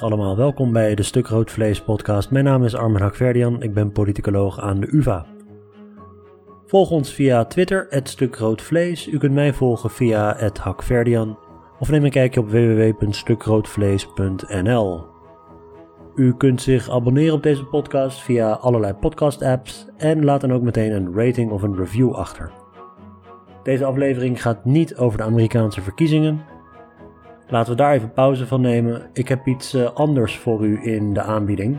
Allemaal, 0.00 0.36
welkom 0.36 0.72
bij 0.72 0.94
de 0.94 1.02
Stuk 1.02 1.26
Rood 1.26 1.50
Vlees 1.50 1.82
podcast. 1.82 2.30
Mijn 2.30 2.44
naam 2.44 2.64
is 2.64 2.74
Armin 2.74 3.02
Hakverdian, 3.02 3.62
ik 3.62 3.74
ben 3.74 3.92
politicoloog 3.92 4.60
aan 4.60 4.80
de 4.80 4.88
UvA. 4.90 5.26
Volg 6.66 6.90
ons 6.90 7.12
via 7.12 7.44
Twitter, 7.44 7.86
het 7.90 8.08
Stuk 8.08 8.36
Rood 8.36 8.62
Vlees. 8.62 9.08
U 9.08 9.18
kunt 9.18 9.34
mij 9.34 9.52
volgen 9.52 9.90
via 9.90 10.34
het 10.36 10.58
Hakverdian 10.58 11.38
of 11.78 11.90
neem 11.90 12.04
een 12.04 12.10
kijkje 12.10 12.40
op 12.40 12.50
www.stukroodvlees.nl. 12.50 15.04
U 16.14 16.36
kunt 16.36 16.62
zich 16.62 16.90
abonneren 16.90 17.34
op 17.34 17.42
deze 17.42 17.64
podcast 17.64 18.22
via 18.22 18.52
allerlei 18.52 18.94
podcast 18.94 19.42
apps 19.42 19.86
en 19.96 20.24
laat 20.24 20.40
dan 20.40 20.52
ook 20.52 20.62
meteen 20.62 20.92
een 20.92 21.14
rating 21.14 21.50
of 21.50 21.62
een 21.62 21.76
review 21.76 22.12
achter. 22.12 22.50
Deze 23.62 23.84
aflevering 23.84 24.42
gaat 24.42 24.64
niet 24.64 24.96
over 24.96 25.18
de 25.18 25.24
Amerikaanse 25.24 25.80
verkiezingen. 25.80 26.49
Laten 27.50 27.70
we 27.70 27.78
daar 27.78 27.92
even 27.92 28.12
pauze 28.12 28.46
van 28.46 28.60
nemen. 28.60 29.02
Ik 29.12 29.28
heb 29.28 29.46
iets 29.46 29.74
eh, 29.74 29.90
anders 29.94 30.36
voor 30.36 30.64
u 30.64 30.80
in 30.82 31.14
de 31.14 31.22
aanbieding. 31.22 31.78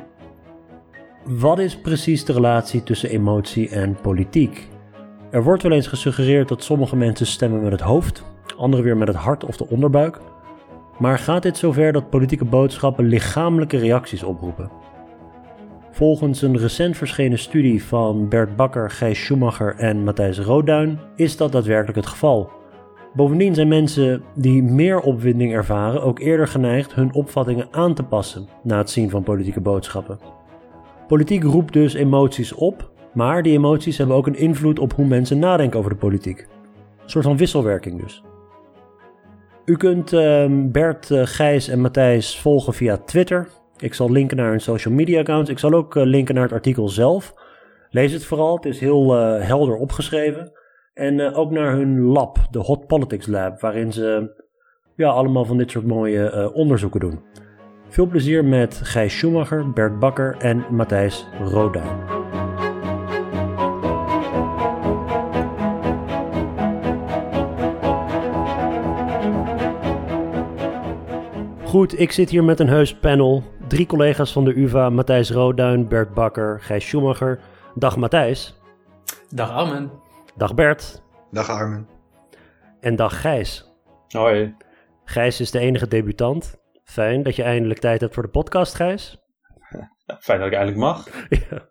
Wat 1.23 1.59
is 1.59 1.77
precies 1.77 2.25
de 2.25 2.33
relatie 2.33 2.83
tussen 2.83 3.09
emotie 3.09 3.69
en 3.69 3.97
politiek? 4.01 4.69
Er 5.29 5.43
wordt 5.43 5.63
wel 5.63 5.71
eens 5.71 5.87
gesuggereerd 5.87 6.47
dat 6.47 6.63
sommige 6.63 6.95
mensen 6.95 7.25
stemmen 7.25 7.63
met 7.63 7.71
het 7.71 7.81
hoofd, 7.81 8.23
anderen 8.57 8.85
weer 8.85 8.97
met 8.97 9.07
het 9.07 9.17
hart 9.17 9.45
of 9.45 9.57
de 9.57 9.67
onderbuik. 9.67 10.19
Maar 10.97 11.19
gaat 11.19 11.43
dit 11.43 11.57
zover 11.57 11.91
dat 11.91 12.09
politieke 12.09 12.45
boodschappen 12.45 13.05
lichamelijke 13.05 13.77
reacties 13.77 14.23
oproepen? 14.23 14.71
Volgens 15.91 16.41
een 16.41 16.57
recent 16.57 16.97
verschenen 16.97 17.39
studie 17.39 17.83
van 17.83 18.29
Bert 18.29 18.55
Bakker, 18.55 18.89
Gijs 18.89 19.23
Schumacher 19.23 19.75
en 19.75 20.03
Matthijs 20.03 20.39
Roodduin 20.39 20.99
is 21.15 21.37
dat 21.37 21.51
daadwerkelijk 21.51 21.97
het 21.97 22.07
geval. 22.07 22.60
Bovendien 23.13 23.55
zijn 23.55 23.67
mensen 23.67 24.23
die 24.35 24.63
meer 24.63 24.99
opwinding 24.99 25.53
ervaren 25.53 26.03
ook 26.03 26.19
eerder 26.19 26.47
geneigd 26.47 26.93
hun 26.93 27.13
opvattingen 27.13 27.67
aan 27.71 27.93
te 27.93 28.03
passen 28.03 28.47
na 28.63 28.77
het 28.77 28.89
zien 28.89 29.09
van 29.09 29.23
politieke 29.23 29.61
boodschappen. 29.61 30.19
Politiek 31.07 31.43
roept 31.43 31.73
dus 31.73 31.93
emoties 31.93 32.53
op, 32.53 32.91
maar 33.13 33.43
die 33.43 33.53
emoties 33.53 33.97
hebben 33.97 34.15
ook 34.15 34.27
een 34.27 34.37
invloed 34.37 34.79
op 34.79 34.93
hoe 34.93 35.05
mensen 35.05 35.39
nadenken 35.39 35.79
over 35.79 35.91
de 35.91 35.97
politiek. 35.97 36.39
Een 36.39 37.09
soort 37.09 37.25
van 37.25 37.37
wisselwerking 37.37 38.01
dus. 38.01 38.23
U 39.65 39.77
kunt 39.77 40.13
ehm, 40.13 40.71
Bert, 40.71 41.09
uh, 41.09 41.21
Gijs 41.25 41.67
en 41.67 41.81
Matthijs 41.81 42.39
volgen 42.39 42.73
via 42.73 42.97
Twitter. 42.97 43.47
Ik 43.77 43.93
zal 43.93 44.11
linken 44.11 44.37
naar 44.37 44.49
hun 44.49 44.61
social 44.61 44.93
media 44.93 45.19
accounts. 45.19 45.49
Ik 45.49 45.59
zal 45.59 45.73
ook 45.73 45.95
uh, 45.95 46.03
linken 46.03 46.35
naar 46.35 46.43
het 46.43 46.53
artikel 46.53 46.89
zelf. 46.89 47.33
Lees 47.89 48.11
het 48.11 48.25
vooral, 48.25 48.55
het 48.55 48.65
is 48.65 48.79
heel 48.79 49.17
uh, 49.17 49.45
helder 49.45 49.75
opgeschreven. 49.75 50.51
En 50.93 51.33
ook 51.33 51.51
naar 51.51 51.71
hun 51.71 52.01
lab, 52.01 52.37
de 52.49 52.59
Hot 52.59 52.87
Politics 52.87 53.27
Lab, 53.27 53.59
waarin 53.59 53.93
ze 53.93 54.35
ja, 54.95 55.09
allemaal 55.09 55.45
van 55.45 55.57
dit 55.57 55.71
soort 55.71 55.85
mooie 55.85 56.53
onderzoeken 56.53 56.99
doen. 56.99 57.19
Veel 57.87 58.05
plezier 58.07 58.45
met 58.45 58.79
Gijs 58.83 59.17
Schumacher, 59.17 59.71
Bert 59.71 59.99
Bakker 59.99 60.35
en 60.37 60.65
Matthijs 60.69 61.27
Roda. 61.43 61.83
Goed, 71.63 71.99
ik 71.99 72.11
zit 72.11 72.29
hier 72.29 72.43
met 72.43 72.59
een 72.59 72.69
heus 72.69 72.95
panel. 72.95 73.43
Drie 73.67 73.85
collega's 73.85 74.31
van 74.31 74.45
de 74.45 74.59
UvA, 74.59 74.89
Matthijs 74.89 75.31
Roodduin, 75.31 75.87
Bert 75.87 76.13
Bakker, 76.13 76.59
Gijs 76.61 76.87
Schumacher. 76.87 77.39
Dag 77.75 77.97
Matthijs. 77.97 78.59
Dag 79.29 79.51
Armen. 79.51 79.91
Dag 80.35 80.53
Bert. 80.53 81.03
Dag 81.31 81.49
Armen. 81.49 81.87
En 82.79 82.95
dag 82.95 83.21
Gijs. 83.21 83.71
Hoi. 84.07 84.55
Gijs 85.03 85.39
is 85.39 85.51
de 85.51 85.59
enige 85.59 85.87
debutant. 85.87 86.59
Fijn 86.83 87.23
dat 87.23 87.35
je 87.35 87.43
eindelijk 87.43 87.79
tijd 87.79 88.01
hebt 88.01 88.13
voor 88.13 88.23
de 88.23 88.29
podcast, 88.29 88.75
Gijs. 88.75 89.21
fijn 90.19 90.39
dat 90.39 90.47
ik 90.47 90.53
eindelijk 90.53 90.77
mag. 90.77 91.07
ja. 91.49 91.69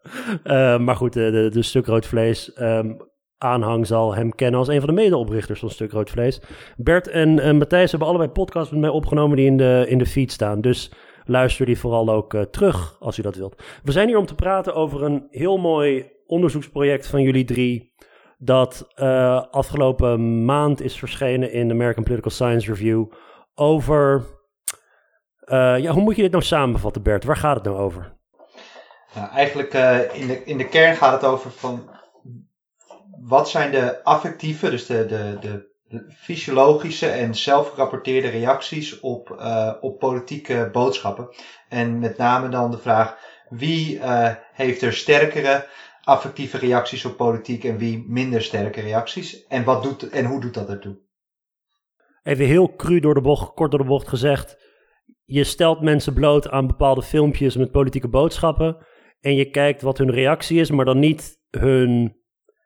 uh, 0.74 0.84
maar 0.84 0.96
goed, 0.96 1.12
de, 1.12 1.30
de, 1.30 1.50
de 1.50 1.62
stuk 1.62 1.86
rood 1.86 2.06
vlees. 2.06 2.60
Um, 2.60 3.08
aanhang 3.38 3.86
zal 3.86 4.14
hem 4.14 4.34
kennen 4.34 4.58
als 4.58 4.68
een 4.68 4.80
van 4.80 4.88
de 4.88 4.94
medeoprichters 4.94 5.60
van 5.60 5.70
Stuk 5.70 5.92
Rood 5.92 6.10
Vlees. 6.10 6.40
Bert 6.76 7.08
en 7.08 7.38
uh, 7.38 7.52
Matthijs 7.52 7.90
hebben 7.90 8.08
allebei 8.08 8.30
podcasts 8.30 8.70
met 8.70 8.80
mij 8.80 8.90
opgenomen 8.90 9.36
die 9.36 9.46
in 9.46 9.56
de, 9.56 9.84
in 9.88 9.98
de 9.98 10.06
feed 10.06 10.32
staan. 10.32 10.60
Dus 10.60 10.92
luister 11.24 11.66
die 11.66 11.78
vooral 11.78 12.10
ook 12.10 12.34
uh, 12.34 12.40
terug 12.40 12.96
als 13.00 13.18
u 13.18 13.22
dat 13.22 13.36
wilt. 13.36 13.62
We 13.82 13.92
zijn 13.92 14.08
hier 14.08 14.18
om 14.18 14.26
te 14.26 14.34
praten 14.34 14.74
over 14.74 15.02
een 15.02 15.26
heel 15.30 15.58
mooi 15.58 16.12
onderzoeksproject 16.26 17.06
van 17.06 17.22
jullie 17.22 17.44
drie. 17.44 17.92
Dat 18.42 18.88
uh, 18.96 19.42
afgelopen 19.50 20.44
maand 20.44 20.82
is 20.82 20.98
verschenen 20.98 21.52
in 21.52 21.68
de 21.68 21.74
American 21.74 22.04
Political 22.04 22.30
Science 22.30 22.70
Review. 22.70 23.04
Over. 23.54 24.24
ja, 25.46 25.90
hoe 25.90 26.02
moet 26.02 26.16
je 26.16 26.22
dit 26.22 26.30
nou 26.30 26.44
samenvatten, 26.44 27.02
Bert? 27.02 27.24
Waar 27.24 27.36
gaat 27.36 27.54
het 27.54 27.64
nou 27.64 27.76
over? 27.76 28.16
Nou, 29.14 29.30
eigenlijk 29.30 29.72
in, 30.12 30.26
de, 30.26 30.44
in 30.44 30.58
de 30.58 30.68
kern 30.68 30.96
gaat 30.96 31.12
het 31.12 31.30
over 31.30 31.50
van 31.50 31.90
wat 33.20 33.48
zijn 33.48 33.70
de 33.70 34.04
affectieve, 34.04 34.70
dus 34.70 34.86
de, 34.86 35.06
de, 35.06 35.38
de, 35.88 36.14
fysiologische 36.16 37.08
en 37.08 37.34
zelfgerapporteerde 37.34 38.28
reacties 38.28 39.00
op, 39.00 39.42
op 39.80 39.98
politieke 39.98 40.68
boodschappen? 40.72 41.28
En 41.68 41.98
met 41.98 42.16
name 42.16 42.48
dan 42.48 42.70
de 42.70 42.78
vraag, 42.78 43.16
wie 43.48 44.00
heeft 44.52 44.82
er 44.82 44.92
sterkere 44.92 45.66
affectieve 46.10 46.58
reacties 46.58 47.04
op 47.04 47.16
politiek 47.16 47.64
en 47.64 47.76
wie 47.78 48.04
minder 48.08 48.42
sterke 48.42 48.80
reacties? 48.80 49.46
En, 49.46 49.64
wat 49.64 49.82
doet, 49.82 50.08
en 50.08 50.24
hoe 50.24 50.40
doet 50.40 50.54
dat 50.54 50.68
ertoe? 50.68 50.98
Even 52.22 52.44
heel 52.44 52.76
cru 52.76 53.00
door 53.00 53.14
de 53.14 53.20
bocht, 53.20 53.54
kort 53.54 53.70
door 53.70 53.80
de 53.80 53.86
bocht 53.86 54.08
gezegd. 54.08 54.56
Je 55.24 55.44
stelt 55.44 55.80
mensen 55.80 56.14
bloot 56.14 56.48
aan 56.48 56.66
bepaalde 56.66 57.02
filmpjes 57.02 57.56
met 57.56 57.70
politieke 57.70 58.08
boodschappen. 58.08 58.86
En 59.20 59.34
je 59.34 59.50
kijkt 59.50 59.82
wat 59.82 59.98
hun 59.98 60.10
reactie 60.10 60.60
is, 60.60 60.70
maar 60.70 60.84
dan 60.84 60.98
niet 60.98 61.38
hun 61.50 62.16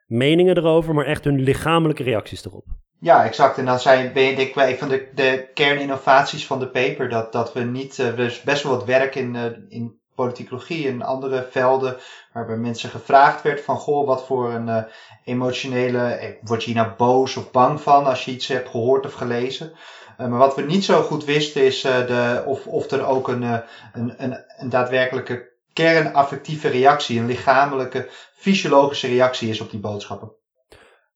meningen 0.05 0.57
erover, 0.57 0.93
maar 0.93 1.05
echt 1.05 1.23
hun 1.23 1.41
lichamelijke 1.41 2.03
reacties 2.03 2.45
erop. 2.45 2.65
Ja, 2.99 3.25
exact. 3.25 3.57
En 3.57 3.65
dan 3.65 3.79
zijn, 3.79 4.13
ben 4.13 4.23
je 4.23 4.35
denk 4.35 4.49
ik 4.49 4.55
een 4.55 4.77
van 4.77 4.89
de, 4.89 5.09
de 5.13 5.49
kerninnovaties 5.53 6.47
van 6.47 6.59
de 6.59 6.69
paper. 6.69 7.09
Dat, 7.09 7.31
dat 7.31 7.53
we 7.53 7.59
niet, 7.59 7.97
uh, 7.97 8.15
dus 8.15 8.41
best 8.41 8.63
wel 8.63 8.71
wat 8.71 8.85
werk 8.85 9.15
in, 9.15 9.35
uh, 9.35 9.45
in 9.67 9.99
politicologie 10.15 10.87
en 10.87 11.01
andere 11.01 11.47
velden. 11.51 11.97
Waarbij 12.33 12.57
mensen 12.57 12.89
gevraagd 12.89 13.41
werd 13.41 13.61
van, 13.61 13.77
goh, 13.77 14.07
wat 14.07 14.25
voor 14.25 14.53
een 14.53 14.67
uh, 14.67 14.83
emotionele, 15.23 16.37
word 16.41 16.63
je 16.63 16.71
hier 16.71 16.81
nou 16.81 16.95
boos 16.97 17.37
of 17.37 17.51
bang 17.51 17.81
van 17.81 18.05
als 18.05 18.25
je 18.25 18.31
iets 18.31 18.47
hebt 18.47 18.69
gehoord 18.69 19.05
of 19.05 19.13
gelezen? 19.13 19.71
Uh, 20.17 20.27
maar 20.27 20.39
wat 20.39 20.55
we 20.55 20.61
niet 20.61 20.83
zo 20.83 21.01
goed 21.01 21.25
wisten 21.25 21.65
is 21.65 21.85
uh, 21.85 22.07
de, 22.07 22.43
of, 22.45 22.67
of 22.67 22.91
er 22.91 23.05
ook 23.05 23.27
een, 23.27 23.41
een, 23.41 24.23
een, 24.23 24.43
een 24.57 24.69
daadwerkelijke 24.69 25.53
kernaffectieve 25.73 26.67
reactie, 26.67 27.19
een 27.19 27.25
lichamelijke, 27.25 28.07
fysiologische 28.35 29.07
reactie 29.07 29.49
is 29.49 29.61
op 29.61 29.69
die 29.69 29.79
boodschappen. 29.79 30.35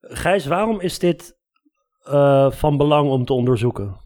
Gijs, 0.00 0.46
waarom 0.46 0.80
is 0.80 0.98
dit 0.98 1.38
uh, 2.08 2.50
van 2.50 2.76
belang 2.76 3.10
om 3.10 3.24
te 3.24 3.32
onderzoeken? 3.32 4.00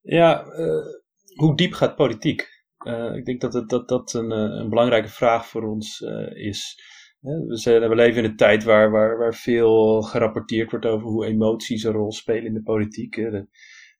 Ja, 0.00 0.44
uh, 0.44 0.84
hoe 1.34 1.56
diep 1.56 1.72
gaat 1.72 1.96
politiek? 1.96 2.48
Uh, 2.88 3.14
ik 3.14 3.24
denk 3.24 3.40
dat 3.40 3.52
het, 3.52 3.68
dat, 3.68 3.88
dat 3.88 4.12
een, 4.12 4.30
een 4.30 4.68
belangrijke 4.68 5.08
vraag 5.08 5.46
voor 5.46 5.62
ons 5.62 6.00
is. 6.34 6.82
We, 7.20 7.56
zijn, 7.56 7.88
we, 7.88 7.94
leven 7.94 8.24
in 8.24 8.30
een 8.30 8.36
tijd 8.36 8.64
waar, 8.64 8.90
waar, 8.90 9.18
waar 9.18 9.34
veel 9.34 10.02
gerapporteerd 10.02 10.70
wordt 10.70 10.86
over 10.86 11.08
hoe 11.08 11.26
emoties 11.26 11.82
een 11.82 11.92
rol 11.92 12.12
spelen 12.12 12.46
in 12.46 12.54
de 12.54 12.62
politiek. 12.62 13.14
De 13.14 13.48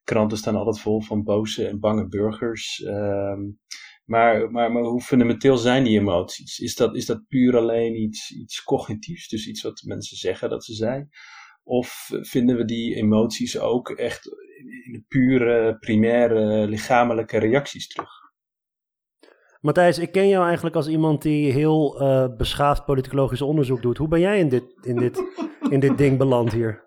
kranten 0.05 0.39
staan 0.39 0.57
altijd 0.57 0.81
vol 0.81 1.01
van 1.01 1.23
boze 1.23 1.67
en 1.67 1.81
bange 1.81 2.09
burgers. 2.09 2.83
Ehm, 2.83 3.41
maar, 4.05 4.51
maar, 4.51 4.71
hoe 4.71 5.01
fundamenteel 5.01 5.57
zijn 5.57 5.85
die 5.85 5.99
emoties? 5.99 6.59
Is 6.59 6.75
dat, 6.75 6.97
is 6.97 7.07
dat 7.07 7.27
puur 7.29 7.57
alleen 7.57 8.01
iets, 8.01 8.31
iets 8.31 8.63
cognitiefs, 8.63 9.29
dus 9.29 9.47
iets 9.47 9.63
wat 9.63 9.83
mensen 9.85 10.17
zeggen 10.17 10.51
dat 10.51 10.65
ze 10.65 10.75
zijn? 10.75 11.09
Of 11.63 12.09
vinden 12.21 12.57
we 12.57 12.65
die 12.65 12.95
emoties 12.95 13.59
ook 13.59 13.91
echt 13.91 14.27
in 14.85 15.05
pure, 15.09 15.79
primaire, 15.79 16.69
lichamelijke 16.69 17.39
reacties 17.39 17.89
terug? 17.89 18.18
Matthijs, 19.61 19.99
ik 19.99 20.13
ken 20.13 20.29
jou 20.29 20.45
eigenlijk 20.47 20.77
als 20.77 20.89
iemand 20.89 21.23
die 21.23 21.53
heel 21.53 22.03
uh, 22.03 22.25
beschaafd 22.37 22.85
politicologisch 22.85 23.43
onderzoek 23.43 23.83
doet. 23.83 23.99
Hoe 23.99 24.09
ben 24.09 24.21
jij 24.21 24.39
in 24.39 24.49
dit, 24.49 24.65
in 24.81 24.97
dit, 24.97 25.23
in 25.71 25.81
dit 25.81 25.99
ding 25.99 26.19
beland 26.19 26.53
hier? 26.53 26.87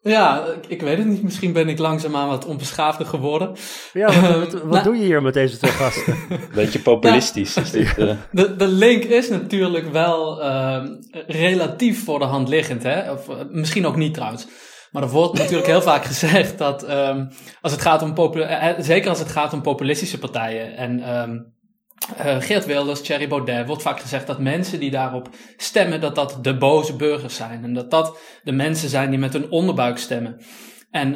Ja, 0.00 0.44
ik 0.68 0.80
weet 0.80 0.98
het 0.98 1.06
niet. 1.06 1.22
Misschien 1.22 1.52
ben 1.52 1.68
ik 1.68 1.78
langzaamaan 1.78 2.28
wat 2.28 2.46
onbeschaafder 2.46 3.06
geworden. 3.06 3.52
Ja, 3.92 4.20
wat, 4.38 4.52
wat, 4.52 4.62
wat 4.62 4.84
doe 4.84 4.96
je 4.96 5.04
hier 5.04 5.22
met 5.22 5.34
deze 5.34 5.56
twee 5.56 5.70
gasten? 5.70 6.16
Beetje 6.54 6.78
populistisch 6.78 7.56
is 7.56 7.70
dit. 7.70 7.98
Uh... 7.98 8.12
De, 8.32 8.56
de 8.56 8.66
link 8.66 9.04
is 9.04 9.28
natuurlijk 9.28 9.92
wel 9.92 10.44
uh, 10.44 10.84
relatief 11.26 12.04
voor 12.04 12.18
de 12.18 12.24
hand 12.24 12.48
liggend. 12.48 12.82
Hè? 12.82 13.12
Of, 13.12 13.28
misschien 13.50 13.86
ook 13.86 13.96
niet 13.96 14.14
trouwens. 14.14 14.46
Maar 14.90 15.02
er 15.02 15.08
wordt 15.08 15.38
natuurlijk 15.38 15.66
heel 15.66 15.82
vaak 15.82 16.04
gezegd 16.04 16.58
dat 16.58 16.90
um, 16.90 17.28
als 17.60 17.72
het 17.72 17.80
gaat 17.80 18.02
om 18.02 18.14
zeker 18.78 19.08
als 19.08 19.18
het 19.18 19.28
gaat 19.28 19.52
om 19.52 19.62
populistische 19.62 20.18
partijen 20.18 20.76
en 20.76 21.18
um, 21.18 21.56
uh, 22.18 22.40
Geert 22.40 22.66
Wilders, 22.66 23.00
Thierry 23.00 23.28
Baudet, 23.28 23.66
wordt 23.66 23.82
vaak 23.82 24.00
gezegd 24.00 24.26
dat 24.26 24.38
mensen 24.38 24.80
die 24.80 24.90
daarop 24.90 25.28
stemmen, 25.56 26.00
dat 26.00 26.14
dat 26.14 26.38
de 26.42 26.56
boze 26.56 26.96
burgers 26.96 27.36
zijn. 27.36 27.64
En 27.64 27.74
dat 27.74 27.90
dat 27.90 28.18
de 28.42 28.52
mensen 28.52 28.88
zijn 28.88 29.10
die 29.10 29.18
met 29.18 29.32
hun 29.32 29.50
onderbuik 29.50 29.98
stemmen. 29.98 30.40
En 30.90 31.14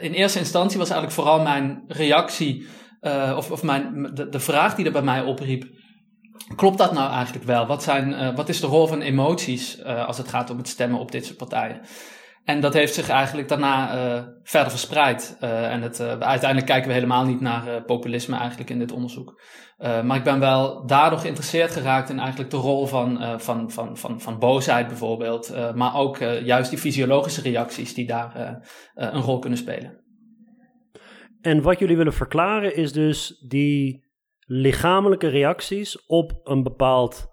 in 0.00 0.12
eerste 0.12 0.38
instantie 0.38 0.78
was 0.78 0.90
eigenlijk 0.90 1.20
vooral 1.20 1.42
mijn 1.42 1.84
reactie, 1.88 2.66
of, 3.36 3.50
of 3.50 3.62
mijn, 3.62 4.10
de, 4.14 4.28
de 4.28 4.40
vraag 4.40 4.74
die 4.74 4.84
er 4.84 4.92
bij 4.92 5.02
mij 5.02 5.22
opriep, 5.22 5.64
Klopt 6.56 6.78
dat 6.78 6.92
nou 6.92 7.12
eigenlijk 7.12 7.44
wel? 7.44 7.66
Wat, 7.66 7.82
zijn, 7.82 8.34
wat 8.34 8.48
is 8.48 8.60
de 8.60 8.66
rol 8.66 8.86
van 8.86 9.00
emoties 9.00 9.84
als 9.84 10.18
het 10.18 10.28
gaat 10.28 10.50
om 10.50 10.56
het 10.56 10.68
stemmen 10.68 11.00
op 11.00 11.12
dit 11.12 11.24
soort 11.26 11.38
partijen? 11.38 11.80
En 12.44 12.60
dat 12.60 12.74
heeft 12.74 12.94
zich 12.94 13.08
eigenlijk 13.08 13.48
daarna 13.48 13.94
uh, 13.94 14.22
verder 14.42 14.70
verspreid. 14.70 15.36
Uh, 15.40 15.72
en 15.72 15.82
het, 15.82 16.00
uh, 16.00 16.06
uiteindelijk 16.06 16.66
kijken 16.66 16.88
we 16.88 16.94
helemaal 16.94 17.24
niet 17.24 17.40
naar 17.40 17.82
populisme 17.82 18.36
eigenlijk 18.36 18.70
in 18.70 18.78
dit 18.78 18.92
onderzoek. 18.92 19.40
maar 19.78 20.16
ik 20.16 20.24
ben 20.24 20.40
wel 20.40 20.86
daardoor 20.86 21.18
geïnteresseerd 21.18 21.70
geraakt 21.70 22.10
in 22.10 22.18
eigenlijk 22.18 22.50
de 22.50 22.56
rol 22.56 22.86
van, 22.86 23.40
van, 23.40 23.70
van, 23.70 23.96
van, 23.96 24.20
van 24.20 24.38
boosheid 24.38 24.86
bijvoorbeeld. 24.86 25.54
maar 25.74 25.94
ook 25.94 26.18
juist 26.18 26.70
die 26.70 26.78
fysiologische 26.78 27.42
reacties 27.42 27.94
die 27.94 28.06
daar 28.06 28.60
een 28.94 29.20
rol 29.20 29.38
kunnen 29.38 29.58
spelen. 29.58 30.04
En 31.40 31.62
wat 31.62 31.78
jullie 31.78 31.96
willen 31.96 32.12
verklaren 32.12 32.76
is 32.76 32.92
dus 32.92 33.44
die 33.48 34.04
lichamelijke 34.46 35.28
reacties 35.28 36.06
op 36.06 36.40
een 36.42 36.62
bepaald 36.62 37.26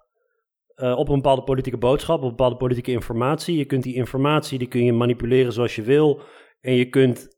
uh, 0.78 0.98
op 0.98 1.08
een 1.08 1.14
bepaalde 1.14 1.42
politieke 1.42 1.78
boodschap, 1.78 2.16
op 2.16 2.22
een 2.22 2.28
bepaalde 2.28 2.56
politieke 2.56 2.90
informatie. 2.90 3.56
Je 3.56 3.64
kunt 3.64 3.82
die 3.82 3.94
informatie, 3.94 4.58
die 4.58 4.68
kun 4.68 4.84
je 4.84 4.92
manipuleren 4.92 5.52
zoals 5.52 5.76
je 5.76 5.82
wil. 5.82 6.20
En 6.60 6.72
je 6.72 6.88
kunt 6.88 7.28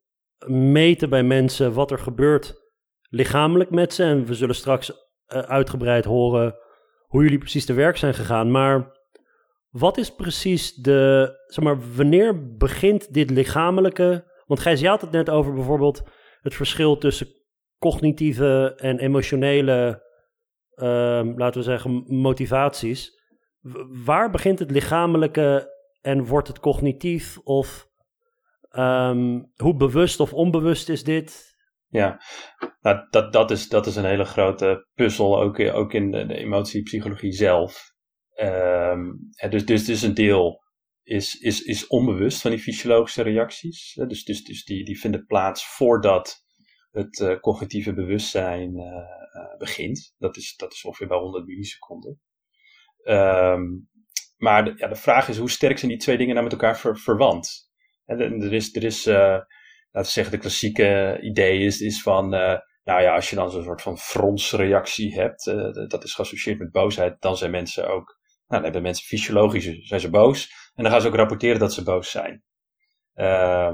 meten 0.47 1.11
bij 1.11 1.23
mensen 1.23 1.73
wat 1.73 1.91
er 1.91 1.99
gebeurt 1.99 2.55
lichamelijk 3.09 3.71
met 3.71 3.95
ze. 3.95 4.03
En 4.03 4.25
we 4.25 4.35
zullen 4.35 4.55
straks 4.55 4.91
uh, 4.91 5.39
uitgebreid 5.39 6.05
horen 6.05 6.55
hoe 7.07 7.23
jullie 7.23 7.39
precies 7.39 7.65
te 7.65 7.73
werk 7.73 7.97
zijn 7.97 8.15
gegaan. 8.15 8.51
Maar 8.51 8.99
wat 9.71 9.99
is 9.99 10.15
precies 10.15 10.75
de, 10.75 11.33
zeg 11.47 11.65
maar, 11.65 11.95
wanneer 11.97 12.57
begint 12.57 13.13
dit 13.15 13.31
lichamelijke? 13.31 14.25
Want 14.47 14.61
Gijs, 14.61 14.81
je 14.81 14.89
had 14.89 15.01
het 15.01 15.11
net 15.11 15.31
over 15.31 15.55
bijvoorbeeld 15.55 16.03
het 16.41 16.55
verschil 16.55 16.99
tussen 16.99 17.29
cognitieve 17.79 18.75
en 18.77 18.99
emotionele, 18.99 20.03
uh, 20.75 21.23
laten 21.37 21.61
we 21.61 21.63
zeggen, 21.63 22.05
motivaties 22.07 23.20
waar 24.05 24.31
begint 24.31 24.59
het 24.59 24.71
lichamelijke 24.71 25.75
en 26.01 26.25
wordt 26.25 26.49
het 26.49 26.61
cognitief? 26.61 27.39
Of 27.39 27.89
um, 28.71 29.53
hoe 29.57 29.77
bewust 29.77 30.21
of 30.21 30.33
onbewust 30.33 30.89
is 30.89 31.05
dit? 31.05 31.49
Ja, 31.89 32.21
nou, 32.81 33.07
dat, 33.11 33.33
dat, 33.33 33.51
is, 33.51 33.69
dat 33.69 33.87
is 33.87 33.97
een 33.97 34.05
hele 34.05 34.25
grote 34.25 34.87
puzzel, 34.95 35.41
ook, 35.41 35.61
ook 35.61 35.93
in 35.93 36.11
de, 36.11 36.27
de 36.27 36.37
emotiepsychologie 36.37 37.33
zelf. 37.33 37.93
Um, 38.35 39.31
dus, 39.49 39.67
dus, 39.67 39.85
dus 39.85 40.03
een 40.03 40.15
deel 40.15 40.63
is, 41.03 41.35
is, 41.35 41.63
is 41.63 41.87
onbewust 41.87 42.41
van 42.41 42.51
die 42.51 42.61
fysiologische 42.61 43.23
reacties. 43.23 43.93
Dus, 43.95 44.25
dus, 44.25 44.45
dus 44.45 44.65
die, 44.65 44.85
die 44.85 45.01
vinden 45.01 45.27
plaats 45.27 45.67
voordat 45.67 46.45
het 46.91 47.19
uh, 47.19 47.41
cognitieve 47.41 47.95
bewustzijn 47.95 48.77
uh, 48.77 48.85
uh, 48.85 49.59
begint. 49.59 50.15
Dat 50.19 50.37
is, 50.37 50.57
dat 50.57 50.73
is 50.73 50.85
ongeveer 50.85 51.09
bij 51.09 51.19
100 51.19 51.47
milliseconden. 51.47 52.21
Um, 53.05 53.89
maar 54.41 54.65
de, 54.65 54.73
ja, 54.77 54.89
de 54.89 54.95
vraag 54.95 55.29
is 55.29 55.39
hoe 55.39 55.51
sterk 55.51 55.79
zijn 55.79 55.91
die 55.91 56.01
twee 56.01 56.17
dingen 56.17 56.35
nou 56.35 56.45
met 56.45 56.53
elkaar 56.53 56.79
ver, 56.79 56.99
verwant? 56.99 57.69
Er 58.05 58.53
is, 58.53 58.77
er 58.77 58.85
is 58.85 59.07
uh, 59.07 59.15
laten 59.15 59.45
we 59.91 60.05
zeggen, 60.05 60.33
de 60.33 60.41
klassieke 60.41 61.19
idee 61.21 61.59
is, 61.59 61.81
is 61.81 62.03
van, 62.03 62.35
uh, 62.35 62.59
nou 62.85 63.03
ja, 63.03 63.15
als 63.15 63.31
je 63.31 63.37
dan 63.37 63.51
zo'n 63.51 63.63
soort 63.63 63.83
van 63.83 63.99
fronsreactie 63.99 65.15
hebt, 65.15 65.47
uh, 65.47 65.89
dat 65.89 66.05
is 66.05 66.15
geassocieerd 66.15 66.59
met 66.59 66.71
boosheid, 66.71 67.21
dan 67.21 67.37
zijn 67.37 67.51
mensen 67.51 67.85
ook, 67.85 68.19
nou, 68.47 68.63
dan 68.63 68.63
hebben 68.63 68.83
mensen 68.83 69.07
fysiologisch, 69.07 69.87
zijn 69.89 70.01
ze 70.01 70.11
boos. 70.11 70.71
En 70.75 70.83
dan 70.83 70.93
gaan 70.93 71.01
ze 71.01 71.09
ook 71.09 71.15
rapporteren 71.15 71.59
dat 71.59 71.73
ze 71.73 71.83
boos 71.83 72.11
zijn. 72.11 72.43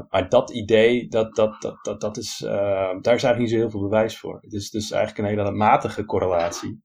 maar 0.09 0.27
dat 0.29 0.51
idee, 0.51 1.09
dat, 1.09 1.35
dat, 1.35 1.63
dat, 1.63 1.85
dat, 1.85 2.01
dat 2.01 2.17
is, 2.17 2.39
daar 2.39 2.97
is 2.97 3.05
eigenlijk 3.05 3.39
niet 3.39 3.51
zo 3.51 3.57
heel 3.57 3.71
veel 3.71 3.89
bewijs 3.89 4.19
voor. 4.19 4.39
Het 4.41 4.53
is 4.53 4.71
dus 4.71 4.91
eigenlijk 4.91 5.29
een 5.29 5.37
hele 5.37 5.51
matige 5.51 6.05
correlatie 6.05 6.85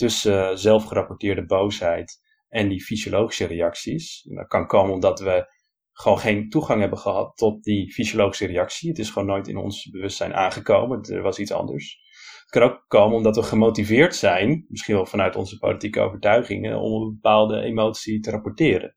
tussen 0.00 0.58
zelfgerapporteerde 0.58 1.46
boosheid 1.46 2.20
en 2.48 2.68
die 2.68 2.84
fysiologische 2.84 3.46
reacties. 3.46 4.22
Dat 4.28 4.46
kan 4.46 4.66
komen 4.66 4.94
omdat 4.94 5.20
we 5.20 5.46
gewoon 5.92 6.18
geen 6.18 6.48
toegang 6.48 6.80
hebben 6.80 6.98
gehad 6.98 7.36
tot 7.36 7.62
die 7.62 7.92
fysiologische 7.92 8.46
reactie. 8.46 8.88
Het 8.88 8.98
is 8.98 9.10
gewoon 9.10 9.28
nooit 9.28 9.48
in 9.48 9.56
ons 9.56 9.90
bewustzijn 9.90 10.34
aangekomen. 10.34 11.02
Er 11.02 11.22
was 11.22 11.38
iets 11.38 11.52
anders. 11.52 11.98
Het 12.40 12.50
kan 12.50 12.62
ook 12.62 12.84
komen 12.88 13.16
omdat 13.16 13.36
we 13.36 13.42
gemotiveerd 13.42 14.16
zijn, 14.16 14.64
misschien 14.68 14.94
wel 14.94 15.06
vanuit 15.06 15.36
onze 15.36 15.58
politieke 15.58 16.00
overtuigingen, 16.00 16.80
om 16.80 17.02
een 17.02 17.12
bepaalde 17.14 17.60
emotie 17.60 18.20
te 18.20 18.30
rapporteren. 18.30 18.96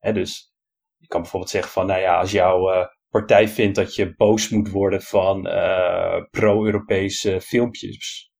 dus 0.00 0.54
je 0.96 1.06
kan 1.06 1.20
bijvoorbeeld 1.20 1.52
zeggen 1.52 1.72
van, 1.72 1.86
nou 1.86 2.00
ja, 2.00 2.18
als 2.18 2.30
jouw 2.30 2.72
uh, 2.72 2.86
partij 3.08 3.48
vindt 3.48 3.76
dat 3.76 3.94
je 3.94 4.14
boos 4.14 4.48
moet 4.48 4.70
worden 4.70 5.02
van 5.02 5.46
uh, 5.46 6.22
pro-Europese 6.30 7.40
filmpjes, 7.40 8.32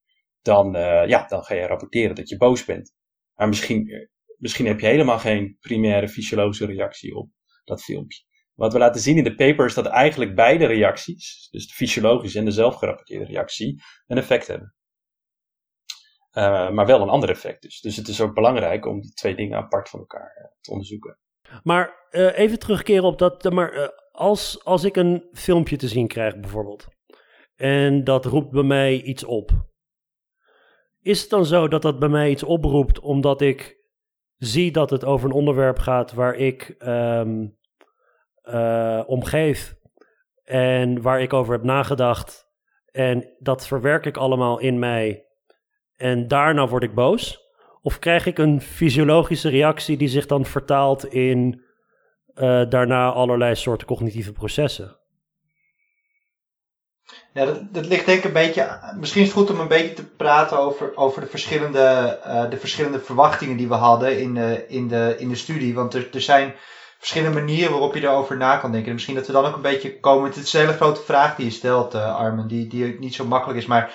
dan, 0.44 0.76
uh, 0.76 1.06
ja, 1.06 1.26
dan 1.26 1.44
ga 1.44 1.54
je 1.54 1.66
rapporteren 1.66 2.14
dat 2.14 2.28
je 2.28 2.36
boos 2.36 2.64
bent. 2.64 2.94
Maar 3.34 3.48
misschien, 3.48 4.08
misschien 4.38 4.66
heb 4.66 4.80
je 4.80 4.86
helemaal 4.86 5.18
geen 5.18 5.56
primaire 5.60 6.08
fysiologische 6.08 6.66
reactie 6.66 7.14
op 7.14 7.30
dat 7.64 7.82
filmpje. 7.82 8.22
Wat 8.54 8.72
we 8.72 8.78
laten 8.78 9.00
zien 9.00 9.16
in 9.16 9.24
de 9.24 9.34
paper 9.34 9.66
is 9.66 9.74
dat 9.74 9.86
eigenlijk 9.86 10.34
beide 10.34 10.66
reacties, 10.66 11.48
dus 11.50 11.66
de 11.66 11.74
fysiologische 11.74 12.38
en 12.38 12.44
de 12.44 12.50
zelfgerapporteerde 12.50 13.24
reactie, 13.24 13.82
een 14.06 14.18
effect 14.18 14.46
hebben. 14.46 14.74
Uh, 16.32 16.70
maar 16.70 16.86
wel 16.86 17.00
een 17.00 17.08
ander 17.08 17.30
effect 17.30 17.62
dus. 17.62 17.80
Dus 17.80 17.96
het 17.96 18.08
is 18.08 18.20
ook 18.20 18.34
belangrijk 18.34 18.86
om 18.86 19.00
die 19.00 19.12
twee 19.12 19.34
dingen 19.34 19.58
apart 19.58 19.88
van 19.88 20.00
elkaar 20.00 20.54
te 20.60 20.70
onderzoeken. 20.70 21.18
Maar 21.62 22.08
even 22.12 22.58
terugkeren 22.58 23.04
op 23.04 23.18
dat. 23.18 23.52
Maar 23.52 23.92
als, 24.10 24.64
als 24.64 24.84
ik 24.84 24.96
een 24.96 25.28
filmpje 25.32 25.76
te 25.76 25.88
zien 25.88 26.06
krijg, 26.06 26.40
bijvoorbeeld. 26.40 26.86
En 27.54 28.04
dat 28.04 28.24
roept 28.24 28.50
bij 28.50 28.62
mij 28.62 29.02
iets 29.02 29.24
op. 29.24 29.72
Is 31.04 31.20
het 31.20 31.30
dan 31.30 31.46
zo 31.46 31.68
dat 31.68 31.82
dat 31.82 31.98
bij 31.98 32.08
mij 32.08 32.30
iets 32.30 32.42
oproept 32.42 33.00
omdat 33.00 33.40
ik 33.40 33.76
zie 34.36 34.72
dat 34.72 34.90
het 34.90 35.04
over 35.04 35.28
een 35.28 35.34
onderwerp 35.34 35.78
gaat 35.78 36.12
waar 36.12 36.34
ik 36.34 36.74
um, 36.78 37.58
uh, 38.44 39.02
om 39.06 39.24
geef 39.24 39.74
en 40.44 41.02
waar 41.02 41.20
ik 41.20 41.32
over 41.32 41.52
heb 41.52 41.62
nagedacht 41.62 42.46
en 42.90 43.34
dat 43.38 43.66
verwerk 43.66 44.06
ik 44.06 44.16
allemaal 44.16 44.58
in 44.58 44.78
mij 44.78 45.26
en 45.96 46.28
daarna 46.28 46.68
word 46.68 46.82
ik 46.82 46.94
boos? 46.94 47.40
Of 47.82 47.98
krijg 47.98 48.26
ik 48.26 48.38
een 48.38 48.60
fysiologische 48.60 49.48
reactie 49.48 49.96
die 49.96 50.08
zich 50.08 50.26
dan 50.26 50.44
vertaalt 50.44 51.06
in 51.06 51.62
uh, 52.34 52.68
daarna 52.68 53.12
allerlei 53.12 53.54
soorten 53.54 53.86
cognitieve 53.86 54.32
processen? 54.32 55.03
Ja, 57.32 57.46
dat, 57.70 57.86
ligt 57.86 58.06
denk 58.06 58.18
ik 58.18 58.24
een 58.24 58.32
beetje. 58.32 58.78
Misschien 58.98 59.22
is 59.22 59.28
het 59.28 59.36
goed 59.36 59.50
om 59.50 59.60
een 59.60 59.68
beetje 59.68 59.92
te 59.92 60.06
praten 60.06 60.58
over, 60.58 60.96
over 60.96 61.20
de, 61.20 61.26
verschillende, 61.26 62.18
uh, 62.26 62.50
de 62.50 62.56
verschillende 62.56 63.00
verwachtingen 63.00 63.56
die 63.56 63.68
we 63.68 63.74
hadden 63.74 64.20
in, 64.20 64.36
uh, 64.36 64.70
in, 64.70 64.88
de, 64.88 65.14
in 65.18 65.28
de 65.28 65.34
studie. 65.36 65.74
Want 65.74 65.94
er, 65.94 66.08
er 66.12 66.20
zijn 66.20 66.54
verschillende 66.98 67.40
manieren 67.40 67.70
waarop 67.70 67.94
je 67.94 68.02
erover 68.02 68.36
na 68.36 68.56
kan 68.56 68.70
denken. 68.70 68.88
En 68.88 68.94
misschien 68.94 69.14
dat 69.14 69.26
we 69.26 69.32
dan 69.32 69.44
ook 69.44 69.54
een 69.54 69.62
beetje 69.62 70.00
komen. 70.00 70.28
Het 70.28 70.36
is 70.36 70.52
een 70.52 70.60
hele 70.60 70.72
grote 70.72 71.00
vraag 71.00 71.36
die 71.36 71.44
je 71.44 71.50
stelt, 71.50 71.94
uh, 71.94 72.16
Armen, 72.16 72.48
die, 72.48 72.66
die 72.66 72.98
niet 72.98 73.14
zo 73.14 73.24
makkelijk 73.24 73.58
is. 73.58 73.66
Maar 73.66 73.92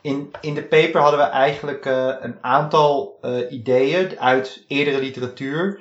in, 0.00 0.30
in 0.40 0.54
de 0.54 0.64
paper 0.64 1.00
hadden 1.00 1.20
we 1.20 1.26
eigenlijk 1.26 1.84
een 2.20 2.38
aantal 2.40 3.18
ideeën 3.50 4.18
uit 4.18 4.64
eerdere 4.68 4.98
literatuur. 4.98 5.80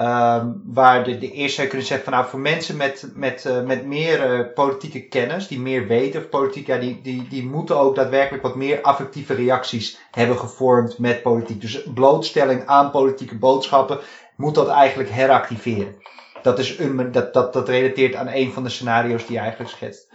Um, 0.00 0.62
waar 0.64 1.04
de, 1.04 1.18
de 1.18 1.32
eerste 1.32 1.56
zou 1.56 1.68
kunnen 1.68 1.86
zeggen 1.86 2.04
van 2.04 2.14
nou 2.18 2.28
voor 2.28 2.40
mensen 2.40 2.76
met, 2.76 3.10
met, 3.14 3.44
uh, 3.46 3.62
met 3.62 3.86
meer 3.86 4.38
uh, 4.38 4.46
politieke 4.54 5.08
kennis, 5.08 5.48
die 5.48 5.60
meer 5.60 5.86
weten 5.86 6.20
of 6.20 6.28
politiek, 6.28 6.66
ja, 6.66 6.78
die, 6.78 7.00
die, 7.02 7.28
die 7.28 7.46
moeten 7.46 7.78
ook 7.78 7.94
daadwerkelijk 7.94 8.42
wat 8.42 8.56
meer 8.56 8.82
affectieve 8.82 9.34
reacties 9.34 9.98
hebben 10.10 10.38
gevormd 10.38 10.98
met 10.98 11.22
politiek. 11.22 11.60
Dus 11.60 11.82
blootstelling 11.94 12.66
aan 12.66 12.90
politieke 12.90 13.38
boodschappen 13.38 13.98
moet 14.36 14.54
dat 14.54 14.68
eigenlijk 14.68 15.10
heractiveren. 15.10 15.94
Dat, 16.42 16.58
is 16.58 16.78
een, 16.78 17.12
dat, 17.12 17.34
dat, 17.34 17.52
dat 17.52 17.68
relateert 17.68 18.14
aan 18.14 18.28
een 18.28 18.52
van 18.52 18.62
de 18.62 18.68
scenario's 18.68 19.26
die 19.26 19.36
je 19.36 19.42
eigenlijk 19.42 19.70
schetst. 19.70 20.08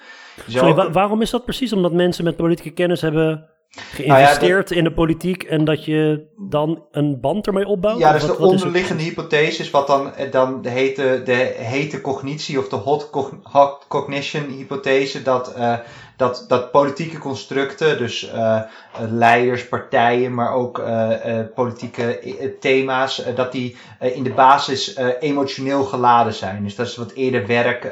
Zo, 0.48 0.58
Sorry, 0.58 0.92
waarom 0.92 1.22
is 1.22 1.30
dat 1.30 1.46
precies? 1.46 1.74
Omdat 1.74 1.94
mensen 1.94 2.24
met 2.24 2.36
politieke 2.36 2.74
kennis 2.74 3.02
hebben 3.02 3.53
geïnvesteerd 3.78 4.70
nou 4.70 4.82
in 4.82 4.84
de 4.84 4.94
politiek 4.94 5.44
en 5.44 5.66
dat 5.66 5.86
je 5.86 6.26
dan 6.38 6.84
een 6.92 7.20
band 7.20 7.48
ermee 7.48 7.68
opbouwt? 7.68 8.00
Ja, 8.00 8.12
dus 8.12 8.26
de 8.26 8.38
onderliggende 8.38 9.04
hypothese 9.04 9.62
is 9.62 9.72
wat 9.72 9.88
dan, 9.88 10.16
eh, 10.16 10.32
dan 10.32 10.62
de, 10.62 10.70
hete, 10.70 11.22
de 11.26 11.54
hete 11.58 12.02
cognitie 12.02 12.60
of 12.60 12.70
de 12.70 12.76
hot, 12.76 13.10
hot 13.44 13.86
cognition 13.88 14.44
hypothese, 14.44 15.22
dat, 15.22 15.54
uh, 15.58 15.78
dat, 16.18 16.46
dat 16.48 16.72
politieke 16.72 17.18
constructen, 17.18 17.98
dus 17.98 18.32
uh, 18.34 18.62
leiders, 19.10 19.68
partijen, 19.68 20.34
maar 20.34 20.54
ook 20.54 20.80
uh, 20.80 21.10
politieke 21.56 22.56
thema's, 22.60 23.24
dat 23.36 23.52
die 23.52 23.78
in 24.00 24.24
de 24.24 24.34
basis 24.34 24.98
emotioneel 25.20 25.84
geladen 25.84 26.34
zijn. 26.34 26.64
Dus 26.64 26.76
dat 26.76 26.88
is 26.88 26.96
wat 26.96 27.12
eerder 27.12 27.48
werk 27.48 27.92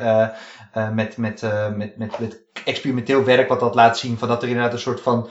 met, 0.94 1.18
met, 1.18 1.42
met, 1.76 1.98
met, 1.98 2.20
met 2.20 2.42
experimenteel 2.66 3.24
werk 3.24 3.50
wat 3.50 3.60
dat 3.60 3.76
laat 3.76 3.98
zien, 3.98 4.18
van 4.18 4.28
dat 4.28 4.42
er 4.42 4.48
inderdaad 4.48 4.74
een 4.74 4.80
soort 4.80 5.02
van 5.02 5.30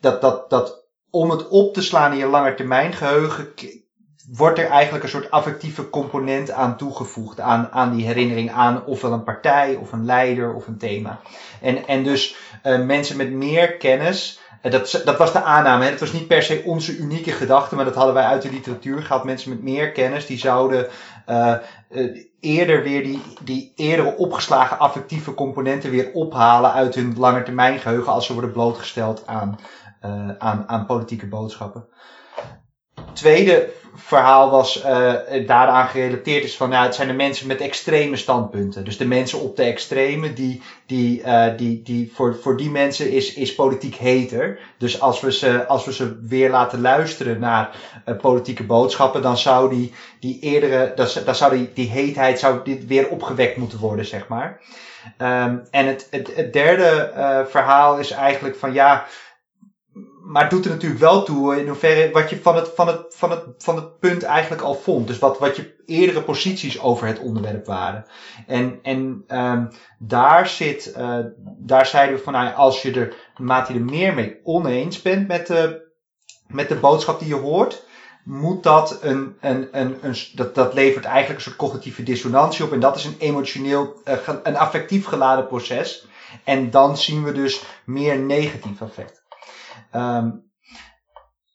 dat, 0.00 0.20
dat, 0.20 0.50
dat 0.50 0.84
om 1.10 1.30
het 1.30 1.48
op 1.48 1.74
te 1.74 1.82
slaan 1.82 2.12
in 2.12 2.18
je 2.18 2.26
langetermijn 2.26 2.92
geheugen 2.92 3.52
wordt 4.32 4.58
er 4.58 4.68
eigenlijk 4.68 5.04
een 5.04 5.10
soort 5.10 5.30
affectieve 5.30 5.90
component 5.90 6.50
aan 6.50 6.76
toegevoegd. 6.76 7.40
Aan, 7.40 7.68
aan 7.70 7.96
die 7.96 8.06
herinnering 8.06 8.52
aan 8.52 8.84
ofwel 8.84 9.12
een 9.12 9.24
partij 9.24 9.74
of 9.74 9.92
een 9.92 10.04
leider 10.04 10.54
of 10.54 10.66
een 10.66 10.78
thema. 10.78 11.20
En, 11.60 11.86
en 11.86 12.02
dus 12.02 12.36
uh, 12.64 12.84
mensen 12.84 13.16
met 13.16 13.30
meer 13.30 13.76
kennis. 13.76 14.40
Uh, 14.62 14.72
dat, 14.72 15.02
dat 15.04 15.16
was 15.16 15.32
de 15.32 15.42
aanname. 15.42 15.90
Dat 15.90 16.00
was 16.00 16.12
niet 16.12 16.26
per 16.26 16.42
se 16.42 16.62
onze 16.64 16.96
unieke 16.96 17.32
gedachte, 17.32 17.74
maar 17.74 17.84
dat 17.84 17.94
hadden 17.94 18.14
wij 18.14 18.24
uit 18.24 18.42
de 18.42 18.50
literatuur 18.50 19.02
gehad. 19.02 19.24
Mensen 19.24 19.50
met 19.50 19.62
meer 19.62 19.92
kennis 19.92 20.26
die 20.26 20.38
zouden 20.38 20.88
uh, 21.28 21.54
eerder 22.40 22.82
weer 22.82 23.02
die, 23.02 23.22
die 23.42 23.72
eerdere 23.76 24.16
opgeslagen 24.16 24.78
affectieve 24.78 25.34
componenten 25.34 25.90
weer 25.90 26.10
ophalen 26.12 26.72
uit 26.72 26.94
hun 26.94 27.14
langetermijngeheugen 27.18 28.12
als 28.12 28.26
ze 28.26 28.32
worden 28.32 28.52
blootgesteld 28.52 29.22
aan, 29.26 29.58
aan, 30.38 30.68
aan 30.68 30.86
politieke 30.86 31.26
boodschappen 31.26 31.88
tweede 33.12 33.68
verhaal 33.94 34.50
was 34.50 34.84
uh, 34.84 35.14
daaraan 35.46 35.88
gerelateerd 35.88 36.44
is 36.44 36.56
van, 36.56 36.68
nou, 36.68 36.84
het 36.84 36.94
zijn 36.94 37.08
de 37.08 37.14
mensen 37.14 37.46
met 37.46 37.60
extreme 37.60 38.16
standpunten. 38.16 38.84
Dus 38.84 38.96
de 38.96 39.06
mensen 39.06 39.40
op 39.40 39.56
de 39.56 39.62
extreme, 39.62 40.32
die, 40.32 40.62
die, 40.86 41.20
uh, 41.20 41.46
die, 41.56 41.82
die 41.82 42.12
voor, 42.14 42.36
voor 42.42 42.56
die 42.56 42.70
mensen 42.70 43.10
is, 43.10 43.34
is 43.34 43.54
politiek 43.54 43.94
heter. 43.94 44.58
Dus 44.78 45.00
als 45.00 45.20
we 45.20 45.32
ze, 45.32 45.66
als 45.66 45.84
we 45.84 45.92
ze 45.92 46.18
weer 46.22 46.50
laten 46.50 46.80
luisteren 46.80 47.40
naar 47.40 47.76
politieke 48.20 48.64
boodschappen, 48.64 49.22
dan 49.22 49.38
zou 49.38 49.70
die, 49.70 49.92
die 50.20 50.38
eerdere, 50.40 50.92
dan, 51.24 51.34
zou 51.34 51.56
die, 51.56 51.70
die 51.74 51.88
heetheid 51.88 52.38
zou 52.38 52.60
dit 52.64 52.86
weer 52.86 53.08
opgewekt 53.08 53.56
moeten 53.56 53.78
worden, 53.78 54.06
zeg 54.06 54.28
maar. 54.28 54.60
Um, 55.18 55.62
en 55.70 55.86
het, 55.86 56.06
het, 56.10 56.36
het 56.36 56.52
derde 56.52 57.10
verhaal 57.48 57.98
is 57.98 58.10
eigenlijk 58.10 58.56
van, 58.56 58.72
ja, 58.72 59.06
maar 60.30 60.42
het 60.42 60.50
doet 60.50 60.64
er 60.64 60.70
natuurlijk 60.70 61.00
wel 61.00 61.22
toe 61.22 61.60
in 61.60 61.66
hoeverre 61.68 62.10
wat 62.12 62.30
je 62.30 62.40
van 62.42 62.56
het, 62.56 62.70
van 62.74 62.86
het, 62.86 63.00
van 63.08 63.30
het, 63.30 63.44
van 63.58 63.76
het 63.76 63.98
punt 63.98 64.22
eigenlijk 64.22 64.62
al 64.62 64.74
vond. 64.74 65.06
Dus 65.06 65.18
wat, 65.18 65.38
wat 65.38 65.56
je 65.56 65.74
eerdere 65.86 66.22
posities 66.22 66.80
over 66.80 67.06
het 67.06 67.18
onderwerp 67.18 67.66
waren. 67.66 68.04
En, 68.46 68.78
en 68.82 69.24
um, 69.28 69.68
daar 69.98 70.48
zit, 70.48 70.94
uh, 70.98 71.18
daar 71.58 71.86
zeiden 71.86 72.16
we 72.16 72.22
van, 72.22 72.32
nou, 72.32 72.54
als 72.54 72.82
je 72.82 72.92
er, 72.92 73.14
naarmate 73.36 73.72
je 73.72 73.78
er 73.78 73.84
meer 73.84 74.14
mee 74.14 74.40
oneens 74.44 75.02
bent 75.02 75.28
met 75.28 75.46
de, 75.46 75.92
met 76.46 76.68
de 76.68 76.76
boodschap 76.76 77.18
die 77.18 77.28
je 77.28 77.34
hoort, 77.34 77.84
moet 78.24 78.62
dat 78.62 78.98
een, 79.02 79.36
een, 79.40 79.68
een, 79.72 79.98
een, 80.02 80.16
dat, 80.34 80.54
dat 80.54 80.74
levert 80.74 81.04
eigenlijk 81.04 81.36
een 81.36 81.44
soort 81.44 81.56
cognitieve 81.56 82.02
dissonantie 82.02 82.64
op. 82.64 82.72
En 82.72 82.80
dat 82.80 82.96
is 82.96 83.04
een 83.04 83.16
emotioneel, 83.18 84.00
een 84.42 84.56
affectief 84.56 85.06
geladen 85.06 85.46
proces. 85.46 86.06
En 86.44 86.70
dan 86.70 86.96
zien 86.96 87.24
we 87.24 87.32
dus 87.32 87.62
meer 87.84 88.18
negatief 88.18 88.80
effect. 88.80 89.19
Um, 89.94 90.50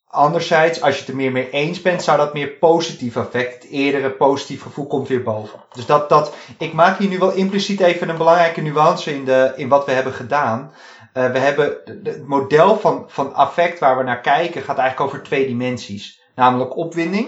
anderzijds, 0.07 0.81
als 0.81 0.93
je 0.93 0.99
het 0.99 1.09
er 1.09 1.15
meer 1.15 1.31
mee 1.31 1.49
eens 1.49 1.81
bent, 1.81 2.03
zou 2.03 2.17
dat 2.17 2.33
meer 2.33 2.47
positief 2.47 3.15
effect, 3.15 3.53
het 3.63 3.71
eerdere 3.71 4.11
positief 4.11 4.61
gevoel 4.61 4.87
komt 4.87 5.07
weer 5.07 5.23
boven. 5.23 5.59
Dus 5.73 5.85
dat, 5.85 6.09
dat, 6.09 6.35
ik 6.57 6.73
maak 6.73 6.97
hier 6.97 7.09
nu 7.09 7.19
wel 7.19 7.31
impliciet 7.31 7.79
even 7.79 8.09
een 8.09 8.17
belangrijke 8.17 8.61
nuance 8.61 9.13
in, 9.13 9.25
de, 9.25 9.53
in 9.55 9.67
wat 9.67 9.85
we 9.85 9.91
hebben 9.91 10.13
gedaan. 10.13 10.71
Uh, 11.13 11.31
we 11.31 11.39
hebben, 11.39 11.77
het 12.03 12.27
model 12.27 12.79
van, 12.79 13.05
van 13.07 13.33
affect 13.33 13.79
waar 13.79 13.97
we 13.97 14.03
naar 14.03 14.21
kijken 14.21 14.61
gaat 14.61 14.77
eigenlijk 14.77 15.09
over 15.11 15.23
twee 15.23 15.47
dimensies. 15.47 16.21
Namelijk 16.35 16.77
opwinding. 16.77 17.27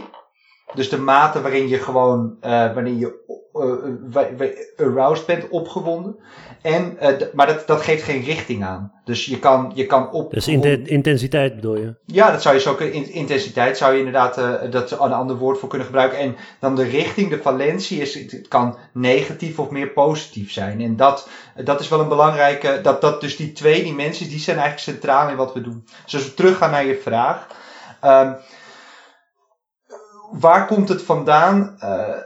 Dus 0.73 0.89
de 0.89 0.97
mate 0.97 1.41
waarin 1.41 1.67
je 1.67 1.77
gewoon, 1.77 2.37
uh, 2.41 2.73
wanneer 2.73 2.93
je 2.93 3.25
uh, 4.77 4.87
aroused 4.87 5.25
bent, 5.25 5.49
opgewonden. 5.49 6.15
En, 6.61 6.97
uh, 7.01 7.09
maar 7.33 7.47
dat, 7.47 7.67
dat 7.67 7.81
geeft 7.81 8.03
geen 8.03 8.23
richting 8.23 8.63
aan. 8.63 8.91
Dus 9.05 9.25
je 9.25 9.39
kan, 9.39 9.71
je 9.75 9.85
kan 9.85 10.11
op. 10.11 10.33
Dus 10.33 10.47
in 10.47 10.87
intensiteit 10.87 11.55
bedoel 11.55 11.77
je? 11.77 11.95
Ja, 12.05 12.31
dat 12.31 12.41
zou 12.41 12.55
je 12.55 12.61
zo 12.61 12.73
kunnen. 12.73 13.11
Intensiteit 13.11 13.77
zou 13.77 13.91
je 13.93 13.97
inderdaad 13.97 14.37
uh, 14.37 14.53
dat 14.69 14.91
een 14.91 15.13
ander 15.13 15.35
woord 15.35 15.59
voor 15.59 15.69
kunnen 15.69 15.87
gebruiken. 15.87 16.19
En 16.19 16.35
dan 16.59 16.75
de 16.75 16.83
richting, 16.83 17.29
de 17.29 17.41
valentie, 17.41 18.01
is, 18.01 18.13
het 18.13 18.47
kan 18.47 18.77
negatief 18.93 19.59
of 19.59 19.69
meer 19.69 19.89
positief 19.89 20.51
zijn. 20.51 20.81
En 20.81 20.95
dat, 20.95 21.29
dat 21.63 21.79
is 21.79 21.87
wel 21.87 21.99
een 21.99 22.07
belangrijke. 22.07 22.79
Dat, 22.81 23.01
dat 23.01 23.21
dus 23.21 23.35
die 23.35 23.51
twee 23.51 23.83
dimensies, 23.83 24.29
die 24.29 24.39
zijn 24.39 24.57
eigenlijk 24.57 24.97
centraal 24.97 25.29
in 25.29 25.35
wat 25.35 25.53
we 25.53 25.61
doen. 25.61 25.87
Dus 26.03 26.13
als 26.13 26.25
we 26.25 26.33
teruggaan 26.33 26.71
naar 26.71 26.85
je 26.85 26.99
vraag. 27.03 27.47
Um, 28.03 28.35
waar 30.31 30.67
komt 30.67 30.89
het 30.89 31.01
vandaan? 31.01 31.77
Uh, 31.79 32.17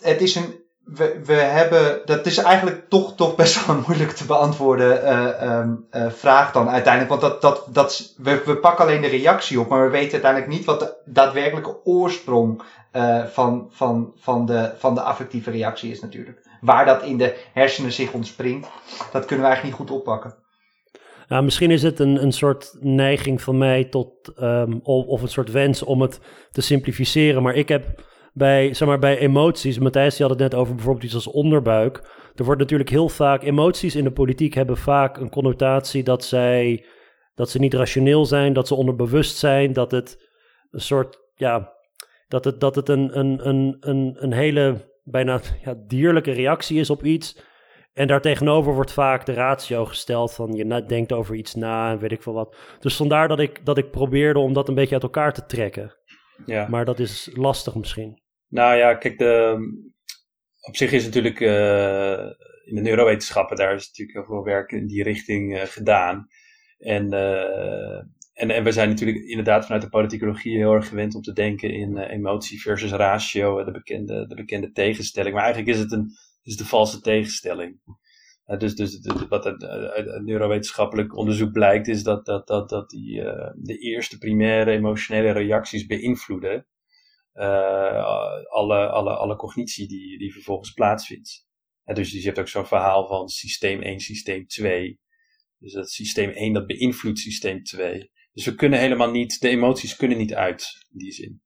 het 0.00 0.20
is 0.20 0.34
een 0.34 0.60
we, 0.84 1.20
we 1.24 1.32
hebben, 1.32 2.02
dat 2.04 2.26
is 2.26 2.36
eigenlijk 2.36 2.88
toch, 2.88 3.14
toch 3.16 3.34
best 3.34 3.66
wel 3.66 3.76
een 3.76 3.84
moeilijk 3.88 4.10
te 4.10 4.24
beantwoorden 4.24 5.02
uh, 5.02 5.58
um, 5.58 5.86
uh, 5.90 6.10
vraag 6.10 6.52
dan 6.52 6.68
uiteindelijk. 6.68 7.20
Want 7.20 7.20
dat, 7.20 7.40
dat, 7.40 7.74
dat, 7.74 8.14
we, 8.16 8.42
we 8.44 8.56
pakken 8.56 8.84
alleen 8.84 9.00
de 9.00 9.08
reactie 9.08 9.60
op, 9.60 9.68
maar 9.68 9.84
we 9.84 9.90
weten 9.90 10.12
uiteindelijk 10.12 10.52
niet 10.52 10.64
wat 10.64 10.80
de 10.80 10.94
daadwerkelijke 11.04 11.84
oorsprong 11.84 12.62
van, 13.32 13.68
van, 13.70 14.12
van, 14.16 14.46
de, 14.46 14.72
van 14.78 14.94
de 14.94 15.02
affectieve 15.02 15.50
reactie 15.50 15.90
is 15.90 16.00
natuurlijk. 16.00 16.42
Waar 16.60 16.84
dat 16.86 17.02
in 17.02 17.18
de 17.18 17.36
hersenen 17.52 17.92
zich 17.92 18.12
ontspringt, 18.12 18.68
dat 19.12 19.24
kunnen 19.24 19.44
we 19.44 19.50
eigenlijk 19.50 19.62
niet 19.62 19.88
goed 19.88 19.98
oppakken. 19.98 20.34
Nou, 21.32 21.44
misschien 21.44 21.70
is 21.70 21.82
het 21.82 21.98
een, 21.98 22.22
een 22.22 22.32
soort 22.32 22.76
neiging 22.80 23.42
van 23.42 23.58
mij 23.58 23.84
tot, 23.84 24.32
um, 24.40 24.80
of 24.82 25.22
een 25.22 25.28
soort 25.28 25.50
wens 25.50 25.82
om 25.82 26.00
het 26.00 26.20
te 26.50 26.60
simplificeren. 26.60 27.42
Maar 27.42 27.54
ik 27.54 27.68
heb 27.68 28.04
bij, 28.32 28.74
zeg 28.74 28.88
maar, 28.88 28.98
bij 28.98 29.18
emoties, 29.18 29.78
Matthijs 29.78 30.18
had 30.18 30.30
het 30.30 30.38
net 30.38 30.54
over 30.54 30.74
bijvoorbeeld 30.74 31.04
iets 31.04 31.14
als 31.14 31.26
onderbuik. 31.26 31.96
Er 32.34 32.44
wordt 32.44 32.60
natuurlijk 32.60 32.90
heel 32.90 33.08
vaak, 33.08 33.42
emoties 33.42 33.96
in 33.96 34.04
de 34.04 34.12
politiek 34.12 34.54
hebben 34.54 34.76
vaak 34.76 35.16
een 35.16 35.30
connotatie 35.30 36.02
dat 36.02 36.24
zij, 36.24 36.84
dat 37.34 37.50
ze 37.50 37.58
niet 37.58 37.74
rationeel 37.74 38.24
zijn, 38.24 38.52
dat 38.52 38.68
ze 38.68 38.74
onderbewust 38.74 39.36
zijn, 39.36 39.72
dat 39.72 39.90
het 39.90 40.30
een 40.70 40.80
soort, 40.80 41.18
ja, 41.34 41.72
dat 42.28 42.44
het, 42.44 42.60
dat 42.60 42.74
het 42.74 42.88
een, 42.88 43.18
een, 43.18 43.48
een, 43.48 43.76
een, 43.80 44.16
een 44.18 44.32
hele 44.32 44.88
bijna 45.04 45.40
ja, 45.64 45.74
dierlijke 45.86 46.32
reactie 46.32 46.78
is 46.78 46.90
op 46.90 47.04
iets. 47.04 47.50
En 47.92 48.06
daartegenover 48.06 48.74
wordt 48.74 48.92
vaak 48.92 49.26
de 49.26 49.32
ratio 49.32 49.84
gesteld 49.84 50.34
van 50.34 50.52
je 50.52 50.84
denkt 50.86 51.12
over 51.12 51.34
iets 51.34 51.54
na 51.54 51.90
en 51.90 51.98
weet 51.98 52.12
ik 52.12 52.22
veel 52.22 52.32
wat. 52.32 52.56
Dus 52.80 52.96
vandaar 52.96 53.28
dat 53.28 53.40
ik, 53.40 53.64
dat 53.64 53.78
ik 53.78 53.90
probeerde 53.90 54.38
om 54.38 54.52
dat 54.52 54.68
een 54.68 54.74
beetje 54.74 54.94
uit 54.94 55.02
elkaar 55.02 55.32
te 55.32 55.46
trekken. 55.46 55.96
Ja. 56.46 56.68
Maar 56.68 56.84
dat 56.84 56.98
is 56.98 57.30
lastig 57.34 57.74
misschien. 57.74 58.20
Nou 58.48 58.76
ja, 58.76 58.94
kijk, 58.94 59.18
de, 59.18 59.56
op 60.60 60.76
zich 60.76 60.92
is 60.92 61.04
natuurlijk 61.04 61.40
uh, 61.40 62.30
in 62.64 62.74
de 62.74 62.80
neurowetenschappen, 62.80 63.56
daar 63.56 63.74
is 63.74 63.86
natuurlijk 63.86 64.18
heel 64.18 64.36
veel 64.36 64.44
werk 64.44 64.72
in 64.72 64.86
die 64.86 65.02
richting 65.02 65.56
uh, 65.56 65.62
gedaan. 65.62 66.26
En, 66.78 67.12
uh, 67.12 67.98
en, 68.32 68.50
en 68.50 68.64
we 68.64 68.72
zijn 68.72 68.88
natuurlijk 68.88 69.18
inderdaad 69.18 69.64
vanuit 69.64 69.82
de 69.82 69.88
politicologie 69.88 70.56
heel 70.56 70.72
erg 70.72 70.88
gewend 70.88 71.14
om 71.14 71.22
te 71.22 71.32
denken 71.32 71.70
in 71.70 71.98
emotie 71.98 72.60
versus 72.60 72.92
ratio, 72.92 73.64
de 73.64 73.70
bekende, 73.70 74.26
de 74.26 74.34
bekende 74.34 74.72
tegenstelling. 74.72 75.34
Maar 75.34 75.44
eigenlijk 75.44 75.76
is 75.76 75.82
het 75.82 75.92
een 75.92 76.10
is 76.42 76.56
de 76.56 76.64
valse 76.64 77.00
tegenstelling. 77.00 77.80
dus 78.58 78.74
dus 78.74 79.00
de, 79.00 79.26
wat 79.28 79.46
uit 79.46 80.22
neurowetenschappelijk 80.22 81.16
onderzoek 81.16 81.52
blijkt, 81.52 81.88
is 81.88 82.02
dat, 82.02 82.26
dat, 82.26 82.46
dat, 82.46 82.68
dat 82.68 82.90
die, 82.90 83.22
de 83.54 83.78
eerste 83.78 84.18
primaire 84.18 84.70
emotionele 84.70 85.30
reacties 85.30 85.86
beïnvloeden 85.86 86.66
alle, 87.32 88.88
alle, 88.88 89.16
alle 89.16 89.36
cognitie 89.36 89.88
die, 89.88 90.18
die 90.18 90.32
vervolgens 90.32 90.72
plaatsvindt. 90.72 91.46
Dus, 91.84 92.10
dus 92.10 92.20
je 92.20 92.26
hebt 92.26 92.38
ook 92.38 92.48
zo'n 92.48 92.66
verhaal 92.66 93.06
van 93.06 93.28
systeem 93.28 93.82
1, 93.82 94.00
systeem 94.00 94.46
2. 94.46 95.00
Dus 95.58 95.72
dat 95.72 95.90
systeem 95.90 96.30
1 96.30 96.52
dat 96.52 96.66
beïnvloedt 96.66 97.18
systeem 97.18 97.62
2. 97.62 98.10
Dus 98.32 98.44
we 98.44 98.54
kunnen 98.54 98.78
helemaal 98.78 99.10
niet, 99.10 99.40
de 99.40 99.48
emoties 99.48 99.96
kunnen 99.96 100.18
niet 100.18 100.34
uit 100.34 100.86
in 100.90 100.98
die 100.98 101.12
zin. 101.12 101.42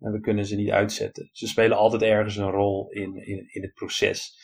En 0.00 0.12
we 0.12 0.20
kunnen 0.20 0.46
ze 0.46 0.56
niet 0.56 0.70
uitzetten. 0.70 1.28
Ze 1.32 1.46
spelen 1.46 1.76
altijd 1.76 2.02
ergens 2.02 2.36
een 2.36 2.50
rol 2.50 2.90
in, 2.90 3.26
in, 3.26 3.48
in 3.52 3.62
het 3.62 3.74
proces. 3.74 4.38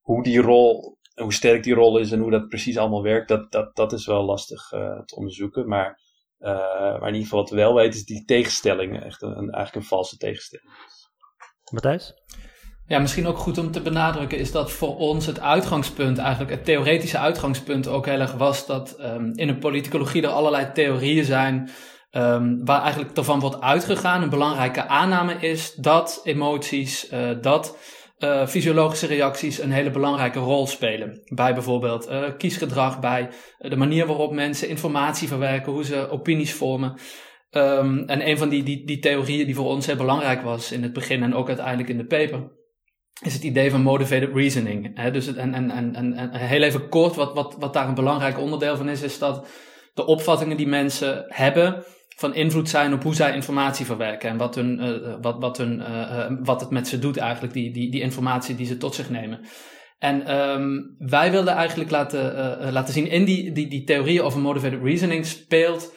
Hoe 0.00 0.22
die 0.22 0.40
rol, 0.40 0.98
hoe 1.14 1.32
sterk 1.32 1.62
die 1.62 1.74
rol 1.74 1.98
is 1.98 2.12
en 2.12 2.20
hoe 2.20 2.30
dat 2.30 2.48
precies 2.48 2.78
allemaal 2.78 3.02
werkt, 3.02 3.28
dat, 3.28 3.52
dat, 3.52 3.76
dat 3.76 3.92
is 3.92 4.06
wel 4.06 4.24
lastig 4.24 4.72
uh, 4.72 5.00
te 5.04 5.16
onderzoeken. 5.16 5.68
Maar 5.68 6.02
uh, 6.38 6.50
maar 7.00 7.08
in 7.08 7.14
ieder 7.14 7.22
geval 7.22 7.38
wat 7.38 7.50
we 7.50 7.56
wel 7.56 7.74
weten 7.74 7.98
is 7.98 8.04
die 8.04 8.24
tegenstelling 8.24 9.02
echt 9.02 9.22
een, 9.22 9.34
eigenlijk 9.34 9.74
een 9.74 9.84
valse 9.84 10.16
tegenstelling. 10.16 10.68
Matthijs? 11.70 12.14
Ja, 12.86 12.98
misschien 12.98 13.26
ook 13.26 13.38
goed 13.38 13.58
om 13.58 13.70
te 13.70 13.80
benadrukken 13.80 14.38
is 14.38 14.52
dat 14.52 14.72
voor 14.72 14.96
ons 14.96 15.26
het 15.26 15.40
uitgangspunt, 15.40 16.18
eigenlijk 16.18 16.50
het 16.50 16.64
theoretische 16.64 17.18
uitgangspunt 17.18 17.86
ook 17.86 18.06
heel 18.06 18.20
erg 18.20 18.32
was 18.32 18.66
dat 18.66 19.00
um, 19.00 19.32
in 19.34 19.46
de 19.46 19.58
politicologie 19.58 20.22
er 20.22 20.28
allerlei 20.28 20.72
theorieën 20.72 21.24
zijn 21.24 21.70
um, 22.16 22.64
waar 22.64 22.82
eigenlijk 22.82 23.16
ervan 23.16 23.40
wordt 23.40 23.60
uitgegaan. 23.60 24.22
Een 24.22 24.30
belangrijke 24.30 24.86
aanname 24.86 25.34
is 25.34 25.74
dat 25.74 26.20
emoties, 26.24 27.12
uh, 27.12 27.30
dat 27.40 27.78
uh, 28.18 28.46
fysiologische 28.46 29.06
reacties 29.06 29.58
een 29.58 29.72
hele 29.72 29.90
belangrijke 29.90 30.38
rol 30.38 30.66
spelen. 30.66 31.20
Bij 31.34 31.54
bijvoorbeeld 31.54 32.10
uh, 32.10 32.22
kiesgedrag, 32.38 33.00
bij 33.00 33.28
de 33.58 33.76
manier 33.76 34.06
waarop 34.06 34.32
mensen 34.32 34.68
informatie 34.68 35.28
verwerken, 35.28 35.72
hoe 35.72 35.84
ze 35.84 36.10
opinies 36.10 36.54
vormen. 36.54 36.98
Um, 37.50 38.04
en 38.06 38.28
een 38.28 38.38
van 38.38 38.48
die, 38.48 38.62
die, 38.62 38.86
die 38.86 38.98
theorieën 38.98 39.46
die 39.46 39.54
voor 39.54 39.68
ons 39.68 39.86
heel 39.86 39.96
belangrijk 39.96 40.42
was 40.42 40.72
in 40.72 40.82
het 40.82 40.92
begin 40.92 41.22
en 41.22 41.34
ook 41.34 41.48
uiteindelijk 41.48 41.88
in 41.88 41.96
de 41.96 42.06
paper, 42.06 42.52
is 43.22 43.34
het 43.34 43.42
idee 43.42 43.70
van 43.70 43.82
motivated 43.82 44.34
reasoning. 44.34 45.10
Dus 45.12 45.26
het, 45.26 45.36
en, 45.36 45.54
en, 45.54 45.70
en, 45.70 46.14
en 46.14 46.34
heel 46.34 46.62
even 46.62 46.88
kort, 46.88 47.14
wat, 47.14 47.34
wat, 47.34 47.56
wat 47.58 47.72
daar 47.72 47.88
een 47.88 47.94
belangrijk 47.94 48.38
onderdeel 48.38 48.76
van 48.76 48.88
is, 48.88 49.02
is 49.02 49.18
dat 49.18 49.46
de 49.94 50.06
opvattingen 50.06 50.56
die 50.56 50.66
mensen 50.66 51.24
hebben, 51.28 51.84
van 52.16 52.34
invloed 52.34 52.68
zijn 52.68 52.92
op 52.92 53.02
hoe 53.02 53.14
zij 53.14 53.34
informatie 53.34 53.86
verwerken 53.86 54.30
en 54.30 54.36
wat, 54.36 54.54
hun, 54.54 55.00
wat, 55.20 55.36
wat, 55.38 55.58
hun, 55.58 55.82
wat 56.44 56.60
het 56.60 56.70
met 56.70 56.88
ze 56.88 56.98
doet 56.98 57.16
eigenlijk, 57.16 57.52
die, 57.52 57.72
die, 57.72 57.90
die 57.90 58.00
informatie 58.00 58.54
die 58.54 58.66
ze 58.66 58.76
tot 58.76 58.94
zich 58.94 59.10
nemen. 59.10 59.40
En 59.98 60.38
um, 60.38 60.96
wij 60.98 61.30
wilden 61.30 61.54
eigenlijk 61.54 61.90
laten, 61.90 62.72
laten 62.72 62.94
zien 62.94 63.10
in 63.10 63.24
die, 63.24 63.52
die, 63.52 63.68
die 63.68 63.84
theorie 63.84 64.22
over 64.22 64.40
motivated 64.40 64.82
reasoning 64.82 65.26
speelt, 65.26 65.94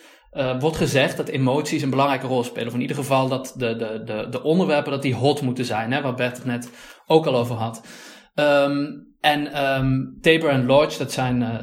wordt 0.60 0.78
gezegd 0.78 1.18
dat 1.18 1.28
emoties 1.28 1.82
een 1.82 1.90
belangrijke 1.90 2.28
rol 2.28 2.44
spelen. 2.44 2.68
Of 2.68 2.74
in 2.74 2.82
ieder 2.82 2.96
geval 2.96 3.28
dat 3.28 3.54
de, 3.58 3.76
de, 3.76 4.02
de, 4.06 4.28
de 4.30 4.44
onderwerpen 4.44 4.92
dat 4.92 5.02
die 5.02 5.16
hot 5.16 5.42
moeten 5.42 5.66
zijn, 5.66 5.92
hè, 5.92 6.02
waar 6.02 6.16
Bert 6.16 6.38
het 6.38 6.46
net 6.46 6.72
ook 7.06 7.26
al 7.26 7.36
over 7.36 7.56
had. 7.56 7.88
Um, 8.36 9.06
en 9.20 9.66
um, 9.80 10.18
Tabor 10.22 10.50
en 10.50 10.66
Lodge, 10.66 10.98
dat 10.98 11.12
zijn 11.12 11.60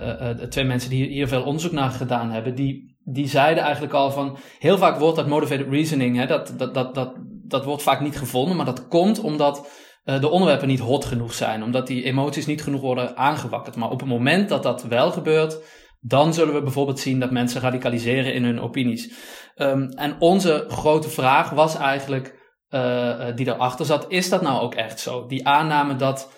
twee 0.49 0.65
mensen 0.65 0.91
die 0.91 1.07
hier 1.07 1.29
veel 1.29 1.43
onderzoek 1.43 1.73
naar 1.73 1.91
gedaan 1.91 2.31
hebben, 2.31 2.55
die, 2.55 2.94
die 3.05 3.29
zeiden 3.29 3.63
eigenlijk 3.63 3.95
al 3.95 4.11
van, 4.11 4.37
heel 4.59 4.79
vaak 4.79 4.99
wordt 4.99 5.17
dat 5.17 5.27
motivated 5.27 5.69
reasoning, 5.71 6.17
hè, 6.17 6.27
dat, 6.27 6.55
dat, 6.57 6.75
dat, 6.75 6.95
dat, 6.95 7.15
dat 7.27 7.65
wordt 7.65 7.83
vaak 7.83 8.01
niet 8.01 8.19
gevonden, 8.19 8.57
maar 8.57 8.67
dat 8.67 8.89
komt 8.89 9.21
omdat 9.21 9.69
uh, 10.05 10.21
de 10.21 10.29
onderwerpen 10.29 10.69
niet 10.69 10.81
hot 10.81 11.05
genoeg 11.05 11.33
zijn, 11.33 11.63
omdat 11.63 11.87
die 11.87 12.05
emoties 12.05 12.47
niet 12.47 12.63
genoeg 12.63 12.81
worden 12.81 13.17
aangewakkerd. 13.17 13.77
Maar 13.77 13.91
op 13.91 14.01
het 14.01 14.09
moment 14.09 14.49
dat 14.49 14.63
dat 14.63 14.83
wel 14.83 15.11
gebeurt, 15.11 15.59
dan 16.01 16.35
zullen 16.35 16.55
we 16.55 16.63
bijvoorbeeld 16.63 17.01
zien 17.01 17.21
dat 17.21 17.31
mensen 17.31 17.61
radicaliseren 17.61 18.35
in 18.35 18.45
hun 18.45 18.61
opinies. 18.61 19.13
Um, 19.57 19.89
en 19.89 20.17
onze 20.19 20.65
grote 20.69 21.09
vraag 21.09 21.51
was 21.51 21.77
eigenlijk, 21.77 22.39
uh, 22.71 23.27
die 23.35 23.45
daarachter 23.45 23.87
zat, 23.87 24.05
is 24.09 24.29
dat 24.29 24.43
nou 24.43 24.63
ook 24.63 24.75
echt 24.75 25.01
zo? 25.01 25.27
Die 25.27 25.47
aanname 25.47 25.97
dat 25.97 26.33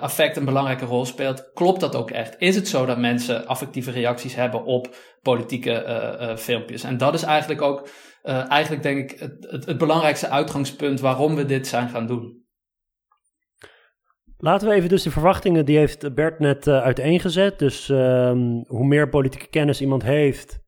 affect 0.00 0.36
een 0.36 0.44
belangrijke 0.44 0.84
rol 0.84 1.04
speelt, 1.04 1.50
klopt 1.54 1.80
dat 1.80 1.96
ook 1.96 2.10
echt? 2.10 2.34
Is 2.38 2.54
het 2.54 2.68
zo 2.68 2.86
dat 2.86 2.98
mensen 2.98 3.46
affectieve 3.46 3.90
reacties 3.90 4.34
hebben 4.34 4.64
op 4.64 4.94
politieke 5.22 6.34
filmpjes? 6.38 6.82
En 6.82 6.96
dat 6.96 7.14
is 7.14 7.22
eigenlijk 7.22 7.62
ook, 7.62 7.88
eigenlijk 8.22 8.82
denk 8.82 9.10
ik, 9.10 9.18
het, 9.20 9.66
het, 9.66 9.78
belangrijkste 9.78 10.28
uitgangspunt 10.28 11.00
waarom 11.00 11.34
we 11.34 11.44
dit 11.44 11.66
zijn 11.66 11.88
gaan 11.88 12.06
doen. 12.06 12.40
Laten 14.36 14.68
we 14.68 14.74
even 14.74 14.88
dus 14.88 15.02
de 15.02 15.10
verwachtingen, 15.10 15.64
die 15.64 15.78
heeft 15.78 16.14
Bert 16.14 16.38
net 16.38 16.68
uiteengezet. 16.68 17.58
Dus 17.58 17.88
um, 17.88 18.64
hoe 18.66 18.86
meer 18.86 19.08
politieke 19.08 19.48
kennis 19.48 19.80
iemand 19.80 20.02
heeft, 20.02 20.60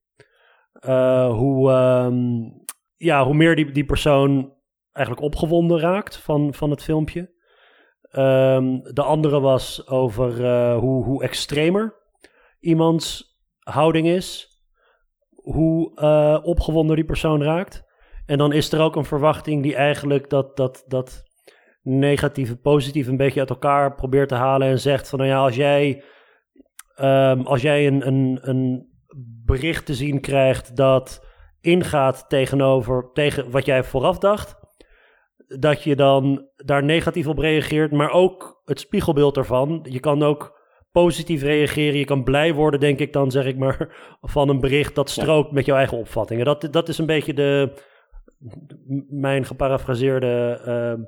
hoe, 1.29 1.71
um, 1.73 2.65
ja, 2.97 3.25
hoe 3.25 3.35
meer 3.35 3.57
die, 3.57 3.73
die 3.73 3.85
persoon 3.85 4.53
eigenlijk 4.93 5.27
opgewonden 5.27 5.81
raakt 5.81 6.17
van, 6.17 6.55
van 6.55 6.71
het 6.71 6.83
filmpje. 6.83 7.34
Um, 8.17 8.83
de 8.83 9.03
andere 9.03 9.41
was 9.41 9.89
over 9.89 10.41
uh, 10.41 10.79
hoe, 10.79 11.05
hoe 11.05 11.23
extremer 11.23 11.95
iemands 12.61 13.37
houding 13.59 14.07
is, 14.07 14.49
hoe 15.35 16.01
opgewonden 16.43 16.97
die 16.97 17.05
persoon 17.05 17.43
raakt. 17.43 17.85
En 18.27 18.39
dan 18.39 18.53
is 18.53 18.73
er 18.73 18.81
ook 18.81 18.97
een 18.97 19.05
verwachting 19.05 19.63
die 19.63 19.75
eigenlijk 19.75 20.31
dat, 20.31 20.57
dat, 20.57 20.85
dat 20.87 21.23
negatieve, 21.83 22.57
positief 22.57 23.07
een 23.07 23.17
beetje 23.17 23.41
uit 23.41 23.51
elkaar 23.51 23.95
probeert 23.95 24.29
te 24.29 24.35
halen 24.35 24.69
en 24.69 24.79
zegt 24.81 25.09
van 25.09 25.19
nou 25.19 25.31
ja, 25.31 25.39
als 25.39 25.57
jij, 25.57 26.05
um, 27.01 27.47
als 27.47 27.63
jij 27.63 27.87
een, 27.87 28.07
een, 28.07 28.39
een 28.43 28.93
bericht 29.45 29.87
te 29.87 29.95
zien 29.95 30.21
krijgt 30.21 30.77
dat 30.77 31.27
ingaat 31.61 32.29
tegenover 32.29 33.11
tegen 33.13 33.51
wat 33.51 33.65
jij 33.65 33.85
vooraf 33.85 34.19
dacht, 34.19 34.57
dat 35.47 35.83
je 35.83 35.97
dan 35.97 36.49
daar 36.57 36.85
negatief 36.85 37.27
op 37.27 37.39
reageert, 37.39 37.93
maar 37.93 38.11
ook 38.11 38.63
het 38.65 38.81
spiegelbeeld 38.81 39.37
ervan. 39.37 39.87
Je 39.89 40.01
kan 40.01 40.23
ook 40.23 40.63
positief 40.91 41.43
reageren, 41.43 41.99
je 41.99 42.05
kan 42.05 42.25
blij 42.25 42.55
worden, 42.55 42.81
denk 42.81 42.99
ik 42.99 43.13
dan, 43.13 43.31
zeg 43.31 43.45
ik 43.45 43.57
maar, 43.57 43.97
van 44.21 44.49
een 44.49 44.61
bericht 44.61 44.95
dat 44.95 45.11
strookt 45.11 45.53
met 45.53 45.67
jouw 45.67 45.77
eigen 45.77 45.99
opvattingen. 45.99 46.45
Dat, 46.45 46.69
dat 46.71 46.89
is 46.89 46.99
een 46.99 47.07
beetje 47.07 47.35
de, 47.35 47.73
mijn 49.09 49.45
geparafraseerde 49.45 50.61
uh, 50.67 51.05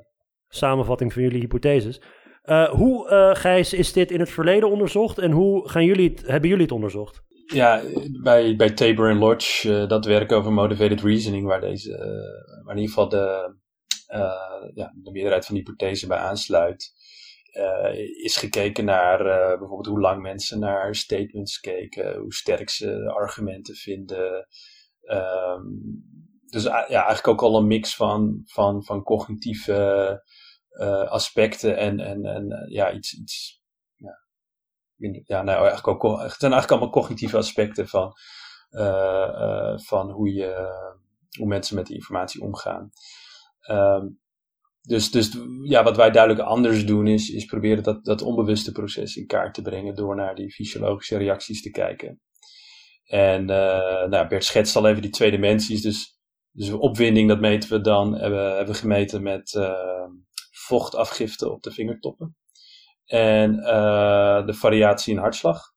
samenvatting 0.47 1.13
van 1.13 1.21
jullie 1.21 1.39
hypotheses. 1.39 2.01
Uh, 2.45 2.69
hoe, 2.69 3.09
uh, 3.09 3.35
Gijs, 3.35 3.73
is 3.73 3.93
dit 3.93 4.11
in 4.11 4.19
het 4.19 4.29
verleden 4.29 4.69
onderzocht 4.69 5.17
en 5.17 5.31
hoe 5.31 5.69
gaan 5.69 5.85
jullie 5.85 6.09
het, 6.09 6.27
hebben 6.27 6.49
jullie 6.49 6.63
het 6.63 6.73
onderzocht? 6.73 7.21
Ja, 7.53 7.81
bij, 8.23 8.55
bij 8.55 8.71
Tabor 8.71 9.09
en 9.09 9.17
Lodge, 9.17 9.69
uh, 9.69 9.87
dat 9.87 10.05
werk 10.05 10.31
over 10.31 10.51
motivated 10.51 11.01
reasoning, 11.01 11.45
waar, 11.45 11.61
deze, 11.61 11.89
waar 12.63 12.75
in 12.75 12.81
ieder 12.81 12.93
geval 12.93 13.09
de, 13.09 13.55
ja, 14.73 14.93
de 14.95 15.11
meerderheid 15.11 15.45
van 15.45 15.55
de 15.55 15.61
hypothese 15.61 16.07
bij 16.07 16.17
aansluit, 16.17 16.93
is 18.23 18.35
gekeken 18.35 18.85
naar 18.85 19.23
bijvoorbeeld 19.57 19.85
hoe 19.85 19.99
lang 19.99 20.21
mensen 20.21 20.59
naar 20.59 20.95
statements 20.95 21.59
keken, 21.59 22.17
hoe 22.17 22.33
sterk 22.33 22.69
ze 22.69 23.11
argumenten 23.11 23.75
vinden. 23.75 24.47
Um, 25.01 26.05
dus 26.45 26.63
ja, 26.63 26.85
eigenlijk 26.87 27.27
ook 27.27 27.41
al 27.41 27.57
een 27.57 27.67
mix 27.67 27.95
van, 27.95 28.41
van, 28.45 28.83
van 28.83 29.03
cognitieve 29.03 30.23
aspecten 31.09 31.77
en, 31.77 31.99
en, 31.99 32.25
en 32.25 32.67
ja, 32.69 32.91
iets, 32.91 33.13
iets 33.13 33.61
ja, 33.95 34.19
ja, 35.25 35.41
nou 35.41 35.67
eigenlijk 35.67 35.87
ook, 35.87 36.21
het 36.21 36.39
zijn 36.39 36.51
eigenlijk 36.51 36.71
allemaal 36.71 36.89
cognitieve 36.89 37.37
aspecten 37.37 37.87
van, 37.87 38.13
van 39.83 40.11
hoe, 40.11 40.33
je, 40.33 40.75
hoe 41.37 41.47
mensen 41.47 41.75
met 41.75 41.85
die 41.85 41.95
informatie 41.95 42.41
omgaan. 42.41 42.91
Um, 43.71 44.19
dus, 44.81 45.11
dus 45.11 45.37
ja, 45.63 45.83
wat 45.83 45.97
wij 45.97 46.11
duidelijk 46.11 46.43
anders 46.43 46.85
doen 46.85 47.07
is, 47.07 47.29
is 47.29 47.45
proberen 47.45 47.83
dat, 47.83 48.05
dat 48.05 48.21
onbewuste 48.21 48.71
proces 48.71 49.15
in 49.15 49.25
kaart 49.25 49.53
te 49.53 49.61
brengen 49.61 49.95
door 49.95 50.15
naar 50.15 50.35
die 50.35 50.51
fysiologische 50.51 51.17
reacties 51.17 51.61
te 51.61 51.69
kijken. 51.69 52.21
En 53.03 53.45
nou, 53.45 54.27
Bert 54.27 54.43
schetst 54.43 54.75
al 54.75 54.87
even 54.87 55.01
die 55.01 55.11
twee 55.11 55.31
dimensies, 55.31 55.81
dus, 55.81 56.19
dus 56.51 56.71
opwinding, 56.71 57.27
dat 57.27 57.39
meten 57.39 57.69
we 57.69 57.81
dan, 57.81 58.17
hebben, 58.17 58.55
hebben 58.55 58.73
we 58.73 58.79
gemeten 58.79 59.23
met 59.23 59.59
vochtafgifte 60.51 61.51
op 61.51 61.63
de 61.63 61.71
vingertoppen. 61.71 62.35
En 63.05 63.53
uh, 63.53 64.45
de 64.45 64.53
variatie 64.53 65.13
in 65.13 65.19
hartslag. 65.19 65.75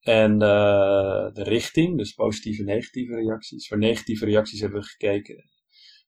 En 0.00 0.38
de 0.38 1.42
richting, 1.42 1.98
dus 1.98 2.12
positieve 2.12 2.60
en 2.60 2.66
negatieve 2.66 3.14
reacties. 3.14 3.68
Voor 3.68 3.78
negatieve 3.78 4.24
reacties 4.24 4.60
hebben 4.60 4.80
we 4.80 4.86
gekeken 4.86 5.44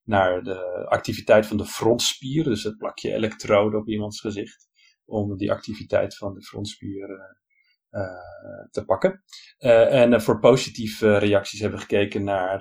naar 0.09 0.43
de 0.43 0.87
activiteit 0.89 1.47
van 1.47 1.57
de 1.57 1.65
frontspier. 1.65 2.45
Dus 2.45 2.63
het 2.63 2.77
plakje 2.77 3.13
elektrode 3.13 3.77
op 3.77 3.89
iemands 3.89 4.21
gezicht. 4.21 4.69
Om 5.05 5.37
die 5.37 5.53
activiteit 5.53 6.17
van 6.17 6.35
de 6.35 6.43
frontspier 6.43 7.09
uh, 7.91 8.03
te 8.71 8.85
pakken. 8.85 9.23
en 9.59 10.23
voor 10.23 10.39
positieve 10.39 11.19
reacties 11.19 11.61
hebben 11.61 11.79
we 11.79 11.85
gekeken 11.85 12.25
naar 12.25 12.59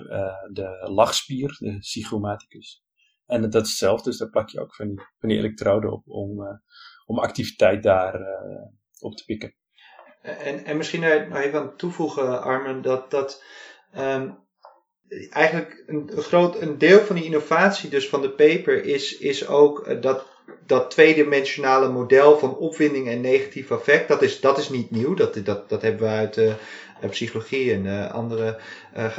de 0.52 0.88
lachspier, 0.90 1.56
de 1.60 1.78
zygomaticus. 1.80 2.84
En 3.26 3.42
dat 3.42 3.64
is 3.64 3.70
hetzelfde, 3.70 4.10
dus 4.10 4.20
daar 4.20 4.30
plak 4.30 4.50
je 4.50 4.60
ook 4.60 4.76
van 4.76 4.88
die, 4.88 5.02
van 5.20 5.30
die 5.30 5.90
op 5.90 6.08
om, 6.08 6.62
om 7.06 7.20
activiteit 7.20 7.84
daar 7.84 8.22
op 9.00 9.16
te 9.16 9.24
pikken. 9.26 9.56
En, 10.22 10.66
en 10.66 10.78
misschien 10.78 11.02
nog 11.02 11.40
even 11.40 11.60
aan 11.60 11.76
toevoegen, 11.78 12.42
Armen, 12.42 12.82
dat, 12.82 13.12
dat 13.12 13.44
um, 13.98 14.47
eigenlijk 15.30 15.84
een, 15.88 16.10
groot 16.16 16.62
een 16.62 16.78
deel 16.78 17.00
van 17.00 17.16
die 17.16 17.26
innovatie 17.26 17.90
dus 17.90 18.10
van 18.10 18.22
de 18.22 18.30
paper 18.30 18.86
is, 18.86 19.18
is 19.18 19.48
ook 19.48 19.88
uh, 19.88 20.02
dat, 20.02 20.26
dat 20.66 20.92
tweedimensionale 20.92 21.90
model 21.90 22.38
van 22.40 22.58
opwinding 22.58 23.08
en 23.08 23.22
negatief 23.22 23.72
effect. 23.72 24.08
Dat 24.08 24.22
is, 24.22 24.40
dat 24.40 24.58
is 24.58 24.70
niet 24.70 24.92
nieuw, 24.92 25.14
dat, 25.14 25.40
dat, 25.44 25.70
dat 25.70 25.82
hebben 25.82 26.02
we 26.02 26.14
uit 26.14 26.34
de 26.34 26.56
psychologie 27.10 27.74
en 27.74 28.12
andere 28.12 28.60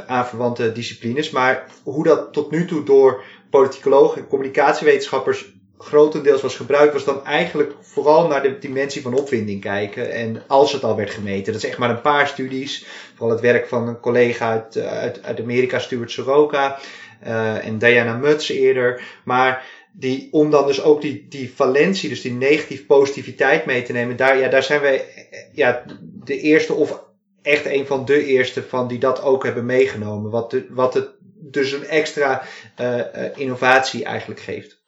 aanverwante 0.07 0.71
disciplines. 0.71 1.29
Maar 1.29 1.65
hoe 1.83 2.03
dat 2.03 2.33
tot 2.33 2.51
nu 2.51 2.65
toe 2.65 2.83
door 2.83 3.23
politicologen 3.49 4.21
en 4.21 4.27
communicatiewetenschappers 4.27 5.58
grotendeels 5.81 6.41
was 6.41 6.55
gebruikt, 6.55 6.93
was 6.93 7.05
dan 7.05 7.25
eigenlijk 7.25 7.73
vooral 7.81 8.27
naar 8.27 8.41
de 8.41 8.59
dimensie 8.59 9.01
van 9.01 9.13
opwinding 9.13 9.61
kijken. 9.61 10.11
En 10.11 10.43
als 10.47 10.71
het 10.71 10.83
al 10.83 10.95
werd 10.95 11.09
gemeten. 11.09 11.53
Dat 11.53 11.63
is 11.63 11.69
echt 11.69 11.77
maar 11.77 11.89
een 11.89 12.01
paar 12.01 12.27
studies. 12.27 12.85
Vooral 13.15 13.35
het 13.35 13.41
werk 13.41 13.67
van 13.67 13.87
een 13.87 13.99
collega 13.99 14.49
uit, 14.49 14.75
eh, 14.75 14.87
uit, 14.87 15.23
uit 15.23 15.39
Amerika, 15.39 15.79
Stuart 15.79 16.11
Soroka. 16.11 16.79
Uh, 17.23 17.65
en 17.65 17.77
Diana 17.77 18.13
Mutz 18.13 18.49
eerder. 18.49 19.01
Maar 19.23 19.65
die, 19.91 20.27
om 20.31 20.51
dan 20.51 20.67
dus 20.67 20.83
ook 20.83 21.01
die, 21.01 21.25
die 21.29 21.53
valentie, 21.55 22.09
dus 22.09 22.21
die 22.21 22.33
negatief 22.33 22.85
positiviteit 22.85 23.65
mee 23.65 23.83
te 23.83 23.93
nemen. 23.93 24.17
Daar, 24.17 24.37
ja, 24.37 24.47
daar 24.47 24.63
zijn 24.63 24.81
wij 24.81 25.05
ja, 25.53 25.83
de 26.01 26.39
eerste 26.39 26.73
of 26.73 27.03
echt 27.41 27.65
een 27.65 27.85
van 27.85 28.05
de 28.05 28.25
eerste 28.25 28.63
van 28.63 28.87
die 28.87 28.99
dat 28.99 29.21
ook 29.21 29.43
hebben 29.43 29.65
meegenomen. 29.65 30.31
Wat, 30.31 30.51
de, 30.51 30.65
wat 30.69 30.93
het 30.93 31.09
dus 31.41 31.71
een 31.71 31.87
extra 31.87 32.43
uh, 32.81 33.01
innovatie 33.35 34.03
eigenlijk 34.03 34.39
geeft. 34.39 34.78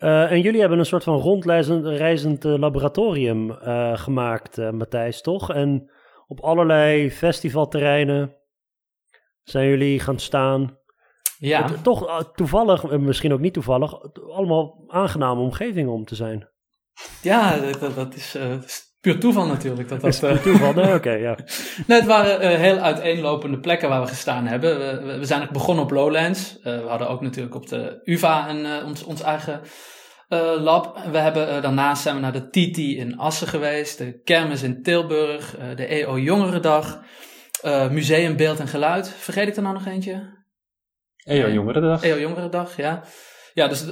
Uh, 0.00 0.30
en 0.30 0.40
jullie 0.40 0.60
hebben 0.60 0.78
een 0.78 0.86
soort 0.86 1.04
van 1.04 1.18
rondreizend 1.18 2.44
laboratorium 2.44 3.52
gemaakt, 3.94 4.56
Matthijs, 4.72 5.20
toch? 5.20 5.52
En 5.52 5.90
op 6.26 6.40
allerlei 6.40 7.10
festivalterreinen 7.10 8.36
zijn 9.42 9.68
jullie 9.68 10.00
gaan 10.00 10.18
staan. 10.18 10.78
Ja. 11.38 11.70
toch 11.82 12.32
toevallig, 12.34 12.90
misschien 12.90 13.32
ook 13.32 13.40
niet 13.40 13.52
toevallig, 13.52 13.94
allemaal 14.28 14.84
aangename 14.86 15.40
omgevingen 15.40 15.92
om 15.92 16.04
te 16.04 16.14
zijn. 16.14 16.48
Ja, 17.22 17.58
dat, 17.58 17.94
dat 17.94 18.14
is 18.14 18.36
puur 19.00 19.18
toeval 19.18 19.46
natuurlijk. 19.46 19.88
Dat 19.88 20.00
dat, 20.00 20.12
is 20.12 20.18
puur 20.18 20.40
toeval, 20.40 20.72
nee, 20.72 20.94
oké, 20.94 21.10
ja. 21.10 21.36
nee, 21.86 21.98
het 21.98 22.06
waren 22.06 22.42
uh, 22.42 22.58
heel 22.58 22.78
uiteenlopende 22.78 23.58
plekken 23.58 23.88
waar 23.88 24.00
we 24.00 24.06
gestaan 24.06 24.46
hebben. 24.46 24.78
We, 25.06 25.18
we 25.18 25.24
zijn 25.24 25.48
begonnen 25.52 25.84
op 25.84 25.90
Lowlands. 25.90 26.56
Uh, 26.58 26.62
we 26.62 26.88
hadden 26.88 27.08
ook 27.08 27.20
natuurlijk 27.20 27.54
op 27.54 27.68
de 27.68 28.00
UvA 28.04 28.48
een, 28.48 28.64
uh, 28.64 28.86
ons, 28.86 29.04
ons 29.04 29.22
eigen 29.22 29.60
lab. 30.58 30.98
We 31.10 31.18
hebben, 31.18 31.62
daarnaast 31.62 32.02
zijn 32.02 32.14
we 32.14 32.20
naar 32.20 32.32
de 32.32 32.48
TT 32.48 32.78
in 32.78 33.18
Assen 33.18 33.46
geweest, 33.46 33.98
de 33.98 34.20
Kermis 34.22 34.62
in 34.62 34.82
Tilburg, 34.82 35.56
de 35.76 35.86
EO 35.86 36.18
Jongerendag, 36.18 37.02
Museum 37.90 38.36
Beeld 38.36 38.60
en 38.60 38.68
Geluid. 38.68 39.08
Vergeet 39.08 39.48
ik 39.48 39.56
er 39.56 39.62
nou 39.62 39.74
nog 39.74 39.86
eentje? 39.86 40.38
EO 41.24 41.48
Jongerendag. 41.48 42.02
EO 42.02 42.18
Jongerendag, 42.18 42.76
ja. 42.76 43.02
Ja, 43.54 43.68
dus, 43.68 43.84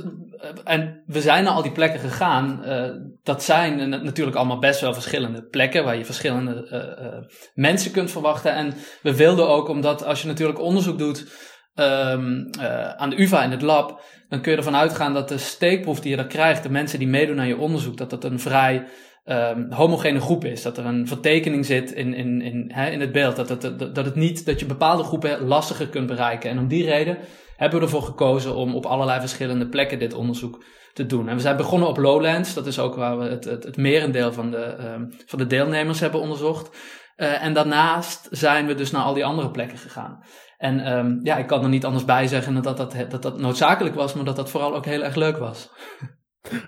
en 0.64 1.03
we 1.07 1.21
zijn 1.21 1.44
naar 1.44 1.53
al 1.53 1.62
die 1.62 1.73
plekken 1.73 2.01
gegaan. 2.01 2.61
Uh, 2.64 2.85
dat 3.23 3.42
zijn 3.42 3.88
natuurlijk 3.88 4.37
allemaal 4.37 4.59
best 4.59 4.81
wel 4.81 4.94
verschillende 4.94 5.42
plekken 5.42 5.85
waar 5.85 5.97
je 5.97 6.05
verschillende 6.05 6.68
uh, 6.73 7.07
uh, 7.07 7.18
mensen 7.55 7.92
kunt 7.92 8.11
verwachten. 8.11 8.55
En 8.55 8.75
we 9.03 9.16
wilden 9.16 9.49
ook, 9.49 9.68
omdat 9.68 10.05
als 10.05 10.23
je 10.23 10.29
natuurlijk 10.29 10.61
onderzoek 10.61 10.99
doet 10.99 11.27
um, 11.75 12.51
aan 12.97 13.11
de 13.11 13.21
UvA 13.23 13.42
in 13.42 13.51
het 13.51 13.62
lab, 13.62 14.01
dan 14.29 14.40
kun 14.40 14.51
je 14.53 14.59
ervan 14.59 14.77
uitgaan 14.77 15.14
dat 15.14 15.29
de 15.29 15.38
steekproef 15.38 16.01
die 16.01 16.11
je 16.11 16.16
daar 16.16 16.27
krijgt, 16.27 16.62
de 16.62 16.71
mensen 16.71 16.99
die 16.99 17.09
meedoen 17.09 17.40
aan 17.40 17.49
je 17.49 17.59
onderzoek, 17.59 17.97
dat 17.97 18.11
dat 18.11 18.25
een 18.25 18.40
vrij 18.40 18.87
um, 19.25 19.73
homogene 19.73 20.21
groep 20.21 20.44
is. 20.44 20.62
Dat 20.62 20.79
er 20.79 20.87
een 20.87 21.07
vertekening 21.07 21.66
zit 21.66 21.92
in, 21.92 22.14
in, 22.14 22.42
in, 22.42 22.71
hè, 22.75 22.90
in 22.90 23.01
het 23.01 23.12
beeld. 23.12 23.37
Dat, 23.37 23.49
dat, 23.49 23.62
dat, 23.62 23.94
dat 23.94 24.05
het 24.05 24.14
niet, 24.14 24.47
dat 24.47 24.61
je 24.61 24.66
bepaalde 24.66 25.03
groepen 25.03 25.47
lastiger 25.47 25.88
kunt 25.88 26.07
bereiken. 26.07 26.51
En 26.51 26.59
om 26.59 26.68
die 26.68 26.85
reden 26.85 27.18
hebben 27.59 27.79
we 27.79 27.85
ervoor 27.85 28.03
gekozen 28.03 28.55
om 28.55 28.75
op 28.75 28.87
allerlei 28.87 29.21
verschillende 29.21 29.68
plekken 29.68 29.99
dit 29.99 30.14
onderzoek 30.14 30.64
te 30.92 31.07
doen. 31.07 31.29
En 31.29 31.35
we 31.35 31.40
zijn 31.40 31.57
begonnen 31.57 31.88
op 31.88 31.97
Lowlands, 31.97 32.55
dat 32.55 32.66
is 32.66 32.79
ook 32.79 32.94
waar 32.94 33.18
we 33.18 33.25
het, 33.25 33.44
het, 33.44 33.64
het 33.64 33.77
merendeel 33.77 34.33
van 34.33 34.51
de, 34.51 34.77
um, 34.94 35.12
van 35.27 35.38
de 35.38 35.47
deelnemers 35.47 36.01
hebben 36.01 36.21
onderzocht. 36.21 36.77
Uh, 37.16 37.44
en 37.44 37.53
daarnaast 37.53 38.29
zijn 38.31 38.66
we 38.66 38.75
dus 38.75 38.90
naar 38.90 39.03
al 39.03 39.14
die 39.14 39.25
andere 39.25 39.51
plekken 39.51 39.79
gegaan. 39.79 40.23
En 40.57 40.92
um, 40.92 41.21
ja, 41.23 41.37
ik 41.37 41.47
kan 41.47 41.62
er 41.62 41.68
niet 41.68 41.85
anders 41.85 42.05
bij 42.05 42.27
zeggen 42.27 42.62
dat 42.62 42.77
dat, 42.77 42.94
dat, 43.11 43.23
dat 43.23 43.38
noodzakelijk 43.38 43.94
was, 43.94 44.14
maar 44.14 44.25
dat 44.25 44.37
dat 44.37 44.51
vooral 44.51 44.75
ook 44.75 44.85
heel 44.85 45.03
erg 45.03 45.14
leuk 45.14 45.37
was. 45.37 45.68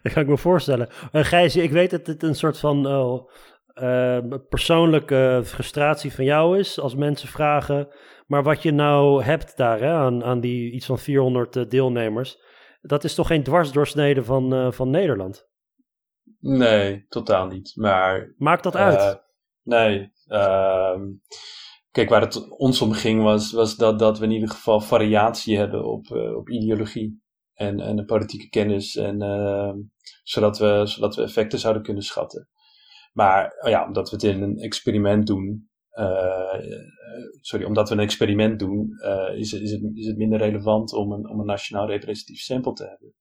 Dat 0.03 0.13
kan 0.13 0.23
ik 0.23 0.29
me 0.29 0.39
voorstellen. 0.39 0.89
Uh, 1.13 1.25
Gijs, 1.25 1.57
ik 1.57 1.71
weet 1.71 1.91
dat 1.91 2.07
het 2.07 2.23
een 2.23 2.35
soort 2.35 2.59
van 2.59 2.87
uh, 3.75 4.19
persoonlijke 4.49 5.43
frustratie 5.45 6.15
van 6.15 6.25
jou 6.25 6.59
is 6.59 6.81
als 6.81 6.95
mensen 6.95 7.29
vragen 7.29 7.89
maar 8.31 8.43
wat 8.43 8.63
je 8.63 8.73
nou 8.73 9.23
hebt 9.23 9.57
daar 9.57 9.81
hè, 9.81 9.93
aan, 9.93 10.25
aan 10.25 10.41
die 10.41 10.73
iets 10.73 10.87
van 10.87 10.99
400 10.99 11.57
uh, 11.57 11.63
eh, 11.63 11.69
deelnemers, 11.69 12.39
dat 12.81 13.05
is 13.05 13.15
toch 13.15 13.27
geen 13.27 13.43
dwarsdoorsnede 13.43 14.25
van, 14.25 14.55
uh, 14.55 14.73
van 14.73 14.91
Nederland? 14.91 15.49
Nee, 16.39 17.07
totaal 17.09 17.47
niet. 17.47 17.73
Maar, 17.75 18.35
Maakt 18.37 18.63
dat 18.63 18.77
uit? 18.77 18.99
Uh, 18.99 19.15
nee. 19.63 20.13
Ehm, 20.27 21.03
kijk, 21.91 22.09
waar 22.09 22.21
het 22.21 22.49
ons 22.49 22.81
om 22.81 22.93
ging 22.93 23.23
was, 23.23 23.53
was 23.53 23.77
dat, 23.77 23.99
dat 23.99 24.19
we 24.19 24.25
in 24.25 24.31
ieder 24.31 24.49
geval 24.49 24.81
variatie 24.81 25.57
hebben 25.57 25.85
op, 25.85 26.11
op 26.37 26.49
ideologie 26.49 27.23
en, 27.55 27.81
en 27.81 27.97
de 27.97 28.05
politieke 28.05 28.49
kennis. 28.49 28.97
En, 28.97 29.23
ehm, 29.23 29.77
zodat, 30.23 30.59
we, 30.59 30.83
zodat 30.85 31.17
we 31.17 31.23
effecten 31.23 31.59
zouden 31.59 31.83
kunnen 31.83 32.03
schatten. 32.03 32.49
Maar 33.13 33.59
oh 33.61 33.71
ja, 33.71 33.87
omdat 33.87 34.11
we 34.11 34.17
het 34.17 34.25
in 34.25 34.43
een 34.43 34.59
experiment 34.59 35.27
doen, 35.27 35.70
sorry, 37.41 37.65
omdat 37.65 37.89
we 37.89 37.95
een 37.95 38.01
experiment 38.01 38.59
doen, 38.59 38.91
uh, 39.05 39.39
is, 39.39 39.53
is, 39.53 39.71
het, 39.71 39.83
is 39.95 40.07
het 40.07 40.17
minder 40.17 40.39
relevant 40.39 40.93
om 40.93 41.13
een, 41.13 41.29
om 41.29 41.41
een 41.41 41.47
nationaal 41.47 41.87
representatief 41.87 42.41
sample 42.41 42.73
te 42.73 42.87
hebben. 42.89 43.15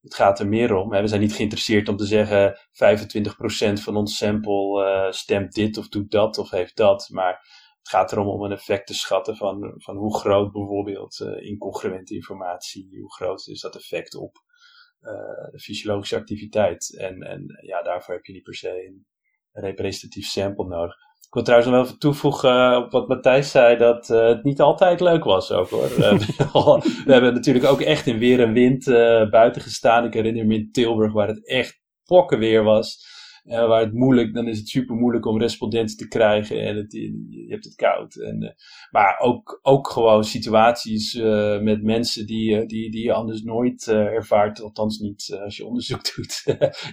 Het 0.00 0.14
gaat 0.14 0.40
er 0.40 0.48
meer 0.48 0.74
om. 0.74 0.88
We 0.88 1.06
zijn 1.06 1.20
niet 1.20 1.32
geïnteresseerd 1.32 1.88
om 1.88 1.96
te 1.96 2.06
zeggen 2.06 2.58
25% 2.58 3.82
van 3.82 3.96
ons 3.96 4.16
sample 4.16 5.08
stemt 5.10 5.54
dit 5.54 5.76
of 5.76 5.88
doet 5.88 6.10
dat 6.10 6.38
of 6.38 6.50
heeft 6.50 6.76
dat. 6.76 7.08
Maar 7.12 7.32
het 7.78 7.88
gaat 7.88 8.12
erom 8.12 8.26
om 8.26 8.42
een 8.42 8.52
effect 8.52 8.86
te 8.86 8.94
schatten 8.94 9.36
van, 9.36 9.74
van 9.76 9.96
hoe 9.96 10.18
groot 10.18 10.52
bijvoorbeeld 10.52 11.20
incongruente 11.40 12.14
informatie, 12.14 12.88
hoe 13.00 13.12
groot 13.12 13.46
is 13.46 13.60
dat 13.60 13.76
effect 13.76 14.14
op 14.14 14.36
de 15.50 15.58
fysiologische 15.60 16.16
activiteit. 16.16 16.96
En, 16.98 17.22
en 17.22 17.58
ja, 17.62 17.82
daarvoor 17.82 18.14
heb 18.14 18.24
je 18.24 18.32
niet 18.32 18.42
per 18.42 18.54
se 18.54 18.86
een 18.86 19.06
representatief 19.52 20.26
sample 20.26 20.66
nodig. 20.66 21.07
Ik 21.28 21.34
wil 21.34 21.42
trouwens 21.42 21.70
nog 21.70 21.84
even 21.84 21.98
toevoegen 21.98 22.72
eh, 22.72 22.76
op 22.76 22.90
wat 22.90 23.08
Matthijs 23.08 23.50
zei, 23.50 23.76
dat 23.76 24.08
uh, 24.08 24.26
het 24.26 24.44
niet 24.44 24.60
altijd 24.60 25.00
leuk 25.00 25.24
was 25.24 25.52
ook 25.52 25.70
hoor. 25.70 25.88
we 27.04 27.12
hebben 27.12 27.34
natuurlijk 27.34 27.64
ook 27.64 27.80
echt 27.80 28.06
in 28.06 28.18
weer 28.18 28.40
en 28.40 28.52
wind 28.52 28.86
uh, 28.86 29.30
buiten 29.30 29.62
gestaan. 29.62 30.04
Ik 30.04 30.14
herinner 30.14 30.46
me 30.46 30.54
in 30.54 30.72
Tilburg 30.72 31.12
waar 31.12 31.28
het 31.28 31.48
echt 31.48 31.80
pokken 32.04 32.38
weer 32.38 32.62
was. 32.62 33.06
Uh, 33.48 33.66
waar 33.66 33.80
het 33.80 33.92
moeilijk, 33.92 34.34
dan 34.34 34.48
is 34.48 34.58
het 34.58 34.68
super 34.68 34.96
moeilijk 34.96 35.26
om 35.26 35.38
respondenten 35.38 35.96
te 35.96 36.08
krijgen 36.08 36.62
en 36.62 36.76
het, 36.76 36.92
je 37.28 37.46
hebt 37.48 37.64
het 37.64 37.74
koud. 37.74 38.14
En, 38.14 38.42
uh, 38.42 38.50
maar 38.90 39.18
ook, 39.18 39.58
ook 39.62 39.90
gewoon 39.90 40.24
situaties 40.24 41.14
uh, 41.14 41.60
met 41.60 41.82
mensen 41.82 42.26
die, 42.26 42.66
die, 42.66 42.90
die 42.90 43.04
je 43.04 43.12
anders 43.12 43.42
nooit 43.42 43.88
ervaart, 43.88 44.60
althans 44.60 44.98
niet 44.98 45.38
als 45.44 45.56
je 45.56 45.66
onderzoek 45.66 46.00
doet 46.14 46.42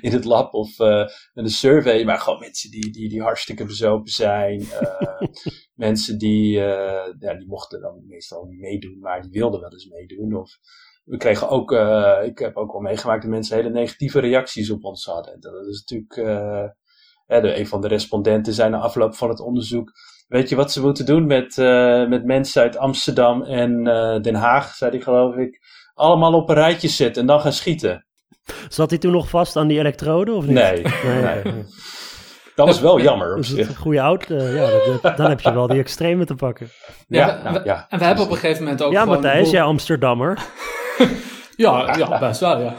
in 0.02 0.12
het 0.12 0.26
lab 0.26 0.54
of 0.54 0.78
met 0.78 1.10
een 1.34 1.50
survey, 1.50 2.04
maar 2.04 2.20
gewoon 2.20 2.39
mensen 2.39 2.72
die, 2.72 2.91
die, 2.91 3.10
die 3.10 3.22
hartstikke 3.22 3.65
bezopen 3.65 4.12
zijn. 4.12 4.63
mensen 5.88 6.18
die, 6.18 6.52
ja, 7.20 7.34
die 7.38 7.48
mochten 7.48 7.82
dan 7.82 8.04
meestal 8.08 8.46
niet 8.46 8.60
meedoen, 8.60 9.00
maar 9.00 9.22
die 9.22 9.32
wilden 9.32 9.60
wel 9.60 9.72
eens 9.72 9.88
meedoen. 9.88 10.36
Of, 10.36 10.60
we 11.06 11.18
kregen 11.18 11.50
ook, 11.50 11.72
uh, 11.72 12.18
ik 12.24 12.39
heb 12.39 12.56
ook 12.56 12.72
wel 12.72 12.82
meegemaakt 12.82 13.22
dat 13.22 13.32
mensen 13.32 13.56
hele 13.56 13.70
negatieve 13.70 14.20
reacties 14.20 14.72
op 14.72 14.84
ons 14.84 15.06
hadden. 15.06 15.39
Dat 15.39 15.68
is 15.68 15.80
natuurlijk, 15.80 16.15
uh, 16.15 17.41
de, 17.41 17.60
een 17.60 17.68
van 17.68 17.82
de 17.82 17.88
respondenten 17.88 18.54
zei 18.54 18.70
na 18.70 18.78
afloop 18.78 19.15
van 19.15 19.30
het 19.30 19.39
onderzoek, 19.39 19.91
weet 20.28 20.50
je 20.50 20.56
wat 20.56 20.72
ze 20.72 20.82
moeten 20.82 21.06
doen 21.06 21.28
met, 21.28 21.58
uh, 21.58 22.08
met 22.08 22.26
mensen 22.26 22.62
uit 22.62 22.78
Amsterdam 22.78 23.44
en 23.44 23.84
Den 24.22 24.36
Haag, 24.36 24.74
zei 24.74 24.91
hij 24.91 25.02
geloof 25.02 25.36
ik, 25.36 25.60
allemaal 25.94 26.34
op 26.34 26.50
een 26.50 26.56
rijtje 26.56 26.88
zetten 26.88 27.22
en 27.22 27.28
dan 27.28 27.41
gaan 27.41 27.54
schieten. 27.54 28.06
Zat 28.70 28.89
hij 28.89 29.00
toen 29.00 29.12
nog 29.12 29.30
vast 29.30 29.56
aan 29.56 29.68
die 29.68 29.80
elektroden 29.80 30.36
of 30.36 30.46
niet? 30.46 30.54
Nee, 30.54 30.82
nee. 31.04 31.44
nee. 31.44 31.63
Dat 32.56 32.68
was 32.68 32.80
wel 32.80 33.02
jammer. 33.02 33.36
Dus 33.36 33.50
het 33.50 33.76
goede 33.76 34.02
oud, 34.02 34.30
uh, 34.30 34.56
ja, 34.56 34.70
dat, 35.02 35.18
dan 35.18 35.30
heb 35.30 35.39
je 35.39 35.54
wel 35.54 35.68
die 35.68 35.80
extreme 35.80 36.26
te 36.26 36.36
pakken. 36.36 36.70
Ja, 37.08 37.28
ja, 37.28 37.52
nou, 37.52 37.65
ja. 37.65 37.86
En 37.89 38.00
we 38.00 38.06
hebben 38.06 38.24
op 38.24 38.32
een 38.32 38.38
gegeven 38.38 38.63
moment 38.63 38.84
ook 38.84 38.91
Ja, 38.91 39.06
Matthijs, 39.06 39.50
jij 39.50 39.62
Amsterdammer. 39.62 40.39
ja, 41.65 41.97
ja, 41.97 42.19
best 42.19 42.39
wel, 42.39 42.60
ja. 42.60 42.73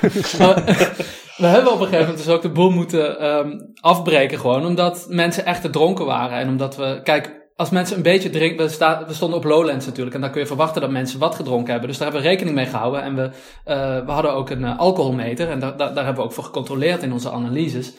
we 1.36 1.46
hebben 1.46 1.72
op 1.72 1.80
een 1.80 1.86
gegeven 1.86 2.06
moment 2.06 2.16
dus 2.16 2.28
ook 2.28 2.42
de 2.42 2.50
boel 2.50 2.70
moeten 2.70 3.26
um, 3.26 3.72
afbreken 3.80 4.38
gewoon, 4.38 4.66
omdat 4.66 5.06
mensen 5.08 5.44
echt 5.44 5.62
te 5.62 5.70
dronken 5.70 6.04
waren. 6.04 6.38
En 6.38 6.48
omdat 6.48 6.76
we, 6.76 7.00
kijk, 7.02 7.38
als 7.56 7.70
mensen 7.70 7.96
een 7.96 8.02
beetje 8.02 8.30
drinken, 8.30 8.64
we, 8.64 8.72
sta, 8.72 9.04
we 9.06 9.14
stonden 9.14 9.38
op 9.38 9.44
Lowlands 9.44 9.86
natuurlijk, 9.86 10.14
en 10.14 10.20
dan 10.20 10.30
kun 10.30 10.40
je 10.40 10.46
verwachten 10.46 10.80
dat 10.80 10.90
mensen 10.90 11.18
wat 11.18 11.34
gedronken 11.34 11.70
hebben. 11.70 11.88
Dus 11.88 11.98
daar 11.98 12.06
hebben 12.06 12.26
we 12.26 12.30
rekening 12.30 12.56
mee 12.56 12.66
gehouden. 12.66 13.02
En 13.02 13.14
we, 13.14 13.22
uh, 13.22 14.04
we 14.06 14.10
hadden 14.10 14.32
ook 14.32 14.50
een 14.50 14.62
uh, 14.62 14.78
alcoholmeter, 14.78 15.50
en 15.50 15.58
daar, 15.58 15.76
daar, 15.76 15.94
daar 15.94 16.04
hebben 16.04 16.22
we 16.22 16.28
ook 16.28 16.34
voor 16.34 16.44
gecontroleerd 16.44 17.02
in 17.02 17.12
onze 17.12 17.30
analyses. 17.30 17.92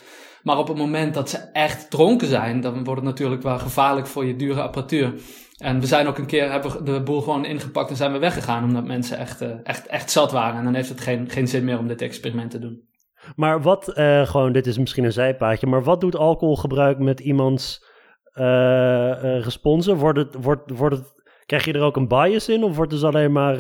Maar 0.44 0.58
op 0.58 0.68
het 0.68 0.78
moment 0.78 1.14
dat 1.14 1.30
ze 1.30 1.38
echt 1.38 1.90
dronken 1.90 2.28
zijn, 2.28 2.62
dan 2.62 2.84
wordt 2.84 3.02
het 3.02 3.10
natuurlijk 3.10 3.42
wel 3.42 3.60
gevaarlijk 3.60 4.08
voor 4.08 4.26
je 4.26 4.36
dure 4.36 4.62
apparatuur. 4.62 5.14
En 5.58 5.80
we 5.80 5.86
zijn 5.86 6.08
ook 6.08 6.18
een 6.18 6.26
keer, 6.26 6.52
hebben 6.52 6.86
de 6.86 7.04
boel 7.04 7.22
gewoon 7.22 7.46
ingepakt 7.46 7.90
en 7.90 7.96
zijn 7.96 8.12
we 8.12 8.18
weggegaan, 8.18 8.64
omdat 8.64 8.86
mensen 8.86 9.18
echt, 9.18 9.42
uh, 9.42 9.50
echt, 9.64 9.88
echt 9.88 10.12
zat 10.12 10.32
waren. 10.32 10.58
En 10.58 10.64
dan 10.64 10.74
heeft 10.74 10.90
het 10.90 11.02
geen, 11.02 11.30
geen 11.30 11.48
zin 11.48 11.64
meer 11.64 11.78
om 11.78 11.88
dit 11.88 12.02
experiment 12.02 12.52
te 12.52 12.60
doen. 12.60 12.88
Maar 13.36 13.62
wat, 13.62 13.98
uh, 13.98 14.26
gewoon, 14.28 14.52
dit 14.52 14.68
is 14.68 14.78
misschien 14.78 15.04
een 15.04 15.12
zijpaadje, 15.12 15.68
maar 15.68 15.84
wat 15.84 16.02
doet 16.02 16.16
alcoholgebruik 16.16 17.00
met 17.00 17.20
iemands 17.20 17.86
uh, 18.34 19.42
responsen? 19.42 19.96
Wordt 19.96 20.18
het, 20.18 20.36
wordt, 20.42 20.72
wordt 20.72 20.96
het, 20.96 21.06
krijg 21.46 21.66
je 21.66 21.74
er 21.74 21.82
ook 21.82 21.96
een 21.96 22.08
bias 22.08 22.50
in 22.50 22.64
of 22.64 22.76
wordt 22.76 22.92
het 22.92 23.02
dus 23.02 23.10
alleen 23.10 23.32
maar 23.32 23.60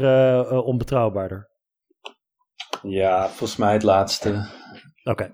onbetrouwbaarder? 0.62 1.50
Ja, 2.82 3.28
volgens 3.28 3.56
mij 3.56 3.74
het 3.74 3.84
laatste. 3.84 4.48
Oké. 5.04 5.32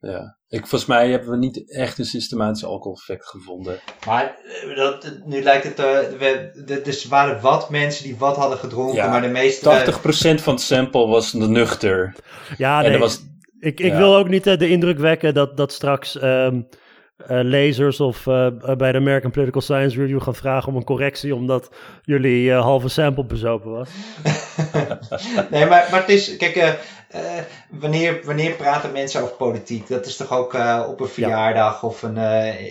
Ja. 0.00 0.38
Ik, 0.54 0.60
volgens 0.60 0.86
mij 0.86 1.10
hebben 1.10 1.30
we 1.30 1.36
niet 1.36 1.70
echt 1.70 1.98
een 1.98 2.04
systematisch 2.04 2.64
alcoholeffect 2.64 3.26
gevonden. 3.26 3.78
Maar 4.06 4.36
eh, 4.68 4.76
dat, 4.76 5.18
nu 5.24 5.42
lijkt 5.42 5.64
het, 5.64 5.78
uh, 5.78 5.84
we, 6.18 6.80
dus 6.84 7.04
waren 7.04 7.40
wat 7.40 7.70
mensen 7.70 8.04
die 8.04 8.16
wat 8.16 8.36
hadden 8.36 8.58
gedronken, 8.58 8.94
ja, 8.94 9.08
maar 9.08 9.22
de 9.22 9.28
meeste... 9.28 9.92
80% 10.38 10.42
van 10.42 10.54
het 10.54 10.62
sample 10.62 11.06
was 11.06 11.32
nuchter. 11.32 12.14
Ja, 12.56 12.80
nee, 12.80 12.98
was, 12.98 13.20
ik, 13.60 13.80
ik 13.80 13.92
ja. 13.92 13.96
wil 13.96 14.16
ook 14.16 14.28
niet 14.28 14.46
uh, 14.46 14.56
de 14.56 14.68
indruk 14.68 14.98
wekken 14.98 15.34
dat, 15.34 15.56
dat 15.56 15.72
straks 15.72 16.22
um, 16.22 16.68
uh, 17.18 17.26
lezers 17.42 18.00
of 18.00 18.26
uh, 18.26 18.48
bij 18.76 18.92
de 18.92 18.98
American 18.98 19.30
Political 19.30 19.60
Science 19.60 20.00
Review 20.00 20.22
gaan 20.22 20.34
vragen 20.34 20.68
om 20.68 20.76
een 20.76 20.84
correctie 20.84 21.34
omdat 21.34 21.70
jullie 22.02 22.52
halve 22.52 22.88
sample 22.88 23.24
bezopen 23.24 23.70
was. 23.70 23.88
nee, 25.50 25.66
maar, 25.66 25.88
maar 25.90 26.00
het 26.00 26.08
is, 26.08 26.36
kijk, 26.36 26.78
wanneer, 27.70 28.20
wanneer 28.24 28.52
praten 28.52 28.92
mensen 28.92 29.22
over 29.22 29.36
politiek? 29.36 29.88
Dat 29.88 30.06
is 30.06 30.16
toch 30.16 30.32
ook 30.32 30.56
op 30.88 31.00
een 31.00 31.08
verjaardag 31.08 31.80
ja. 31.80 31.88
of 31.88 32.02
een 32.02 32.14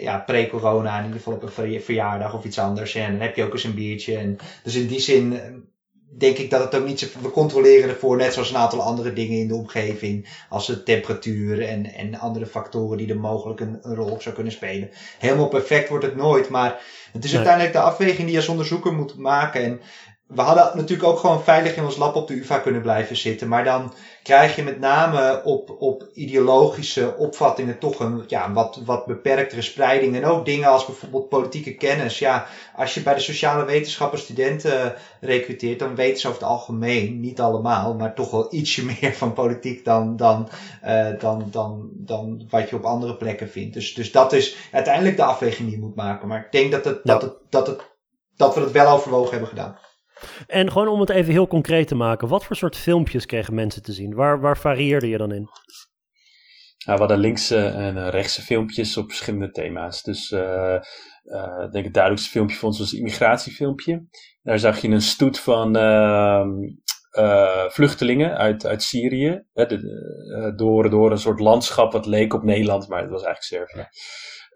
ja, 0.02 0.18
pre-corona, 0.18 0.98
in 0.98 1.04
ieder 1.04 1.18
geval 1.18 1.34
op 1.34 1.44
een 1.44 1.82
verjaardag 1.82 2.34
of 2.34 2.44
iets 2.44 2.60
anders. 2.60 2.96
En 2.96 3.12
dan 3.12 3.22
heb 3.22 3.36
je 3.36 3.44
ook 3.44 3.54
eens 3.54 3.64
een 3.64 3.74
biertje. 3.74 4.18
En, 4.18 4.38
dus 4.64 4.76
in 4.76 4.88
die 4.88 5.00
zin, 5.00 5.40
denk 6.18 6.38
ik 6.38 6.50
dat 6.50 6.62
het 6.62 6.76
ook 6.76 6.86
niet 6.86 7.00
zo. 7.00 7.08
We 7.22 7.32
controleren 7.32 7.90
ervoor, 7.90 8.18
net 8.18 8.34
zoals 8.34 8.50
een 8.50 8.58
aantal 8.58 8.82
andere 8.82 9.14
dingen 9.14 9.38
in 9.38 9.48
de 9.48 9.56
omgeving. 9.56 10.30
Als 10.50 10.68
de 10.68 10.84
temperatuur 10.84 11.68
en, 11.68 11.94
en 11.94 12.20
andere 12.20 12.46
factoren 12.46 12.98
die 12.98 13.10
er 13.10 13.18
mogelijk 13.20 13.60
een, 13.60 13.80
een 13.82 13.96
rol 13.96 14.10
op 14.10 14.22
zou 14.22 14.36
kunnen 14.36 14.54
spelen. 14.54 14.90
Helemaal 15.20 15.48
perfect 15.48 15.90
wordt 15.90 16.06
het 16.06 16.16
nooit, 16.16 16.50
maar 16.50 16.82
het 17.12 17.24
is 17.24 17.30
Nee. 17.30 17.40
uiteindelijk 17.40 17.76
de 17.76 17.82
afweging 17.82 18.18
die 18.18 18.32
je 18.32 18.38
als 18.38 18.48
onderzoeker 18.48 18.94
moet 18.94 19.18
maken. 19.18 19.64
En 19.64 19.82
we 20.28 20.42
hadden 20.42 20.72
natuurlijk 20.78 21.10
ook 21.10 21.20
gewoon 21.20 21.44
veilig 21.44 21.76
in 21.76 21.84
ons 21.84 21.98
lab 21.98 22.16
op 22.16 22.28
de 22.28 22.34
UvA 22.36 22.58
kunnen 22.60 22.82
blijven 22.82 23.16
zitten. 23.18 23.48
Maar 23.48 23.64
dan 23.64 23.94
krijg 24.24 24.56
je 24.56 24.64
met 24.64 24.80
name 24.80 25.42
op, 25.44 25.76
op 25.80 26.08
ideologische 26.14 27.16
opvattingen 27.18 27.80
toch 27.80 28.00
een 28.00 28.24
ja, 28.28 28.54
wat, 28.54 28.82
wat 28.86 29.06
beperktere 29.06 29.62
spreiding. 29.62 30.16
En 30.16 30.26
ook 30.26 30.46
dingen 30.46 30.70
als 30.70 30.86
bijvoorbeeld 30.86 31.30
politieke 31.30 31.76
kennis. 31.76 32.20
Ja, 32.20 32.48
als 32.76 32.94
je 32.94 33.02
bij 33.02 33.14
de 33.14 33.20
sociale 33.20 33.66
wetenschappen 33.66 34.20
studenten 34.20 34.96
recruteert, 35.20 35.80
dan 35.80 35.96
weten 35.96 36.20
ze 36.20 36.28
over 36.28 36.40
het 36.40 36.50
algemeen, 36.50 37.20
niet 37.20 37.40
allemaal, 37.40 37.96
maar 37.96 38.16
toch 38.16 38.32
wel 38.32 38.54
ietsje 38.54 38.86
meer 39.02 39.14
van 39.14 39.34
politiek 39.34 39.86
dan, 39.86 40.16
dan, 40.16 40.50
eh, 40.82 41.20
dan, 41.20 41.48
dan, 41.52 41.90
dan 41.94 42.48
wat 42.50 42.70
je 42.70 42.76
op 42.76 42.84
andere 42.84 43.16
plekken 43.16 43.50
vindt. 43.50 43.74
Dus, 43.74 43.94
dus 43.94 44.12
dat 44.12 44.34
is 44.34 44.56
uiteindelijk 44.72 45.18
de 45.18 45.24
afweging 45.24 45.68
die 45.68 45.78
je 45.78 45.84
moet 45.84 45.96
maken. 45.96 46.28
Maar 46.28 46.40
ik 46.40 46.52
denk 46.52 46.72
dat, 46.72 46.86
het, 46.86 47.00
dat, 47.04 47.22
het, 47.22 47.34
dat, 47.50 47.68
het, 47.68 47.82
dat 48.36 48.56
we 48.56 48.62
het 48.62 48.72
wel 48.72 48.94
overwogen 48.94 49.32
hebben 49.32 49.50
gedaan. 49.50 49.78
En 50.48 50.72
gewoon 50.72 50.88
om 50.88 51.00
het 51.00 51.10
even 51.10 51.32
heel 51.32 51.48
concreet 51.48 51.88
te 51.88 51.96
maken, 51.96 52.28
wat 52.28 52.46
voor 52.46 52.56
soort 52.56 52.78
filmpjes 52.78 53.26
kregen 53.26 53.54
mensen 53.54 53.82
te 53.84 53.92
zien? 53.94 54.14
Waar, 54.14 54.40
waar 54.40 54.58
varieerde 54.58 55.08
je 55.08 55.18
dan 55.18 55.32
in? 55.32 55.50
Nou, 56.86 56.98
we 56.98 57.06
hadden 57.06 57.18
linkse 57.20 57.66
en 57.66 57.98
eh, 57.98 58.10
rechtse 58.10 58.42
filmpjes 58.42 58.98
op 58.98 59.08
verschillende 59.08 59.52
thema's. 59.52 60.02
Dus 60.04 60.32
eh, 60.32 60.76
eh, 60.76 61.64
ik 61.66 61.72
denk 61.72 61.86
het 61.86 61.94
duidelijkste 61.94 62.32
filmpje 62.32 62.56
voor 62.58 62.68
ons 62.70 62.80
was 62.80 62.92
een 62.92 62.98
immigratiefilmpje. 62.98 64.06
Daar 64.42 64.60
zag 64.60 64.82
je 64.82 64.88
een 64.88 65.02
stoet 65.02 65.40
van 65.40 65.76
ehm, 65.76 66.50
eh, 67.12 67.70
vluchtelingen 67.70 68.38
uit, 68.38 68.66
uit 68.66 68.84
Syrië. 68.84 69.44
de- 69.54 70.54
door, 70.56 70.90
door 70.90 71.12
een 71.12 71.18
soort 71.18 71.40
landschap 71.40 71.92
wat 71.92 72.06
leek 72.06 72.34
op 72.34 72.44
Nederland, 72.44 72.88
maar 72.88 73.02
het 73.02 73.10
was 73.12 73.24
eigenlijk 73.24 73.68
Servië. 73.68 73.88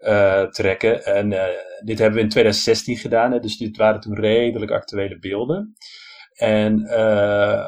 Eh, 0.00 0.42
trekken. 0.42 1.04
En 1.04 1.32
eh, 1.32 1.54
dit 1.84 1.98
hebben 1.98 2.16
we 2.16 2.24
in 2.24 2.30
2016 2.30 2.96
gedaan, 2.96 3.32
hè, 3.32 3.40
dus 3.40 3.56
dit 3.56 3.76
waren 3.76 4.00
toen 4.00 4.14
redelijk 4.14 4.70
actuele 4.70 5.18
beelden. 5.18 5.76
En 6.32 6.84
eh, 6.84 7.64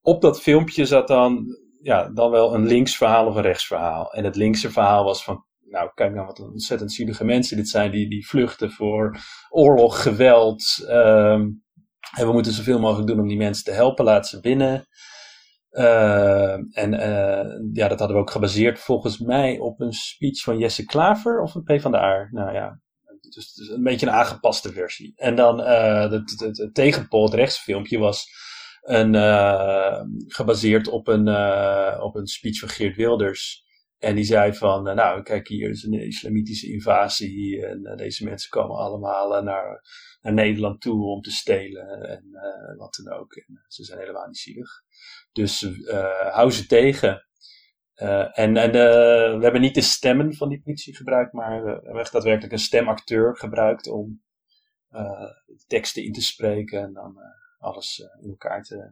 op 0.00 0.20
dat 0.20 0.40
filmpje 0.40 0.86
zat 0.86 1.08
dan 1.08 1.44
ja, 1.82 2.08
dan 2.08 2.30
wel 2.30 2.54
een 2.54 2.66
links 2.66 2.96
verhaal 2.96 3.26
of 3.26 3.34
een 3.34 3.42
rechts 3.42 3.66
verhaal. 3.66 4.12
En 4.12 4.24
het 4.24 4.36
linkse 4.36 4.70
verhaal 4.70 5.04
was 5.04 5.24
van, 5.24 5.44
nou 5.60 5.90
kijk 5.94 6.14
nou 6.14 6.26
wat 6.26 6.38
een 6.38 6.50
ontzettend 6.50 6.92
zielige 6.92 7.24
mensen 7.24 7.56
dit 7.56 7.68
zijn 7.68 7.90
die, 7.90 8.08
die 8.08 8.26
vluchten 8.26 8.70
voor 8.70 9.16
oorlog, 9.50 10.02
geweld. 10.02 10.84
ehm, 10.88 11.48
en 12.16 12.26
we 12.26 12.32
moeten 12.32 12.52
zoveel 12.52 12.78
mogelijk 12.78 13.08
doen 13.08 13.20
om 13.20 13.28
die 13.28 13.36
mensen 13.36 13.64
te 13.64 13.70
helpen, 13.70 14.04
laat 14.04 14.26
ze 14.28 14.40
binnen. 14.40 14.86
Ehm, 15.72 16.64
en 16.70 16.94
eh, 16.94 17.60
ja, 17.72 17.88
dat 17.88 17.98
hadden 17.98 18.16
we 18.16 18.22
ook 18.22 18.30
gebaseerd 18.30 18.78
volgens 18.78 19.18
mij 19.18 19.58
op 19.58 19.80
een 19.80 19.92
speech 19.92 20.42
van 20.42 20.58
Jesse 20.58 20.84
Klaver 20.84 21.40
of 21.40 21.54
een 21.54 21.62
P 21.62 21.80
van 21.80 21.90
de 21.92 21.98
A. 21.98 22.28
Nou 22.30 22.52
ja, 22.52 22.80
dus, 23.20 23.70
een 23.70 23.82
beetje 23.82 24.06
een 24.06 24.12
aangepaste 24.12 24.72
versie. 24.72 25.12
En 25.16 25.34
dan 25.34 25.62
eh 25.62 26.10
het, 26.10 26.40
het, 26.40 26.58
het 26.58 26.74
tegenpol, 26.74 27.24
het 27.24 27.34
rechtsfilmpje, 27.34 27.98
was 27.98 28.26
een, 28.82 29.14
eh, 29.14 30.00
gebaseerd 30.26 30.88
op 30.88 31.08
een, 31.08 31.28
eh, 31.28 32.00
op 32.02 32.14
een 32.16 32.26
speech 32.26 32.58
van 32.58 32.68
Geert 32.68 32.96
Wilders. 32.96 33.62
En 34.02 34.14
die 34.14 34.24
zei 34.24 34.54
van, 34.54 34.88
eh, 34.88 34.94
nou 34.94 35.22
kijk 35.22 35.48
hier 35.48 35.70
is 35.70 35.82
een 35.82 35.92
islamitische 35.92 36.72
invasie 36.72 37.66
en 37.66 37.84
eh, 37.84 37.96
deze 37.96 38.24
mensen 38.24 38.50
komen 38.50 38.76
allemaal 38.76 39.36
eh, 39.36 39.42
naar, 39.42 39.84
naar 40.20 40.32
Nederland 40.32 40.80
toe 40.80 41.04
om 41.04 41.20
te 41.20 41.30
stelen 41.30 42.08
en 42.08 42.24
eh, 42.32 42.76
wat 42.78 43.00
dan 43.04 43.12
ook. 43.14 43.34
En, 43.34 43.54
eh, 43.54 43.64
ze 43.68 43.84
zijn 43.84 43.98
helemaal 43.98 44.26
niet 44.26 44.38
zielig. 44.38 44.70
Dus 45.32 45.62
eh, 45.84 46.34
hou 46.34 46.50
ze 46.50 46.66
tegen. 46.66 47.26
Eh, 47.94 48.38
en 48.38 48.56
en 48.56 48.70
eh, 48.70 49.36
we 49.36 49.42
hebben 49.42 49.60
niet 49.60 49.74
de 49.74 49.80
stemmen 49.80 50.34
van 50.34 50.48
die 50.48 50.62
politie 50.62 50.96
gebruikt, 50.96 51.32
maar 51.32 51.64
we 51.64 51.70
hebben 51.70 52.00
echt 52.00 52.12
daadwerkelijk 52.12 52.52
een 52.52 52.58
stemacteur 52.58 53.36
gebruikt 53.36 53.88
om 53.88 54.22
eh, 54.92 55.30
teksten 55.66 56.04
in 56.04 56.12
te 56.12 56.22
spreken 56.22 56.82
en 56.82 56.92
dan 56.92 57.16
eh, 57.18 57.66
alles 57.68 57.98
in 58.20 58.28
elkaar 58.28 58.62
te 58.62 58.90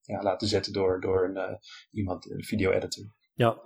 ja, 0.00 0.22
laten 0.22 0.48
zetten 0.48 0.72
door, 0.72 1.00
door 1.00 1.24
een, 1.24 1.36
eh, 1.36 1.54
iemand, 1.90 2.30
een 2.30 2.44
video-editor. 2.44 3.04
Ja, 3.34 3.56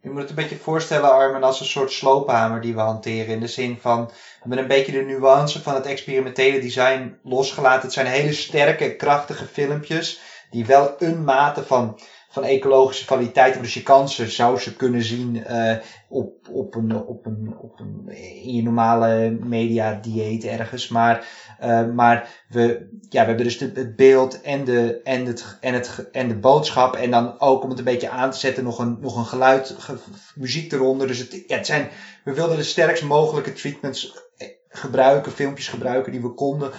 Je 0.00 0.10
moet 0.10 0.20
het 0.20 0.30
een 0.30 0.36
beetje 0.36 0.56
voorstellen, 0.56 1.10
Armen, 1.10 1.42
als 1.42 1.60
een 1.60 1.66
soort 1.66 1.92
sloophamer 1.92 2.60
die 2.60 2.74
we 2.74 2.80
hanteren. 2.80 3.34
In 3.34 3.40
de 3.40 3.46
zin 3.46 3.78
van, 3.78 4.06
we 4.06 4.12
hebben 4.38 4.58
een 4.58 4.66
beetje 4.66 4.92
de 4.92 5.02
nuance 5.02 5.62
van 5.62 5.74
het 5.74 5.86
experimentele 5.86 6.60
design 6.60 7.18
losgelaten. 7.22 7.82
Het 7.82 7.92
zijn 7.92 8.06
hele 8.06 8.32
sterke, 8.32 8.96
krachtige 8.96 9.44
filmpjes 9.44 10.20
die 10.50 10.66
wel 10.66 10.94
een 10.98 11.24
mate 11.24 11.62
van, 11.64 11.98
van 12.30 12.44
ecologische 12.44 13.04
kwaliteit 13.04 13.44
hebben. 13.46 13.62
Dus 13.62 13.74
je 13.74 13.82
kan 13.82 14.08
ze, 14.08 14.28
zou 14.30 14.58
ze 14.58 14.76
kunnen 14.76 15.02
zien 15.02 15.44
eh, 15.44 15.76
op, 16.08 16.48
op, 16.50 16.74
een, 16.74 16.96
op, 16.96 17.26
een, 17.26 17.54
op 17.58 17.80
een, 17.80 18.08
in 18.44 18.54
je 18.54 18.62
normale 18.62 19.30
media 19.30 19.98
dieet 20.02 20.44
ergens. 20.44 20.88
Maar, 20.88 21.26
eh, 21.58 21.86
maar 21.86 22.44
we, 22.48 22.88
ja, 23.08 23.20
we 23.20 23.26
hebben 23.28 23.44
dus 23.44 23.58
de, 23.58 23.70
het 23.74 23.96
beeld 23.96 24.40
en 24.40 24.64
de, 24.64 25.00
en, 25.02 25.26
het, 25.26 25.56
en, 25.60 25.74
het, 25.74 26.08
en 26.12 26.28
de 26.28 26.38
boodschap. 26.38 26.94
En 26.96 27.10
dan 27.10 27.40
ook 27.40 27.62
om 27.62 27.68
het 27.70 27.78
een 27.78 27.84
beetje 27.84 28.10
aan 28.10 28.30
te 28.30 28.38
zetten 28.38 28.64
nog 28.64 28.78
een, 28.78 28.98
nog 29.00 29.16
een 29.16 29.26
geluid, 29.26 29.74
ge- 29.78 29.98
muziek 30.34 30.72
eronder. 30.72 31.06
Dus 31.06 31.18
het, 31.18 31.44
ja, 31.46 31.56
het 31.56 31.66
zijn, 31.66 31.88
we 32.24 32.34
wilden 32.34 32.56
de 32.56 32.62
sterkst 32.62 33.02
mogelijke 33.04 33.52
treatments 33.52 34.14
eh, 34.36 34.48
gebruiken, 34.68 35.32
filmpjes 35.32 35.68
gebruiken 35.68 36.12
die 36.12 36.20
we 36.22 36.34
konden. 36.34 36.70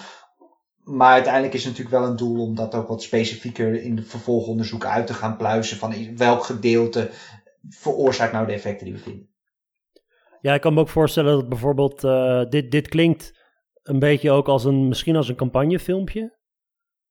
Maar 0.90 1.14
uiteindelijk 1.14 1.54
is 1.54 1.64
het 1.64 1.72
natuurlijk 1.78 2.02
wel 2.02 2.10
een 2.12 2.18
doel 2.18 2.42
om 2.42 2.56
dat 2.56 2.76
ook 2.76 2.88
wat 2.88 3.04
specifieker 3.04 3.82
in 3.82 3.98
het 3.98 4.08
vervolgonderzoek 4.08 4.86
uit 4.86 5.08
te 5.08 5.14
gaan 5.14 5.38
pluizen. 5.38 5.78
Van 5.78 5.94
in 5.94 6.18
welk 6.18 6.44
gedeelte 6.44 7.10
veroorzaakt 7.70 8.32
nou 8.32 8.46
de 8.46 8.54
effecten 8.54 8.86
die 8.86 8.94
we 8.96 9.00
vinden. 9.00 9.30
ja 10.42 10.54
ik 10.54 10.62
kan 10.62 10.74
me 10.74 10.80
ook 10.80 10.90
voorstellen 10.90 11.34
dat 11.40 11.50
bijvoorbeeld, 11.50 12.04
eh, 12.04 12.44
dit, 12.50 12.72
dit 12.72 12.88
klinkt 12.88 13.38
een 13.84 14.00
beetje 14.00 14.32
ook 14.32 14.48
als 14.48 14.64
een, 14.64 14.88
misschien 14.88 15.16
als 15.16 15.30
een 15.30 15.36
campagnefilmpje. 15.36 16.38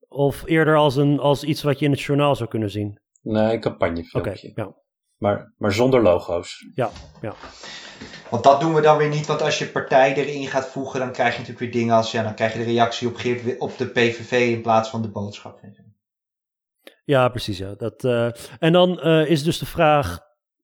Of 0.08 0.46
eerder 0.46 0.76
als, 0.76 0.96
een, 0.96 1.18
als 1.18 1.44
iets 1.44 1.62
wat 1.62 1.78
je 1.78 1.84
in 1.84 1.90
het 1.90 2.00
journaal 2.00 2.34
zou 2.36 2.48
kunnen 2.48 2.70
zien. 2.70 3.00
Nee, 3.22 3.42
een 3.42 3.50
Oké, 3.50 3.58
campagnefilmpje. 3.58 4.52
ja. 4.54 4.74
Maar, 5.16 5.54
maar 5.56 5.72
zonder 5.72 6.02
logo's. 6.02 6.70
Ja, 6.74 6.90
ja. 7.20 7.34
Want 8.30 8.42
dat 8.44 8.60
doen 8.60 8.74
we 8.74 8.80
dan 8.80 8.96
weer 8.96 9.08
niet, 9.08 9.26
want 9.26 9.42
als 9.42 9.58
je 9.58 9.66
partij 9.66 10.14
erin 10.14 10.46
gaat 10.46 10.68
voegen, 10.68 11.00
dan 11.00 11.12
krijg 11.12 11.32
je 11.32 11.38
natuurlijk 11.38 11.72
weer 11.72 11.82
dingen 11.82 11.94
als, 11.94 12.10
ja, 12.10 12.22
dan 12.22 12.34
krijg 12.34 12.52
je 12.52 12.58
de 12.58 12.64
reactie 12.64 13.08
op, 13.08 13.16
op 13.58 13.78
de 13.78 13.86
PVV 13.86 14.32
in 14.32 14.62
plaats 14.62 14.90
van 14.90 15.02
de 15.02 15.08
boodschap. 15.08 15.60
Ja, 17.08 17.28
precies. 17.28 17.58
Ja. 17.58 17.74
Dat, 17.74 18.04
eh, 18.04 18.28
en 18.58 18.72
dan 18.72 19.00
eh, 19.00 19.30
is 19.30 19.42
dus 19.42 19.58
de 19.58 19.66
vraag 19.66 20.18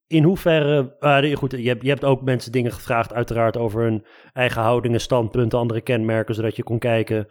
in 0.07 0.23
hoeverre. 0.23 0.97
nee, 1.01 1.37
goed, 1.37 1.51
je 1.51 1.69
hebt, 1.69 1.83
je 1.83 1.89
hebt 1.89 2.05
ook 2.05 2.23
mensen 2.23 2.53
dingen 2.53 2.73
gevraagd, 2.73 3.13
uiteraard, 3.13 3.57
over 3.57 3.83
hun 3.83 4.07
eigen 4.33 4.63
houdingen, 4.63 5.01
standpunten, 5.01 5.59
andere 5.59 5.81
kenmerken, 5.81 6.35
zodat 6.35 6.57
je 6.57 6.63
kon 6.63 6.79
kijken. 6.79 7.29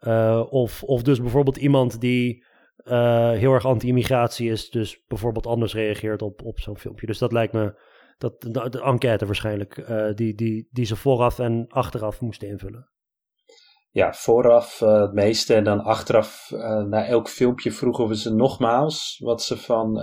eh, 0.00 0.42
of, 0.50 0.82
of 0.82 1.02
dus 1.02 1.20
bijvoorbeeld 1.20 1.56
iemand 1.56 2.00
die 2.00 2.44
heel 2.84 3.52
erg 3.52 3.66
anti-immigratie 3.66 4.50
is, 4.50 4.70
dus 4.70 5.04
bijvoorbeeld 5.08 5.46
anders 5.46 5.74
reageert 5.74 6.22
op, 6.22 6.42
op 6.42 6.60
zo'n 6.60 6.78
filmpje. 6.78 7.06
Dus 7.06 7.18
dat 7.18 7.32
lijkt 7.32 7.52
me. 7.52 7.74
Dat, 8.24 8.40
de, 8.40 8.68
de 8.68 8.82
enquête 8.82 9.26
waarschijnlijk, 9.26 9.78
eh, 9.78 10.14
die, 10.14 10.34
die, 10.34 10.68
die 10.70 10.84
ze 10.84 10.96
vooraf 10.96 11.38
en 11.38 11.66
achteraf 11.68 12.20
moesten 12.20 12.48
invullen. 12.48 12.90
Ja, 13.90 14.12
vooraf 14.12 14.80
eh, 14.80 15.00
het 15.00 15.12
meeste 15.12 15.54
en 15.54 15.64
dan 15.64 15.80
achteraf 15.80 16.50
eh, 16.50 16.82
na 16.82 17.06
elk 17.06 17.28
filmpje 17.28 17.72
vroegen 17.72 18.08
we 18.08 18.16
ze 18.16 18.34
nogmaals 18.34 19.18
wat 19.18 19.42
ze 19.42 19.56
van 19.56 19.98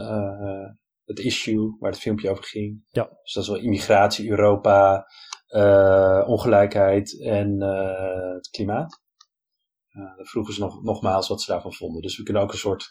het 1.06 1.20
issue 1.20 1.76
waar 1.80 1.92
het 1.92 2.00
filmpje 2.00 2.30
over 2.30 2.44
ging. 2.44 2.84
Ja. 2.90 3.10
Dus 3.24 3.34
dat 3.34 3.44
is 3.44 3.50
wel 3.50 3.60
immigratie, 3.60 4.30
Europa, 4.30 5.06
ongelijkheid 6.26 7.22
en 7.22 7.62
het 8.34 8.50
klimaat. 8.50 9.02
Dan 10.16 10.26
vroegen 10.26 10.54
ze 10.54 10.60
nog, 10.60 10.84
nogmaals 10.84 11.28
wat 11.28 11.42
ze 11.42 11.52
daarvan 11.52 11.74
vonden. 11.74 12.02
Dus 12.02 12.18
we 12.18 12.24
kunnen 12.24 12.42
ook 12.42 12.52
een 12.52 12.58
soort 12.58 12.90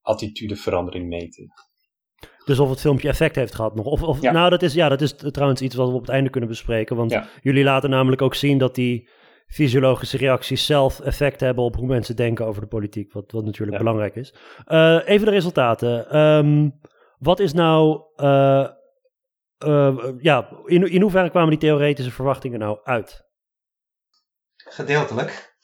attitudeverandering 0.00 1.08
meten. 1.08 1.52
Dus 2.44 2.58
of 2.58 2.70
het 2.70 2.80
filmpje 2.80 3.08
effect 3.08 3.34
heeft 3.36 3.54
gehad 3.54 3.74
nog. 3.74 3.86
Of, 3.86 4.02
of, 4.02 4.20
Ja. 4.20 4.32
Nou, 4.32 4.50
dat 4.50 4.62
is, 4.62 4.74
ja, 4.74 4.88
dat 4.88 5.00
is 5.00 5.14
trouwens 5.16 5.60
iets 5.60 5.74
wat 5.74 5.88
we 5.88 5.94
op 5.94 6.00
het 6.00 6.10
einde 6.10 6.30
kunnen 6.30 6.48
bespreken. 6.50 6.96
Want 6.96 7.10
Ja. 7.10 7.26
jullie 7.42 7.64
laten 7.64 7.90
namelijk 7.90 8.22
ook 8.22 8.34
zien 8.34 8.58
dat 8.58 8.74
die 8.74 9.08
fysiologische 9.46 10.16
reacties 10.16 10.66
zelf 10.66 11.00
effect 11.00 11.40
hebben 11.40 11.64
op 11.64 11.76
hoe 11.76 11.86
mensen 11.86 12.16
denken 12.16 12.46
over 12.46 12.60
de 12.62 12.68
politiek. 12.68 13.12
Wat, 13.12 13.30
wat 13.32 13.44
natuurlijk 13.44 13.72
Ja. 13.72 13.78
belangrijk 13.84 14.16
is. 14.16 14.34
Eh, 14.64 14.98
even 15.04 15.26
de 15.26 15.32
resultaten. 15.32 16.10
Ehm, 16.10 16.68
wat 17.18 17.38
is 17.40 17.52
nou. 17.52 18.02
eh, 18.16 18.68
eh, 19.58 19.96
ja, 20.18 20.48
in, 20.64 20.90
in 20.90 21.00
hoeverre 21.02 21.30
kwamen 21.30 21.50
die 21.50 21.58
theoretische 21.58 22.10
verwachtingen 22.10 22.58
nou 22.58 22.78
uit? 22.84 23.24
Gedeeltelijk. 24.56 25.54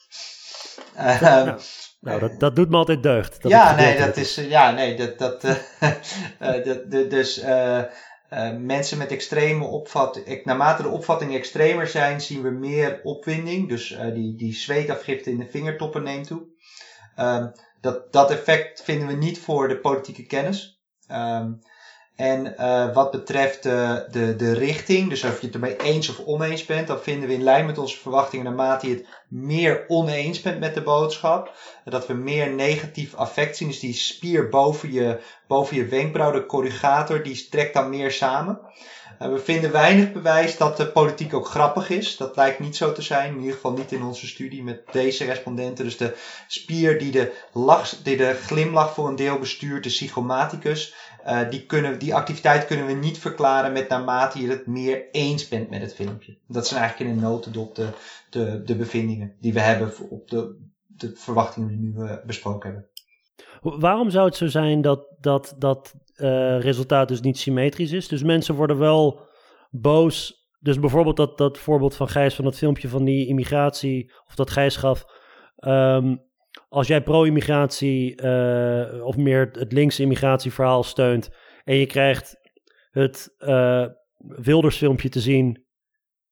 Ja. 0.96 1.56
Nou, 2.00 2.20
dat, 2.20 2.40
dat 2.40 2.56
doet 2.56 2.68
me 2.70 2.76
altijd 2.76 3.02
deugd. 3.02 3.42
Dat 3.42 3.50
ja, 3.50 3.74
nee, 3.74 3.98
dat 3.98 4.16
is, 4.16 4.34
ja, 4.34 4.70
nee, 4.70 4.96
dat, 4.96 5.18
dat, 5.18 5.44
eh, 5.44 5.58
eh, 6.38 6.64
dat- 6.64 6.90
de- 6.90 7.06
dus 7.06 7.38
eh, 7.38 7.82
mensen 8.58 8.98
met 8.98 9.10
extreme 9.10 9.64
opvatting, 9.64 10.44
naarmate 10.44 10.82
de 10.82 10.88
opvattingen 10.88 11.38
extremer 11.38 11.86
zijn, 11.86 12.20
zien 12.20 12.42
we 12.42 12.50
meer 12.50 13.00
opwinding. 13.02 13.68
Dus 13.68 13.98
die, 14.14 14.36
die 14.36 14.54
zweetafgifte 14.54 15.30
in 15.30 15.38
de 15.38 15.48
vingertoppen 15.48 16.02
neemt 16.02 16.26
toe. 16.26 16.46
Um, 17.18 17.52
dat, 17.80 18.12
dat 18.12 18.30
effect 18.30 18.82
vinden 18.82 19.08
we 19.08 19.14
niet 19.14 19.38
voor 19.38 19.68
de 19.68 19.78
politieke 19.78 20.26
kennis. 20.26 20.80
Um, 21.10 21.58
en 22.16 22.54
uh, 22.58 22.94
wat 22.94 23.10
betreft 23.10 23.62
de, 23.62 24.06
de, 24.10 24.36
de 24.36 24.52
richting, 24.52 25.08
dus 25.08 25.24
of 25.24 25.40
je 25.40 25.46
het 25.46 25.54
ermee 25.54 25.76
eens 25.76 26.08
of 26.08 26.18
oneens 26.26 26.64
bent, 26.64 26.86
dan 26.86 27.00
vinden 27.00 27.28
we 27.28 27.34
in 27.34 27.42
lijn 27.42 27.66
met 27.66 27.78
onze 27.78 27.98
verwachtingen 27.98 28.44
naarmate 28.44 28.88
je 28.88 28.94
het 28.94 29.06
meer 29.28 29.84
oneens 29.88 30.40
bent 30.40 30.60
met 30.60 30.74
de 30.74 30.82
boodschap, 30.82 31.54
dat 31.84 32.06
we 32.06 32.14
meer 32.14 32.50
negatief 32.50 33.14
affect 33.14 33.56
zien. 33.56 33.68
Dus 33.68 33.80
die 33.80 33.94
spier 33.94 34.48
boven 34.48 34.92
je, 34.92 35.20
boven 35.46 35.76
je 35.76 35.86
wenkbrauw, 35.86 36.30
de 36.30 36.46
corrugator, 36.46 37.22
die 37.22 37.48
trekt 37.48 37.74
dan 37.74 37.90
meer 37.90 38.10
samen. 38.10 38.60
We 39.18 39.38
vinden 39.38 39.72
weinig 39.72 40.12
bewijs 40.12 40.56
dat 40.56 40.76
de 40.76 40.86
politiek 40.86 41.34
ook 41.34 41.46
grappig 41.46 41.90
is. 41.90 42.16
Dat 42.16 42.36
lijkt 42.36 42.58
niet 42.58 42.76
zo 42.76 42.92
te 42.92 43.02
zijn, 43.02 43.32
in 43.32 43.38
ieder 43.38 43.54
geval 43.54 43.72
niet 43.72 43.92
in 43.92 44.02
onze 44.02 44.26
studie 44.26 44.62
met 44.62 44.82
deze 44.92 45.24
respondenten. 45.24 45.84
Dus 45.84 45.96
de 45.96 46.14
spier 46.48 46.98
die 46.98 47.10
de, 47.10 47.32
lach, 47.52 47.88
die 48.02 48.16
de 48.16 48.34
glimlach 48.34 48.94
voor 48.94 49.08
een 49.08 49.16
deel 49.16 49.38
bestuurt, 49.38 49.82
de 49.82 49.88
psychomaticus, 49.88 50.94
uh, 51.26 51.50
die, 51.50 51.66
kunnen, 51.66 51.98
die 51.98 52.14
activiteit 52.14 52.66
kunnen 52.66 52.86
we 52.86 52.92
niet 52.92 53.18
verklaren 53.18 53.72
met 53.72 53.88
naarmate 53.88 54.40
je 54.40 54.48
het 54.48 54.66
meer 54.66 55.10
eens 55.10 55.48
bent 55.48 55.70
met 55.70 55.80
het 55.80 55.94
filmpje. 55.94 56.38
Dat 56.48 56.66
zijn 56.66 56.80
eigenlijk 56.80 57.10
in 57.10 57.16
een 57.16 57.22
notendop 57.22 57.74
de, 57.74 57.88
de, 58.30 58.62
de 58.64 58.76
bevindingen 58.76 59.36
die 59.40 59.52
we 59.52 59.60
hebben 59.60 59.92
op 60.10 60.28
de, 60.28 60.56
de 60.86 61.12
verwachtingen 61.14 61.68
die 61.68 61.78
we 61.78 61.82
nu 61.82 62.08
uh, 62.08 62.16
besproken 62.26 62.70
hebben. 62.70 62.90
Waarom 63.80 64.10
zou 64.10 64.26
het 64.26 64.36
zo 64.36 64.46
zijn 64.46 64.80
dat 64.80 65.06
dat, 65.20 65.54
dat 65.58 65.94
uh, 66.16 66.60
resultaat 66.60 67.08
dus 67.08 67.20
niet 67.20 67.38
symmetrisch 67.38 67.92
is? 67.92 68.08
Dus 68.08 68.22
mensen 68.22 68.54
worden 68.54 68.78
wel 68.78 69.20
boos. 69.70 70.44
Dus 70.60 70.80
bijvoorbeeld 70.80 71.16
dat, 71.16 71.38
dat 71.38 71.58
voorbeeld 71.58 71.94
van 71.94 72.08
Gijs 72.08 72.34
van 72.34 72.44
dat 72.44 72.56
filmpje 72.56 72.88
van 72.88 73.04
die 73.04 73.26
immigratie, 73.26 74.12
of 74.26 74.34
dat 74.34 74.50
Gijs 74.50 74.76
gaf. 74.76 75.04
Um, 75.58 76.24
als 76.68 76.86
jij 76.86 77.02
pro-immigratie 77.02 78.22
uh, 78.22 79.04
of 79.04 79.16
meer 79.16 79.48
het 79.52 79.72
linkse 79.72 80.02
immigratieverhaal 80.02 80.82
steunt 80.82 81.30
en 81.64 81.76
je 81.76 81.86
krijgt 81.86 82.40
het 82.90 83.34
uh, 83.38 83.86
Wilders-filmpje 84.18 85.08
te 85.08 85.20
zien, 85.20 85.64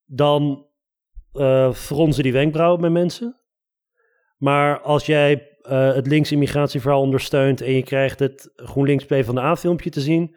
dan 0.05 0.67
uh, 1.33 1.73
fronsen 1.73 2.23
die 2.23 2.33
wenkbrauwen 2.33 2.81
bij 2.81 2.91
mensen. 2.91 3.41
Maar 4.37 4.81
als 4.81 5.07
jij 5.07 5.49
het 5.69 6.07
linkse 6.07 6.33
immigratieverhaal 6.35 7.01
ondersteunt 7.01 7.61
en 7.61 7.73
je 7.73 7.83
krijgt 7.83 8.19
het 8.19 8.53
GroenLinks 8.55 9.05
van 9.09 9.35
de 9.35 9.41
A-filmpje 9.41 9.91
te 9.91 10.01
zien, 10.01 10.37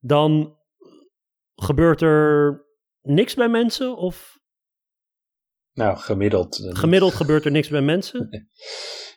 dan 0.00 0.58
gebeurt 1.54 2.00
er 2.00 2.64
niks 3.02 3.34
bij 3.34 3.48
mensen? 3.48 3.96
Of 3.96 4.35
nou, 5.76 5.96
gemiddeld. 5.96 6.68
Gemiddeld 6.68 7.14
gebeurt 7.14 7.44
er 7.44 7.50
niks 7.50 7.68
bij 7.68 7.82
mensen? 7.82 8.28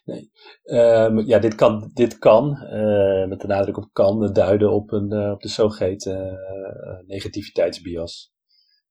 Nee. 0.04 0.32
Um, 0.64 1.20
ja, 1.20 1.40
dit 1.40 1.56
kan, 1.56 1.92
dit 1.94 2.18
kan 2.18 2.46
uh, 2.64 3.28
met 3.28 3.42
de 3.42 3.48
nadruk 3.48 3.78
op 3.78 3.90
kan, 3.92 4.34
duiden 4.34 4.72
op, 4.72 4.92
een, 4.92 5.14
uh, 5.14 5.32
op 5.32 5.42
de 5.42 5.48
zogeheten 5.48 6.26
uh, 6.26 7.08
negativiteitsbias. 7.08 8.32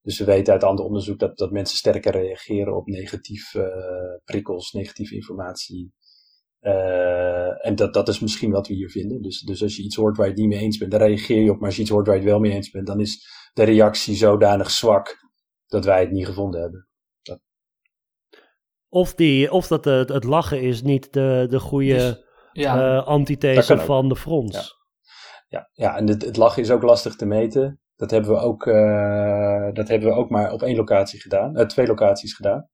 Dus 0.02 0.18
we 0.18 0.24
weten 0.24 0.52
uit 0.52 0.64
ander 0.64 0.85
onderzoek 0.85 1.18
dat, 1.18 1.38
dat 1.38 1.50
mensen 1.50 1.76
sterker 1.76 2.12
reageren 2.12 2.76
op 2.76 2.87
negatief 2.87 3.52
prikkels, 4.24 4.72
negatieve 4.72 5.14
informatie. 5.14 5.92
en 7.61 7.74
dat, 7.74 7.94
dat 7.94 8.09
is 8.09 8.20
misschien 8.20 8.50
wat 8.50 8.68
we 8.68 8.74
hier 8.74 8.90
vinden. 8.90 9.22
Dus, 9.22 9.40
dus 9.40 9.62
als 9.62 9.76
je 9.76 9.83
iets 9.83 9.96
hoort 9.96 10.16
waar 10.16 10.26
je 10.26 10.33
het 10.33 10.40
niet 10.40 10.50
mee 10.50 10.61
eens 10.61 10.78
bent, 10.78 10.90
dan 10.90 11.00
reageer 11.00 11.42
je 11.42 11.50
op. 11.50 11.59
Maar 11.59 11.66
als 11.66 11.76
je 11.76 11.83
iets 11.83 11.90
hoort 11.90 12.07
waar 12.07 12.16
je 12.16 12.22
het 12.22 12.31
wel 12.31 12.40
mee 12.40 12.52
eens 12.52 12.70
bent, 12.70 12.87
dan 12.87 13.00
is 13.00 13.26
de 13.52 13.62
reactie 13.62 14.16
zodanig 14.16 14.70
zwak 14.70 15.16
dat 15.66 15.85
wij 15.85 16.00
het 16.00 16.11
niet 16.11 16.26
gevonden 16.26 16.61
hebben. 16.61 16.88
Of, 18.88 19.14
die, 19.14 19.53
of 19.53 19.66
dat 19.66 19.85
het, 19.85 20.09
het 20.09 20.24
lachen 20.24 20.61
is 20.61 20.83
niet 20.83 21.12
de, 21.12 21.46
de 21.48 21.61
goede 21.61 21.94
dus, 21.94 22.24
ja, 22.53 22.96
uh, 22.96 23.07
antithese 23.07 23.79
van 23.79 24.09
de 24.09 24.16
frons. 24.16 24.55
Ja, 25.48 25.59
ja, 25.59 25.70
ja 25.72 25.96
en 25.96 26.09
het, 26.09 26.24
het, 26.24 26.37
lachen 26.37 26.62
is 26.62 26.70
ook 26.70 26.83
lastig 26.83 27.16
te 27.16 27.27
meten. 27.27 27.81
Dat 27.96 28.11
hebben 28.11 28.31
we 28.31 28.38
ook, 28.38 28.66
uh, 28.66 29.68
dat 29.72 29.88
hebben 29.88 30.09
we 30.09 30.14
ook 30.14 30.31
maar 30.31 30.53
op 30.53 30.62
één 30.62 30.77
locatie 30.77 31.20
gedaan. 31.20 31.59
Uh, 31.59 31.66
twee 31.66 31.87
locaties 31.87 32.35
gedaan. 32.35 32.68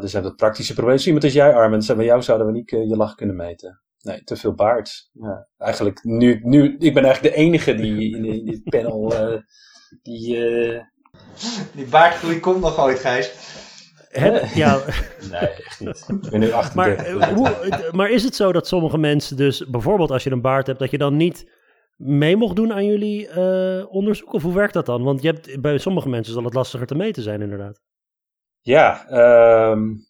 dus 0.00 0.10
we 0.10 0.10
hebben 0.10 0.30
het 0.30 0.36
praktische 0.36 0.74
probleem. 0.74 0.96
Dus 0.96 1.06
iemand 1.06 1.24
is 1.24 1.32
jij, 1.32 1.54
Armin. 1.54 1.82
Bij 1.96 2.04
jou 2.04 2.22
zouden 2.22 2.46
we 2.46 2.52
niet 2.52 2.70
je 2.70 2.96
lach 2.96 3.14
kunnen 3.14 3.36
meten. 3.36 3.82
Nee, 4.00 4.22
te 4.22 4.36
veel 4.36 4.54
baard. 4.54 5.10
Ja, 5.12 5.48
eigenlijk, 5.58 6.04
nu, 6.04 6.40
nu, 6.42 6.76
ik 6.78 6.94
ben 6.94 7.04
eigenlijk 7.04 7.34
de 7.34 7.40
enige 7.40 7.74
die 7.74 8.16
in, 8.16 8.24
in 8.24 8.44
dit 8.44 8.62
panel 8.64 9.12
die... 10.02 10.38
die 11.74 11.86
baardgroei 11.90 12.40
komt 12.40 12.60
nog 12.60 12.78
ooit, 12.78 12.98
Gijs. 12.98 13.32
Heb, 14.18 14.44
ja. 14.54 14.80
Nee, 15.30 15.40
echt 15.40 15.80
niet. 15.80 16.04
Ik 16.22 16.30
ben 16.30 16.40
nu 16.40 16.50
38. 16.50 16.74
Maar, 16.74 16.96
eh, 16.96 17.34
hoe, 17.34 17.90
maar 17.92 18.10
is 18.10 18.22
het 18.22 18.34
zo 18.34 18.52
dat 18.52 18.66
sommige 18.66 18.98
mensen 18.98 19.36
dus, 19.36 19.66
bijvoorbeeld 19.66 20.10
als 20.10 20.24
je 20.24 20.30
een 20.30 20.40
baard 20.40 20.66
hebt, 20.66 20.78
dat 20.78 20.90
je 20.90 20.98
dan 20.98 21.16
niet 21.16 21.50
mee 21.96 22.36
mocht 22.36 22.56
doen 22.56 22.72
aan 22.72 22.86
jullie 22.86 23.28
uh, 23.28 23.84
onderzoek? 23.88 24.32
Of 24.32 24.42
hoe 24.42 24.54
werkt 24.54 24.72
dat 24.72 24.86
dan? 24.86 25.02
Want 25.02 25.22
je 25.22 25.28
hebt, 25.28 25.60
bij 25.60 25.78
sommige 25.78 26.08
mensen 26.08 26.34
zal 26.34 26.44
het 26.44 26.54
lastiger 26.54 26.86
te 26.86 26.94
meten 26.94 27.22
zijn 27.22 27.42
inderdaad. 27.42 27.80
Ja, 28.60 29.06
um, 29.70 30.06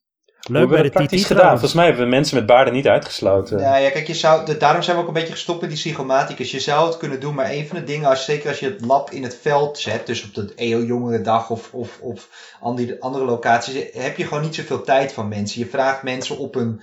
Leuk 0.48 0.68
bij 0.68 0.82
de 0.82 0.90
praktisch 0.90 1.24
gedaan. 1.24 1.50
Volgens 1.50 1.72
mij 1.72 1.84
hebben 1.84 2.04
we 2.04 2.10
mensen 2.10 2.36
met 2.36 2.46
baarden 2.46 2.74
niet 2.74 2.88
uitgesloten. 2.88 3.58
Ja, 3.58 3.76
ja 3.76 3.90
kijk, 3.90 4.06
je 4.06 4.14
zou, 4.14 4.56
daarom 4.56 4.82
zijn 4.82 4.96
we 4.96 5.02
ook 5.02 5.08
een 5.08 5.14
beetje 5.14 5.32
gestopt 5.32 5.60
met 5.60 5.70
die 5.70 5.78
psychomaticus. 5.78 6.50
Je 6.50 6.60
zou 6.60 6.86
het 6.86 6.96
kunnen 6.96 7.20
doen, 7.20 7.34
maar 7.34 7.50
een 7.50 7.66
van 7.66 7.78
de 7.78 7.84
dingen, 7.84 8.08
als, 8.08 8.24
zeker 8.24 8.48
als 8.48 8.58
je 8.58 8.66
het 8.66 8.84
lab 8.84 9.10
in 9.10 9.22
het 9.22 9.38
veld 9.42 9.78
zet, 9.78 10.06
dus 10.06 10.24
op 10.24 10.34
de 10.34 10.52
EO 10.54 11.22
dag 11.22 11.50
of, 11.50 11.72
of, 11.72 11.98
of 12.00 12.28
andere, 12.60 12.96
andere 13.00 13.24
locaties, 13.24 13.84
heb 13.92 14.16
je 14.16 14.26
gewoon 14.26 14.42
niet 14.42 14.54
zoveel 14.54 14.82
tijd 14.82 15.12
van 15.12 15.28
mensen. 15.28 15.60
Je 15.60 15.66
vraagt 15.66 16.02
mensen 16.02 16.38
op 16.38 16.54
een 16.54 16.80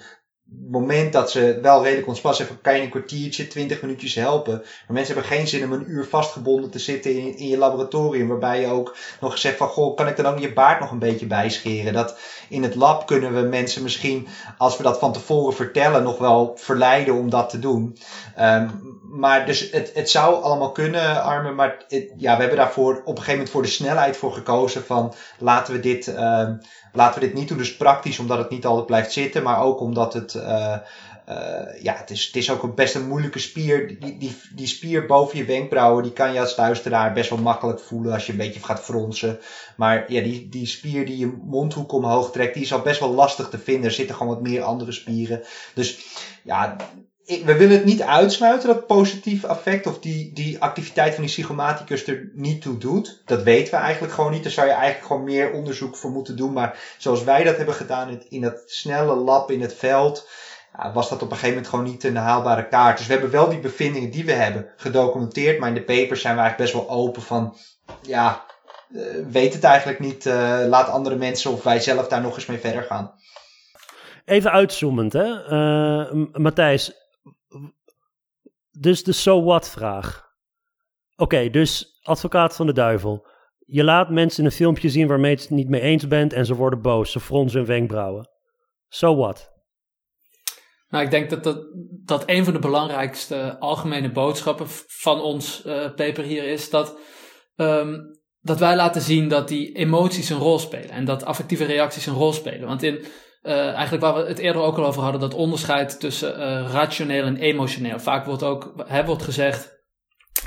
moment 0.71 1.13
dat 1.13 1.31
ze 1.31 1.59
wel 1.61 1.83
redelijk 1.83 2.07
ontspannen 2.07 2.45
zijn 2.45 2.61
kan 2.61 2.75
je 2.75 2.81
een 2.81 2.89
kwartiertje, 2.89 3.47
twintig 3.47 3.81
minuutjes 3.81 4.15
helpen. 4.15 4.57
Maar 4.57 4.95
mensen 4.95 5.15
hebben 5.15 5.31
geen 5.31 5.47
zin 5.47 5.63
om 5.63 5.71
een 5.71 5.91
uur 5.91 6.05
vastgebonden 6.05 6.69
te 6.69 6.79
zitten 6.79 7.11
in, 7.11 7.37
in 7.37 7.47
je 7.47 7.57
laboratorium. 7.57 8.27
Waarbij 8.27 8.61
je 8.61 8.67
ook 8.67 8.95
nog 9.19 9.37
zegt 9.37 9.57
van 9.57 9.67
goh, 9.67 9.95
kan 9.95 10.07
ik 10.07 10.15
dan 10.15 10.25
ook 10.25 10.39
je 10.39 10.53
baard 10.53 10.79
nog 10.79 10.91
een 10.91 10.99
beetje 10.99 11.25
bijscheren? 11.25 11.93
Dat 11.93 12.19
in 12.49 12.63
het 12.63 12.75
lab 12.75 13.07
kunnen 13.07 13.33
we 13.33 13.41
mensen 13.41 13.83
misschien, 13.83 14.27
als 14.57 14.77
we 14.77 14.83
dat 14.83 14.99
van 14.99 15.13
tevoren 15.13 15.53
vertellen, 15.53 16.03
nog 16.03 16.17
wel 16.17 16.53
verleiden 16.55 17.13
om 17.13 17.29
dat 17.29 17.49
te 17.49 17.59
doen. 17.59 17.97
Um, 18.39 18.99
maar 19.11 19.45
dus 19.45 19.71
het, 19.71 19.91
het 19.93 20.09
zou 20.09 20.43
allemaal 20.43 20.71
kunnen, 20.71 21.23
Armen. 21.23 21.55
Maar 21.55 21.85
ja, 22.17 22.33
we 22.35 22.39
hebben 22.39 22.57
daarvoor 22.57 22.93
op 22.93 23.07
een 23.07 23.07
gegeven 23.07 23.31
moment 23.31 23.49
voor 23.49 23.61
de 23.61 23.67
snelheid 23.67 24.17
voor 24.17 24.33
gekozen 24.33 24.83
van 24.83 25.13
laten 25.37 25.73
we 25.73 25.79
dit, 25.79 26.07
uh, 26.07 26.49
laten 26.93 27.19
we 27.19 27.25
dit 27.25 27.35
niet 27.35 27.47
doen. 27.47 27.57
Dus 27.57 27.77
praktisch 27.77 28.19
omdat 28.19 28.37
het 28.37 28.49
niet 28.49 28.65
altijd 28.65 28.85
blijft 28.85 29.11
zitten, 29.11 29.43
maar 29.43 29.61
ook 29.61 29.79
omdat 29.79 30.13
het, 30.13 30.33
uh, 30.33 30.75
uh, 31.29 31.81
ja, 31.81 31.95
het 31.95 32.09
is, 32.09 32.25
het 32.25 32.35
is 32.35 32.51
ook 32.51 32.75
best 32.75 32.95
een 32.95 33.07
moeilijke 33.07 33.39
spier. 33.39 33.99
Die, 33.99 34.17
die, 34.17 34.37
die 34.55 34.67
spier 34.67 35.05
boven 35.05 35.37
je 35.37 35.45
wenkbrauwen, 35.45 36.03
die 36.03 36.13
kan 36.13 36.33
je 36.33 36.39
als 36.39 36.57
luisteraar 36.57 37.13
best 37.13 37.29
wel 37.29 37.39
makkelijk 37.39 37.79
voelen 37.79 38.13
als 38.13 38.25
je 38.25 38.31
een 38.31 38.37
beetje 38.37 38.63
gaat 38.63 38.79
fronsen. 38.79 39.39
Maar 39.75 40.11
ja, 40.11 40.21
die, 40.21 40.49
die 40.49 40.65
spier 40.65 41.05
die 41.05 41.17
je 41.17 41.37
mondhoek 41.43 41.91
omhoog 41.91 42.31
trekt, 42.31 42.53
die 42.53 42.63
is 42.63 42.73
al 42.73 42.81
best 42.81 42.99
wel 42.99 43.13
lastig 43.13 43.49
te 43.49 43.59
vinden. 43.59 43.85
Er 43.85 43.91
zitten 43.91 44.15
gewoon 44.15 44.33
wat 44.33 44.43
meer 44.43 44.61
andere 44.61 44.91
spieren. 44.91 45.41
Dus 45.73 45.99
ja, 46.43 46.75
we 47.25 47.57
willen 47.57 47.75
het 47.75 47.85
niet 47.85 48.01
uitsluiten 48.01 48.67
dat 48.67 48.87
positief 48.87 49.43
effect 49.43 49.87
of 49.87 49.99
die, 49.99 50.33
die 50.33 50.61
activiteit 50.61 51.13
van 51.13 51.23
die 51.23 51.31
psychomaticus 51.31 52.07
er 52.07 52.29
niet 52.33 52.61
toe 52.61 52.77
doet. 52.77 53.21
Dat 53.25 53.43
weten 53.43 53.73
we 53.73 53.79
eigenlijk 53.79 54.13
gewoon 54.13 54.31
niet. 54.31 54.43
Daar 54.43 54.51
zou 54.51 54.67
je 54.67 54.73
eigenlijk 54.73 55.05
gewoon 55.05 55.23
meer 55.23 55.51
onderzoek 55.51 55.95
voor 55.95 56.11
moeten 56.11 56.35
doen. 56.35 56.53
Maar 56.53 56.95
zoals 56.97 57.23
wij 57.23 57.43
dat 57.43 57.57
hebben 57.57 57.75
gedaan 57.75 58.21
in, 58.29 58.43
het 58.43 58.63
snelle 58.65 59.15
lab 59.15 59.51
in 59.51 59.61
het 59.61 59.73
veld, 59.73 60.29
was 60.93 61.09
dat 61.09 61.21
op 61.21 61.31
een 61.31 61.37
gegeven 61.37 61.49
moment 61.49 61.67
gewoon 61.67 61.85
niet 61.85 62.03
een 62.03 62.15
haalbare 62.15 62.67
kaart. 62.67 62.97
Dus 62.97 63.07
we 63.07 63.13
hebben 63.13 63.31
wel 63.31 63.49
die 63.49 63.59
bevindingen 63.59 64.11
die 64.11 64.25
we 64.25 64.33
hebben 64.33 64.69
gedocumenteerd. 64.77 65.59
Maar 65.59 65.69
in 65.69 65.75
de 65.75 65.83
papers 65.83 66.21
zijn 66.21 66.35
we 66.35 66.41
eigenlijk 66.41 66.71
best 66.71 66.85
wel 66.87 66.97
open 66.97 67.21
van, 67.21 67.57
ja, 68.01 68.45
uh, 68.89 69.03
weet 69.31 69.53
het 69.53 69.63
eigenlijk 69.63 69.99
niet. 69.99 70.25
Uh, 70.25 70.59
laat 70.67 70.89
andere 70.89 71.15
mensen 71.15 71.51
of 71.51 71.63
wij 71.63 71.79
zelf 71.79 72.07
daar 72.07 72.21
nog 72.21 72.35
eens 72.35 72.45
mee 72.45 72.59
verder 72.59 72.83
gaan. 72.83 73.13
Even 74.25 74.51
uitzoomend, 74.51 75.13
hè. 75.13 75.25
Uh, 75.49 76.25
Matthijs, 76.33 77.00
dus 78.71 79.03
de 79.03 79.11
so 79.11 79.43
what 79.43 79.69
vraag. 79.69 80.29
Oké, 81.15 81.49
dus 81.49 81.99
advocaat 82.01 82.55
van 82.55 82.65
de 82.65 82.73
duivel. 82.73 83.27
Je 83.65 83.83
laat 83.83 84.09
mensen 84.09 84.45
een 84.45 84.51
filmpje 84.51 84.89
zien 84.89 85.07
waarmee 85.07 85.31
je 85.31 85.41
het 85.41 85.49
niet 85.49 85.69
mee 85.69 85.81
eens 85.81 86.07
bent 86.07 86.33
en 86.33 86.45
ze 86.45 86.55
worden 86.55 86.81
boos. 86.81 87.11
Ze 87.11 87.19
fronsen 87.19 87.59
hun 87.59 87.67
wenkbrauwen. 87.67 88.29
So 88.87 89.15
what? 89.15 89.51
Nou, 90.89 91.03
ik 91.03 91.11
denk 91.11 91.29
dat, 91.29 91.43
dat, 91.43 91.65
dat 92.05 92.23
een 92.25 92.43
van 92.43 92.53
de 92.53 92.59
belangrijkste 92.59 93.59
algemene 93.59 94.11
boodschappen 94.11 94.65
van 94.87 95.21
ons 95.21 95.65
uh, 95.65 95.93
paper 95.95 96.23
hier 96.23 96.43
is 96.43 96.69
dat, 96.69 96.97
um, 97.55 98.19
dat 98.39 98.59
wij 98.59 98.75
laten 98.75 99.01
zien 99.01 99.27
dat 99.27 99.47
die 99.47 99.71
emoties 99.71 100.29
een 100.29 100.37
rol 100.37 100.59
spelen 100.59 100.89
en 100.89 101.05
dat 101.05 101.25
affectieve 101.25 101.65
reacties 101.65 102.05
een 102.05 102.13
rol 102.13 102.33
spelen. 102.33 102.67
Want 102.67 102.83
in 102.83 103.05
uh, 103.43 103.73
eigenlijk 103.73 104.03
waar 104.03 104.15
we 104.15 104.29
het 104.29 104.39
eerder 104.39 104.61
ook 104.61 104.77
al 104.77 104.85
over 104.85 105.01
hadden, 105.01 105.21
dat 105.21 105.33
onderscheid 105.33 105.99
tussen 105.99 106.39
uh, 106.39 106.69
rationeel 106.71 107.23
en 107.23 107.37
emotioneel. 107.37 107.99
Vaak 107.99 108.25
wordt 108.25 108.43
ook 108.43 108.73
hè, 108.85 109.05
wordt 109.05 109.23
gezegd, 109.23 109.79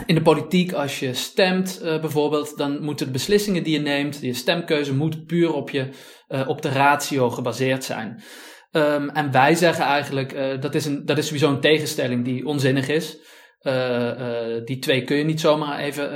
in 0.07 0.15
de 0.15 0.23
politiek, 0.23 0.73
als 0.73 1.01
je 1.01 1.15
stemt 1.15 1.81
uh, 1.83 2.01
bijvoorbeeld, 2.01 2.57
dan 2.57 2.83
moeten 2.83 3.07
de 3.07 3.13
beslissingen 3.13 3.63
die 3.63 3.73
je 3.73 3.81
neemt, 3.81 4.21
je 4.21 4.35
stemkeuze 4.35 4.95
moet 4.95 5.27
puur 5.27 5.53
op, 5.53 5.71
je, 5.71 5.89
op 6.47 6.63
de 6.63 6.69
ratio 6.69 7.31
gebaseerd 7.31 7.85
zijn. 7.85 8.23
Ehm, 8.71 9.09
en 9.09 9.31
wij 9.31 9.55
zeggen 9.55 9.85
eigenlijk, 9.85 10.61
dat, 10.61 10.75
is 10.75 10.85
een, 10.85 11.07
dat 11.07 11.19
is 11.19 11.25
sowieso 11.27 11.51
een 11.51 11.61
tegenstelling 11.61 12.25
die 12.25 12.47
onzinnig 12.47 12.89
is. 12.89 13.19
Uh, 13.65 13.73
uh, 13.73 14.65
die 14.65 14.79
twee 14.79 15.05
kun 15.05 15.17
je 15.17 15.25
niet 15.25 15.41
zomaar 15.41 15.79
even 15.79 16.11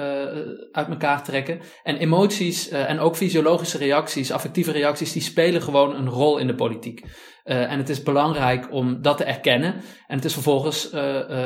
uit 0.72 0.88
elkaar 0.88 1.24
trekken. 1.24 1.60
En 1.82 1.96
emoties 1.96 2.68
en 2.68 2.98
ook 2.98 3.16
fysiologische 3.16 3.78
reacties, 3.78 4.32
affectieve 4.32 4.72
reacties, 4.72 5.12
die 5.12 5.22
spelen 5.22 5.62
gewoon 5.62 5.94
een 5.94 6.08
rol 6.08 6.38
in 6.38 6.46
de 6.46 6.54
politiek. 6.54 7.04
en 7.44 7.78
het 7.78 7.88
is 7.88 8.02
belangrijk 8.02 8.72
om 8.72 9.02
dat 9.02 9.16
te 9.16 9.24
erkennen. 9.24 9.74
En 10.06 10.16
het 10.16 10.24
is 10.24 10.32
vervolgens 10.32 10.90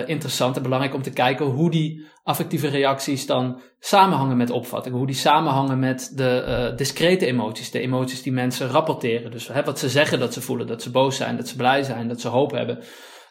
interessant 0.06 0.56
en 0.56 0.62
belangrijk 0.62 0.94
om 0.94 1.02
te 1.02 1.12
kijken 1.12 1.46
hoe 1.46 1.70
die 1.70 2.06
affectieve 2.22 2.68
reacties 2.68 3.26
dan 3.26 3.60
samenhangen 3.78 4.36
met 4.36 4.50
opvattingen. 4.50 4.98
Hoe 4.98 5.06
die 5.06 5.16
samenhangen 5.16 5.78
met 5.78 6.12
de 6.14 6.72
discrete 6.76 7.26
emoties. 7.26 7.70
De 7.70 7.80
emoties 7.80 8.22
die 8.22 8.32
mensen 8.32 8.68
rapporteren. 8.68 9.30
Dus 9.30 9.48
hè, 9.48 9.62
wat 9.62 9.78
ze 9.78 9.88
zeggen 9.88 10.18
dat 10.18 10.32
ze 10.32 10.40
voelen. 10.40 10.66
Dat 10.66 10.82
ze 10.82 10.90
boos 10.90 11.16
zijn, 11.16 11.36
dat 11.36 11.48
ze 11.48 11.56
blij 11.56 11.82
zijn, 11.82 12.08
dat 12.08 12.20
ze 12.20 12.28
hoop 12.28 12.50
hebben. 12.50 12.78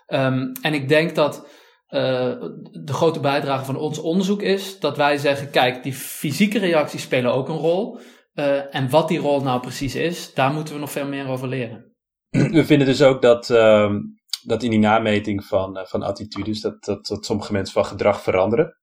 Um, 0.08 0.52
en 0.62 0.74
ik 0.74 0.90
denk 0.90 1.16
dat 1.16 1.48
de 1.92 2.94
grote 2.94 3.20
bijdrage 3.20 3.66
van 3.66 3.76
ons 3.76 4.00
onderzoek 4.00 4.42
is 4.42 4.80
dat 4.80 4.98
wij 4.98 5.18
zeggen: 5.18 5.50
kijk, 5.50 5.84
die 5.84 5.94
fysieke 5.94 6.60
reacties 6.60 7.02
spelen 7.02 7.34
ook 7.34 7.50
een 7.50 7.58
rol. 7.58 8.00
Uh, 8.34 8.76
en 8.76 8.90
wat 8.90 9.08
die 9.08 9.20
rol 9.20 9.42
nou 9.42 9.60
precies 9.62 9.96
is, 9.96 10.34
daar 10.34 10.54
moeten 10.54 10.74
we 10.74 10.80
nog 10.80 10.92
veel 10.92 11.08
meer 11.08 11.28
over 11.28 11.48
leren. 11.48 11.96
We 12.30 12.66
vinden 12.66 12.88
dus 12.88 13.02
ook 13.02 13.22
dat. 13.22 13.50
Uh, 13.50 13.96
dat 14.44 14.64
in 14.64 14.70
die 14.70 14.80
nameting 14.80 15.46
van, 15.46 15.86
van 15.88 16.02
attitudes, 16.02 16.62
dat, 16.62 16.84
dat, 16.84 17.06
dat 17.06 17.26
sommige 17.26 17.52
mensen 17.52 17.74
van 17.74 17.86
gedrag 17.86 18.22
veranderen. 18.22 18.78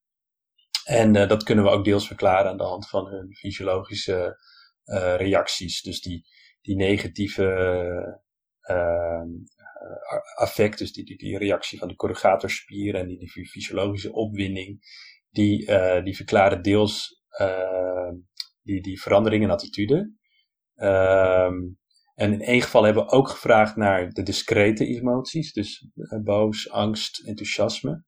En 0.84 1.12
dat 1.12 1.42
kunnen 1.42 1.64
we 1.64 1.70
ook 1.70 1.84
deels 1.84 2.06
verklaren 2.06 2.50
aan 2.50 2.56
de 2.56 2.64
hand 2.64 2.88
van 2.88 3.06
hun 3.06 3.34
fysiologische 3.34 4.38
uh, 4.84 5.16
reacties. 5.16 5.82
Dus 5.82 6.00
die, 6.00 6.24
die 6.61 6.76
negatieve 6.76 7.42
uh, 8.70 9.22
affect, 10.34 10.78
dus 10.78 10.93
die, 10.93 11.05
die, 11.05 11.16
die 11.16 11.39
reactie 11.39 11.78
van 11.78 11.89
de 11.89 11.97
corrugatorspier 11.97 12.95
en 12.95 13.07
die, 13.07 13.18
die 13.18 13.49
fysiologische 13.49 14.12
opwinding, 14.12 14.78
die, 15.30 15.66
die 16.03 16.16
verklaren 16.16 16.62
deels 16.62 17.18
die, 18.68 18.80
die 18.82 19.01
verandering 19.01 19.43
in 19.43 19.51
attitude. 19.51 20.12
Ehm, 20.74 21.55
en 22.14 22.32
in 22.32 22.41
één 22.41 22.62
geval 22.62 22.82
hebben 22.82 23.05
we 23.05 23.11
ook 23.11 23.28
gevraagd 23.28 23.76
naar 23.76 24.11
de 24.11 24.22
discrete 24.22 24.86
emoties, 24.86 25.53
dus 25.53 25.91
boos, 26.24 26.70
angst, 26.70 27.26
enthousiasme. 27.26 28.05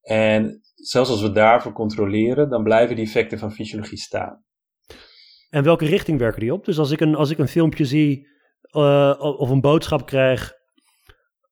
En 0.00 0.60
zelfs 0.74 1.10
als 1.10 1.22
we 1.22 1.32
daarvoor 1.32 1.72
controleren, 1.72 2.48
dan 2.48 2.62
blijven 2.62 2.96
die 2.96 3.04
effecten 3.04 3.38
van 3.38 3.52
fysiologie 3.52 3.98
staan. 3.98 4.44
En 5.48 5.62
welke 5.62 5.86
richting 5.86 6.18
werken 6.18 6.40
die 6.40 6.52
op? 6.52 6.64
Dus 6.64 6.78
als 6.78 6.90
ik 6.90 7.00
een, 7.00 7.14
als 7.14 7.30
ik 7.30 7.38
een 7.38 7.48
filmpje 7.48 7.84
zie 7.84 8.28
of 9.18 9.50
een 9.50 9.60
boodschap 9.60 10.06
krijg, 10.06 10.52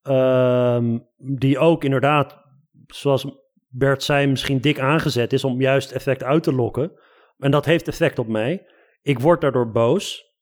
uh, 0.09 0.85
die 1.17 1.59
ook 1.59 1.85
inderdaad, 1.85 2.39
zoals 2.87 3.27
Bert 3.69 4.03
zei, 4.03 4.27
misschien 4.27 4.61
dik 4.61 4.79
aangezet 4.79 5.33
is 5.33 5.45
om 5.45 5.61
juist 5.61 5.93
effect 5.93 6.23
uit 6.23 6.43
te 6.43 6.55
lokken. 6.55 6.93
En 7.39 7.51
dat 7.51 7.65
heeft 7.65 7.89
effect 7.89 8.19
op 8.19 8.29
mij. 8.29 8.67
Ik 9.03 9.19
word 9.19 9.41
daardoor 9.41 9.71
boos. 9.71 10.33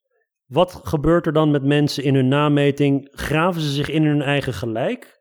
Wat 0.47 0.81
gebeurt 0.83 1.27
er 1.27 1.33
dan 1.33 1.51
met 1.51 1.65
mensen 1.65 2.05
in 2.05 2.15
hun 2.15 2.29
nameting? 2.29 3.09
Graven 3.13 3.61
ze 3.61 3.71
zich 3.71 3.89
in 3.89 4.05
hun 4.05 4.23
eigen 4.23 4.53
gelijk? 4.53 5.21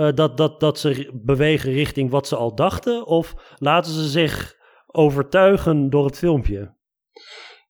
uh, 0.00 0.08
dat, 0.14 0.36
dat, 0.36 0.60
dat 0.60 0.78
ze 0.78 1.10
bewegen 1.12 1.72
richting 1.72 2.10
wat 2.10 2.28
ze 2.28 2.36
al 2.36 2.54
dachten? 2.54 3.06
Of 3.06 3.34
laten 3.58 3.92
ze 3.92 4.08
zich 4.08 4.54
overtuigen 4.86 5.90
door 5.90 6.04
het 6.04 6.18
filmpje? 6.18 6.74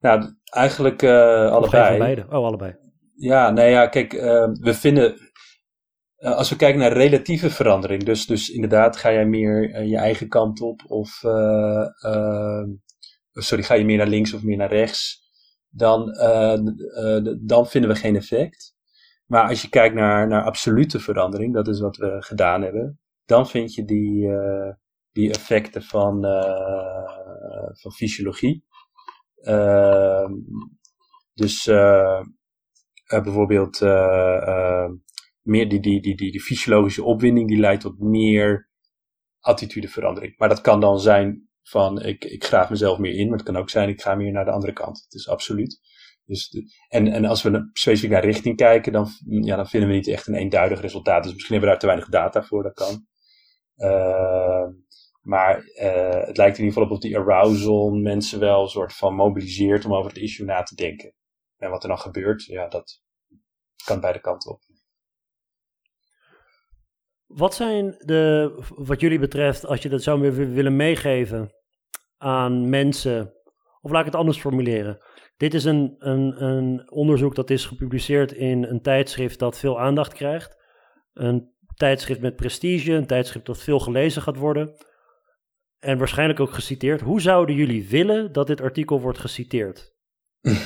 Nou, 0.00 0.34
eigenlijk 0.44 1.02
uh, 1.02 1.50
allebei. 1.50 1.98
beide. 1.98 2.26
Oh, 2.28 2.44
allebei. 2.44 2.76
Ja, 3.14 3.50
nee, 3.50 3.70
ja, 3.70 3.86
kijk, 3.86 4.12
uh, 4.12 4.22
we 4.60 4.74
vinden. 4.74 5.25
Als 6.18 6.50
we 6.50 6.56
kijken 6.56 6.80
naar 6.80 6.92
relatieve 6.92 7.50
verandering, 7.50 8.02
dus, 8.04 8.26
dus 8.26 8.48
inderdaad, 8.48 8.96
ga 8.96 9.12
jij 9.12 9.26
meer 9.26 9.84
je 9.84 9.96
eigen 9.96 10.28
kant 10.28 10.60
op, 10.60 10.82
of 10.86 11.10
sorry, 13.32 13.62
ga 13.62 13.74
je 13.74 13.84
meer 13.84 13.96
naar 13.96 14.06
links 14.06 14.32
of 14.32 14.42
meer 14.42 14.56
naar 14.56 14.72
rechts, 14.72 15.30
dan, 15.68 16.12
dan 17.40 17.66
vinden 17.66 17.90
we 17.90 17.96
geen 17.96 18.16
effect. 18.16 18.74
Maar 19.26 19.48
als 19.48 19.62
je 19.62 19.68
kijkt 19.68 19.94
naar, 19.94 20.28
naar 20.28 20.44
absolute 20.44 21.00
verandering, 21.00 21.54
dat 21.54 21.68
is 21.68 21.80
wat 21.80 21.96
we 21.96 22.16
gedaan 22.18 22.62
hebben, 22.62 23.00
dan 23.24 23.48
vind 23.48 23.74
je 23.74 23.84
die, 23.84 24.28
die 25.12 25.30
effecten 25.30 25.82
van, 25.82 26.22
van 27.72 27.92
fysiologie. 27.92 28.64
Uh, 29.42 30.28
dus 31.34 31.66
uh, 31.66 32.20
bijvoorbeeld 33.06 33.78
meer 35.46 35.68
die, 35.68 35.80
die, 35.80 36.00
die, 36.00 36.16
die, 36.16 36.32
die 36.32 36.40
fysiologische 36.40 37.04
opwinding, 37.04 37.48
die 37.48 37.58
leidt 37.58 37.82
tot 37.82 37.98
meer 37.98 38.70
attitudeverandering. 39.40 40.34
Maar 40.36 40.48
dat 40.48 40.60
kan 40.60 40.80
dan 40.80 41.00
zijn 41.00 41.48
van 41.62 42.02
ik, 42.02 42.24
ik 42.24 42.44
graaf 42.44 42.70
mezelf 42.70 42.98
meer 42.98 43.14
in, 43.14 43.28
maar 43.28 43.38
het 43.38 43.46
kan 43.46 43.56
ook 43.56 43.70
zijn 43.70 43.88
ik 43.88 44.02
ga 44.02 44.14
meer 44.14 44.32
naar 44.32 44.44
de 44.44 44.50
andere 44.50 44.72
kant. 44.72 45.02
Het 45.02 45.14
is 45.14 45.28
absoluut. 45.28 45.80
Dus 46.24 46.66
en, 46.88 47.06
en 47.12 47.24
als 47.24 47.42
we 47.42 47.70
specifiek 47.72 48.10
naar 48.10 48.24
richting 48.24 48.56
kijken, 48.56 48.92
dan, 48.92 49.08
ja, 49.24 49.56
dan 49.56 49.68
vinden 49.68 49.88
we 49.88 49.94
niet 49.94 50.08
echt 50.08 50.26
een 50.26 50.34
eenduidig 50.34 50.80
resultaat. 50.80 51.22
Dus 51.22 51.32
misschien 51.32 51.54
hebben 51.54 51.74
we 51.74 51.78
daar 51.78 51.88
te 51.88 51.96
weinig 51.96 52.08
data 52.08 52.42
voor, 52.42 52.62
dat 52.62 52.74
kan. 52.74 53.06
Uh, 53.76 54.66
maar 55.20 55.58
uh, 55.58 56.26
het 56.26 56.36
lijkt 56.36 56.58
in 56.58 56.64
ieder 56.64 56.72
geval 56.72 56.82
op 56.82 56.90
dat 56.90 57.02
die 57.02 57.18
arousal 57.18 57.90
mensen 57.90 58.40
wel 58.40 58.62
een 58.62 58.68
soort 58.68 58.92
van 58.92 59.14
mobiliseert 59.14 59.84
om 59.84 59.94
over 59.94 60.10
het 60.10 60.20
issue 60.20 60.46
na 60.46 60.62
te 60.62 60.74
denken. 60.74 61.14
En 61.56 61.70
wat 61.70 61.82
er 61.82 61.88
dan 61.88 61.98
gebeurt, 61.98 62.44
ja, 62.44 62.68
dat 62.68 63.02
kan 63.84 64.00
beide 64.00 64.20
kanten 64.20 64.50
op. 64.50 64.65
Wat 67.36 67.54
zijn 67.54 67.94
de, 67.98 68.52
wat 68.74 69.00
jullie 69.00 69.18
betreft, 69.18 69.66
als 69.66 69.82
je 69.82 69.88
dat 69.88 70.02
zou 70.02 70.30
willen 70.30 70.76
meegeven 70.76 71.50
aan 72.16 72.68
mensen, 72.68 73.32
of 73.80 73.90
laat 73.90 74.00
ik 74.00 74.06
het 74.06 74.14
anders 74.14 74.38
formuleren. 74.38 74.98
Dit 75.36 75.54
is 75.54 75.64
een, 75.64 75.94
een, 75.98 76.44
een 76.44 76.90
onderzoek 76.90 77.34
dat 77.34 77.50
is 77.50 77.64
gepubliceerd 77.64 78.32
in 78.32 78.64
een 78.64 78.82
tijdschrift 78.82 79.38
dat 79.38 79.58
veel 79.58 79.80
aandacht 79.80 80.12
krijgt. 80.12 80.56
Een 81.12 81.52
tijdschrift 81.74 82.20
met 82.20 82.36
prestige, 82.36 82.92
een 82.92 83.06
tijdschrift 83.06 83.46
dat 83.46 83.62
veel 83.62 83.78
gelezen 83.78 84.22
gaat 84.22 84.36
worden. 84.36 84.74
En 85.78 85.98
waarschijnlijk 85.98 86.40
ook 86.40 86.52
geciteerd. 86.52 87.00
Hoe 87.00 87.20
zouden 87.20 87.54
jullie 87.54 87.88
willen 87.88 88.32
dat 88.32 88.46
dit 88.46 88.60
artikel 88.60 89.00
wordt 89.00 89.18
geciteerd? 89.18 89.94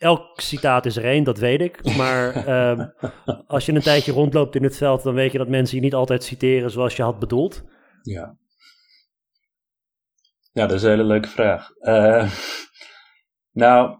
Elk 0.00 0.40
citaat 0.40 0.86
is 0.86 0.96
er 0.96 1.04
één, 1.04 1.24
dat 1.24 1.38
weet 1.38 1.60
ik. 1.60 1.96
Maar 1.96 2.48
uh, 2.48 2.86
als 3.46 3.66
je 3.66 3.72
een 3.72 3.80
tijdje 3.80 4.12
rondloopt 4.12 4.54
in 4.54 4.62
het 4.62 4.76
veld, 4.76 5.02
dan 5.02 5.14
weet 5.14 5.32
je 5.32 5.38
dat 5.38 5.48
mensen 5.48 5.76
je 5.76 5.82
niet 5.82 5.94
altijd 5.94 6.24
citeren 6.24 6.70
zoals 6.70 6.96
je 6.96 7.02
had 7.02 7.18
bedoeld. 7.18 7.64
Ja. 8.02 8.36
Ja, 10.52 10.66
dat 10.66 10.72
is 10.72 10.82
een 10.82 10.90
hele 10.90 11.04
leuke 11.04 11.28
vraag. 11.28 11.70
Uh, 11.80 12.32
nou, 13.62 13.98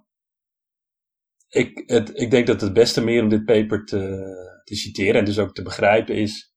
ik, 1.48 1.82
het, 1.86 2.20
ik 2.20 2.30
denk 2.30 2.46
dat 2.46 2.61
het 2.61 2.72
beste 2.72 3.05
meer 3.05 3.22
om 3.22 3.28
dit 3.28 3.44
paper 3.44 3.84
te, 3.84 4.24
te 4.64 4.74
citeren 4.74 5.14
en 5.14 5.24
dus 5.24 5.38
ook 5.38 5.55
te 5.55 5.62
begrijpen 5.62 6.14
is 6.14 6.55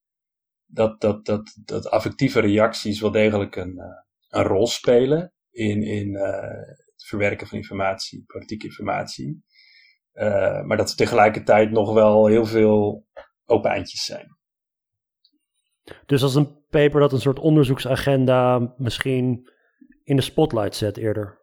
dat, 0.65 1.01
dat, 1.01 1.25
dat, 1.25 1.57
dat 1.65 1.89
affectieve 1.89 2.39
reacties 2.39 3.01
wel 3.01 3.11
degelijk 3.11 3.55
een, 3.55 3.75
uh, 3.75 3.83
een 4.29 4.43
rol 4.43 4.67
spelen 4.67 5.33
in, 5.51 5.81
in 5.81 6.07
uh, 6.07 6.82
het 7.03 7.11
verwerken 7.11 7.47
van 7.47 7.57
informatie, 7.57 8.23
politieke 8.27 8.65
informatie. 8.65 9.43
maar 10.63 10.77
dat 10.77 10.89
er 10.89 10.95
tegelijkertijd 10.95 11.71
nog 11.71 11.93
wel 11.93 12.27
heel 12.27 12.45
veel 12.45 13.07
open 13.45 13.71
eindjes 13.71 14.05
zijn. 14.05 14.37
Dus 16.05 16.23
als 16.23 16.35
een 16.35 16.65
paper 16.69 16.99
dat 16.99 17.11
een 17.11 17.21
soort 17.21 17.39
onderzoeksagenda 17.39 18.73
misschien 18.77 19.49
in 20.03 20.15
de 20.15 20.21
spotlight 20.21 20.75
zet 20.75 20.97
eerder. 20.97 21.41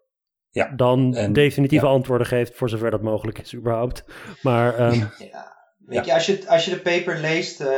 Ja. 0.50 0.68
Dan 0.68 1.10
definitieve 1.32 1.86
antwoorden 1.86 2.26
geeft, 2.26 2.54
voor 2.54 2.68
zover 2.68 2.90
dat 2.90 3.02
mogelijk 3.02 3.38
is 3.38 3.54
überhaupt. 3.54 4.04
Maar... 4.42 4.92
Um, 4.92 4.98
ja. 5.32 5.59
Weet 5.90 6.04
je, 6.04 6.14
als 6.14 6.26
je, 6.26 6.42
als 6.46 6.64
je 6.64 6.70
de 6.70 6.80
paper 6.80 7.18
leest, 7.18 7.60
uh, 7.60 7.68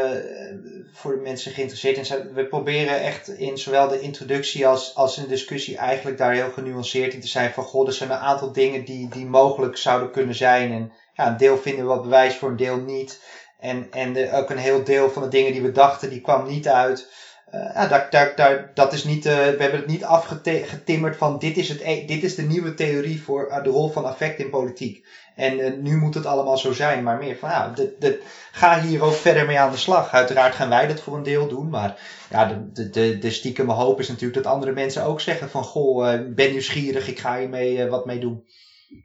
voor 0.93 1.15
de 1.15 1.21
mensen 1.21 1.53
geïnteresseerd 1.53 1.97
in 1.97 2.05
zijn, 2.05 2.33
we 2.33 2.47
proberen 2.47 3.01
echt 3.01 3.29
in 3.29 3.59
zowel 3.59 3.89
de 3.89 4.01
introductie 4.01 4.67
als, 4.67 4.95
als 4.95 5.17
in 5.17 5.23
de 5.23 5.29
discussie 5.29 5.77
eigenlijk 5.77 6.19
daar 6.19 6.33
heel 6.33 6.51
genuanceerd 6.51 7.15
in 7.15 7.21
te 7.21 7.27
zijn 7.27 7.53
van, 7.53 7.65
god, 7.65 7.87
er 7.87 7.93
zijn 7.93 8.11
een 8.11 8.17
aantal 8.17 8.53
dingen 8.53 8.85
die, 8.85 9.09
die 9.09 9.27
mogelijk 9.27 9.77
zouden 9.77 10.11
kunnen 10.11 10.35
zijn. 10.35 10.73
En 10.73 10.93
ja, 11.13 11.27
een 11.27 11.37
deel 11.37 11.57
vinden 11.57 11.85
we 11.85 11.91
wat 11.91 12.03
bewijs 12.03 12.37
voor, 12.37 12.49
een 12.49 12.57
deel 12.57 12.81
niet. 12.81 13.23
En, 13.59 13.87
en 13.91 14.13
de, 14.13 14.33
ook 14.33 14.51
een 14.51 14.57
heel 14.57 14.85
deel 14.85 15.11
van 15.11 15.23
de 15.23 15.29
dingen 15.29 15.53
die 15.53 15.63
we 15.63 15.73
dachten, 15.73 16.11
die 16.11 16.21
kwam 16.21 16.47
niet 16.47 16.69
uit. 16.69 17.11
Uh, 17.55 17.71
ja, 17.75 17.87
daar, 17.87 18.07
daar, 18.11 18.37
daar, 18.37 18.71
dat 18.75 18.93
is 18.93 19.05
niet, 19.05 19.27
uh, 19.27 19.33
we 19.33 19.57
hebben 19.59 19.81
het 19.81 19.87
niet 19.87 20.05
afgetimmerd 20.05 21.17
van 21.17 21.39
dit 21.39 21.57
is, 21.57 21.69
het, 21.69 21.81
e-, 21.81 22.05
dit 22.05 22.23
is 22.23 22.35
de 22.35 22.43
nieuwe 22.43 22.75
theorie 22.75 23.23
voor 23.23 23.61
de 23.63 23.71
rol 23.71 23.89
van 23.89 24.05
affect 24.05 24.39
in 24.39 24.51
politiek. 24.51 25.07
En 25.37 25.83
nu 25.83 25.97
moet 25.97 26.15
het 26.15 26.27
allemaal 26.27 26.59
zo 26.59 26.73
zijn, 26.73 27.03
maar 27.03 27.19
meer 27.19 27.37
van 27.37 27.51
ja, 27.51 27.73
de, 27.99 28.23
ga 28.53 28.81
hier 28.81 29.03
ook 29.03 29.13
verder 29.13 29.47
mee 29.47 29.59
aan 29.59 29.71
de 29.71 29.77
slag. 29.77 30.13
Uiteraard 30.13 30.55
gaan 30.55 30.69
wij 30.69 30.87
dat 30.87 31.01
voor 31.01 31.17
een 31.17 31.23
deel 31.23 31.49
doen, 31.49 31.69
maar 31.69 32.01
ja, 32.31 32.45
de, 32.45 32.73
de, 32.73 32.91
de, 32.91 33.19
de 33.19 33.31
stiekeme 33.31 33.73
hoop 33.73 34.01
is 34.01 34.09
natuurlijk 34.09 34.43
dat 34.43 34.53
andere 34.53 34.73
mensen 34.73 35.05
ook 35.05 35.21
zeggen 35.21 35.51
van 35.51 35.65
goh, 35.65 36.35
ben 36.35 36.51
nieuwsgierig, 36.51 37.09
ik 37.09 37.19
ga 37.19 37.39
hiermee 37.39 37.89
wat 37.89 38.07
mee 38.07 38.19
doen. 38.19 38.45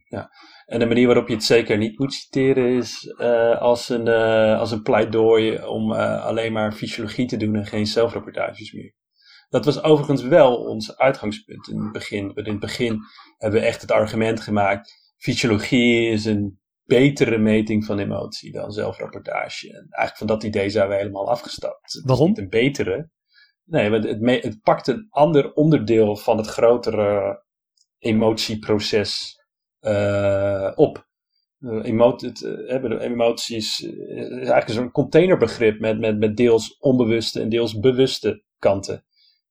Ja. 0.09 0.29
En 0.65 0.79
de 0.79 0.85
manier 0.85 1.05
waarop 1.05 1.27
je 1.27 1.33
het 1.33 1.43
zeker 1.43 1.77
niet 1.77 1.99
moet 1.99 2.13
citeren 2.13 2.77
is 2.77 3.15
uh, 3.17 3.61
als, 3.61 3.89
een, 3.89 4.07
uh, 4.07 4.59
als 4.59 4.71
een 4.71 4.81
pleidooi 4.81 5.63
om 5.63 5.91
uh, 5.91 6.25
alleen 6.25 6.53
maar 6.53 6.71
fysiologie 6.71 7.27
te 7.27 7.37
doen 7.37 7.55
en 7.55 7.65
geen 7.65 7.85
zelfrapportages 7.85 8.71
meer. 8.71 8.95
Dat 9.49 9.65
was 9.65 9.83
overigens 9.83 10.21
wel 10.21 10.55
ons 10.55 10.97
uitgangspunt 10.97 11.67
in 11.67 11.79
het 11.81 11.91
begin. 11.91 12.31
In 12.35 12.51
het 12.51 12.59
begin 12.59 12.99
hebben 13.37 13.59
we 13.59 13.65
echt 13.65 13.81
het 13.81 13.91
argument 13.91 14.41
gemaakt: 14.41 15.06
fysiologie 15.17 16.09
is 16.09 16.25
een 16.25 16.59
betere 16.83 17.37
meting 17.37 17.85
van 17.85 17.99
emotie 17.99 18.51
dan 18.51 18.71
zelfrapportage. 18.71 19.67
En 19.67 19.87
eigenlijk 19.89 20.17
van 20.17 20.27
dat 20.27 20.43
idee 20.43 20.69
zijn 20.69 20.89
we 20.89 20.95
helemaal 20.95 21.29
afgestapt. 21.29 22.01
Waarom? 22.05 22.31
Een 22.37 22.49
betere. 22.49 23.09
Nee, 23.63 23.91
het, 23.91 24.03
het, 24.03 24.43
het 24.43 24.61
pakt 24.61 24.87
een 24.87 25.07
ander 25.09 25.53
onderdeel 25.53 26.15
van 26.15 26.37
het 26.37 26.47
grotere 26.47 27.43
emotieproces 27.99 29.41
uh, 29.81 30.71
op. 30.75 31.05
Emotie, 31.81 32.27
het, 32.27 32.41
uh, 32.41 33.01
emoties 33.01 33.79
is 33.79 34.29
eigenlijk 34.29 34.69
zo'n 34.69 34.91
containerbegrip 34.91 35.79
met, 35.79 35.99
met, 35.99 36.19
met 36.19 36.37
deels 36.37 36.77
onbewuste 36.79 37.41
en 37.41 37.49
deels 37.49 37.79
bewuste 37.79 38.43
kanten. 38.59 39.05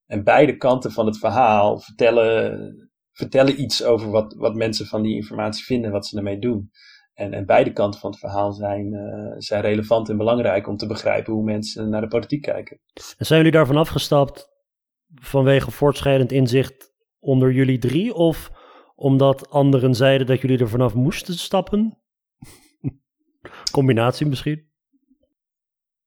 En 0.06 0.24
beide 0.24 0.56
kanten 0.56 0.92
van 0.92 1.06
het 1.06 1.18
verhaal 1.18 1.80
vertellen, 1.80 2.85
vertellen 3.16 3.60
iets 3.60 3.84
over 3.84 4.10
wat, 4.10 4.34
wat 4.34 4.54
mensen 4.54 4.86
van 4.86 5.02
die 5.02 5.14
informatie 5.14 5.64
vinden, 5.64 5.90
wat 5.90 6.06
ze 6.06 6.16
ermee 6.16 6.38
doen. 6.38 6.70
En, 7.14 7.32
en 7.32 7.46
beide 7.46 7.72
kanten 7.72 8.00
van 8.00 8.10
het 8.10 8.18
verhaal 8.18 8.52
zijn, 8.52 8.92
uh, 8.92 9.34
zijn 9.38 9.60
relevant 9.60 10.08
en 10.08 10.16
belangrijk 10.16 10.68
om 10.68 10.76
te 10.76 10.86
begrijpen 10.86 11.32
hoe 11.32 11.44
mensen 11.44 11.88
naar 11.88 12.00
de 12.00 12.08
politiek 12.08 12.42
kijken. 12.42 12.80
En 13.18 13.26
zijn 13.26 13.38
jullie 13.38 13.54
daarvan 13.54 13.76
afgestapt 13.76 14.48
vanwege 15.14 15.70
voortschrijdend 15.70 16.32
inzicht 16.32 16.92
onder 17.18 17.52
jullie 17.52 17.78
drie? 17.78 18.14
Of 18.14 18.50
omdat 18.94 19.50
anderen 19.50 19.94
zeiden 19.94 20.26
dat 20.26 20.40
jullie 20.40 20.58
er 20.58 20.68
vanaf 20.68 20.94
moesten 20.94 21.34
stappen? 21.34 21.98
Combinatie 23.72 24.26
misschien? 24.26 24.70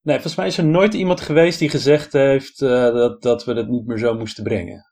Nee, 0.01 0.16
volgens 0.16 0.36
mij 0.36 0.47
is 0.47 0.57
er 0.57 0.66
nooit 0.66 0.93
iemand 0.93 1.22
geweest 1.22 1.60
die 1.60 1.70
gezegd 1.70 2.14
heeft 2.14 2.62
uh, 2.62 2.70
dat, 2.70 3.22
dat 3.22 3.45
we 3.45 3.53
het 3.53 3.68
niet 3.68 3.86
meer 3.86 3.97
zo 3.97 4.18
moesten 4.18 4.43
brengen. 4.43 4.89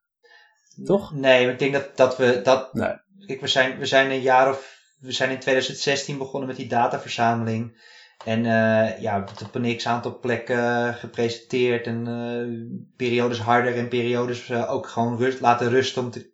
Toch? 0.85 1.13
Nee, 1.13 1.49
ik 1.49 1.59
denk 1.59 1.73
dat, 1.73 1.97
dat 1.97 2.17
we 2.17 2.41
dat. 2.43 2.73
Nee. 2.73 2.93
Ik, 3.25 3.41
we, 3.41 3.47
zijn, 3.47 3.77
we 3.79 3.85
zijn 3.85 4.11
een 4.11 4.21
jaar 4.21 4.49
of. 4.49 4.75
We 4.99 5.11
zijn 5.11 5.29
in 5.29 5.39
2016 5.39 6.17
begonnen 6.17 6.47
met 6.47 6.57
die 6.57 6.67
dataverzameling. 6.67 7.81
En 8.25 8.39
uh, 8.39 8.99
ja, 9.01 9.25
op 9.43 9.55
een 9.55 9.75
x 9.77 9.87
aantal 9.87 10.19
plekken 10.19 10.93
gepresenteerd. 10.93 11.85
En 11.85 12.07
uh, 12.07 12.85
periodes 12.95 13.39
harder 13.39 13.77
en 13.77 13.87
periodes 13.87 14.49
uh, 14.49 14.71
ook 14.71 14.87
gewoon 14.87 15.17
rust, 15.17 15.39
laten 15.39 15.69
rusten. 15.69 16.01
Om 16.01 16.11
te, 16.11 16.29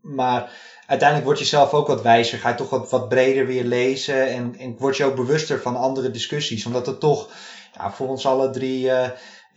maar 0.00 0.50
uiteindelijk 0.86 1.28
word 1.28 1.38
je 1.38 1.44
zelf 1.44 1.72
ook 1.72 1.86
wat 1.86 2.02
wijzer. 2.02 2.38
Ga 2.38 2.48
je 2.48 2.54
toch 2.54 2.70
wat, 2.70 2.90
wat 2.90 3.08
breder 3.08 3.46
weer 3.46 3.64
lezen. 3.64 4.28
En, 4.28 4.56
en 4.58 4.76
word 4.78 4.96
je 4.96 5.04
ook 5.04 5.16
bewuster 5.16 5.60
van 5.60 5.76
andere 5.76 6.10
discussies. 6.10 6.66
Omdat 6.66 6.86
het 6.86 7.00
toch 7.00 7.30
ja, 7.74 7.92
voor 7.92 8.08
ons 8.08 8.26
alle 8.26 8.50
drie 8.50 8.90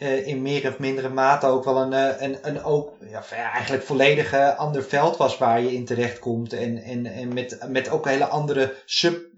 uh, 0.01 0.27
in 0.27 0.41
meer 0.41 0.67
of 0.67 0.79
mindere 0.79 1.09
mate 1.09 1.45
ook 1.45 1.63
wel 1.63 1.77
een, 1.77 1.91
uh, 1.91 2.21
een, 2.21 2.37
een 2.41 2.63
ook, 2.63 2.93
ja, 3.09 3.23
eigenlijk 3.31 3.83
volledig 3.83 4.55
ander 4.57 4.83
veld 4.83 5.17
was 5.17 5.37
waar 5.37 5.61
je 5.61 5.73
in 5.73 5.85
terecht 5.85 6.19
komt. 6.19 6.53
En, 6.53 6.83
en, 6.83 7.05
en 7.05 7.33
met, 7.33 7.57
met 7.67 7.89
ook 7.89 8.05
hele 8.05 8.25
andere 8.25 8.75
sub, 8.85 9.29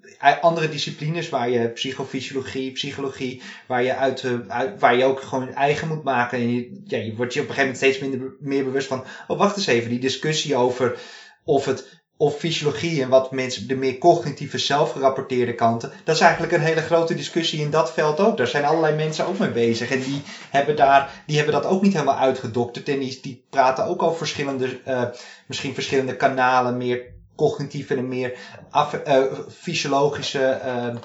andere 0.41 0.69
disciplines 0.69 1.29
waar 1.29 1.49
je 1.49 1.69
psychofysiologie, 1.69 2.71
psychologie, 2.71 3.41
waar 3.67 3.83
je, 3.83 3.95
uit, 3.95 4.25
uit, 4.47 4.79
waar 4.79 4.95
je 4.95 5.05
ook 5.05 5.21
gewoon 5.21 5.53
eigen 5.53 5.87
moet 5.87 6.03
maken. 6.03 6.37
En 6.37 6.55
je, 6.55 6.81
ja, 6.85 6.97
je 6.97 7.15
wordt 7.15 7.33
je 7.33 7.41
op 7.41 7.47
een 7.47 7.53
gegeven 7.53 7.73
moment 7.73 7.77
steeds 7.77 7.99
minder, 7.99 8.35
meer 8.39 8.63
bewust 8.63 8.87
van, 8.87 9.03
oh 9.27 9.37
wacht 9.37 9.57
eens 9.57 9.67
even, 9.67 9.89
die 9.89 9.99
discussie 9.99 10.55
over 10.55 10.99
of 11.43 11.65
het 11.65 12.02
of 12.23 12.37
fysiologie 12.37 13.01
en 13.01 13.09
wat 13.09 13.31
mensen, 13.31 13.67
de 13.67 13.75
meer 13.75 13.97
cognitieve 13.97 14.57
zelfgerapporteerde 14.57 15.55
kanten. 15.55 15.91
Dat 16.03 16.15
is 16.15 16.21
eigenlijk 16.21 16.53
een 16.53 16.61
hele 16.61 16.81
grote 16.81 17.15
discussie 17.15 17.61
in 17.61 17.69
dat 17.69 17.93
veld 17.93 18.19
ook. 18.19 18.37
Daar 18.37 18.47
zijn 18.47 18.65
allerlei 18.65 18.95
mensen 18.95 19.25
ook 19.25 19.37
mee 19.37 19.51
bezig. 19.51 19.91
En 19.91 19.99
die 19.99 20.21
hebben, 20.49 20.75
daar, 20.75 21.23
die 21.25 21.35
hebben 21.35 21.53
dat 21.53 21.65
ook 21.65 21.81
niet 21.81 21.93
helemaal 21.93 22.17
uitgedokterd. 22.17 22.89
En 22.89 22.99
die, 22.99 23.45
praten 23.49 23.85
ook 23.85 24.01
over 24.01 24.17
verschillende, 24.17 24.79
uh, 24.87 25.03
misschien 25.47 25.73
verschillende 25.73 26.15
kanalen, 26.15 26.77
meer 26.77 27.01
cognitieve 27.35 27.95
en 27.95 28.07
meer 28.07 28.33
af, 28.69 28.99
uh, 29.07 29.23
fysiologische 29.59 30.61
uh, 30.65 30.95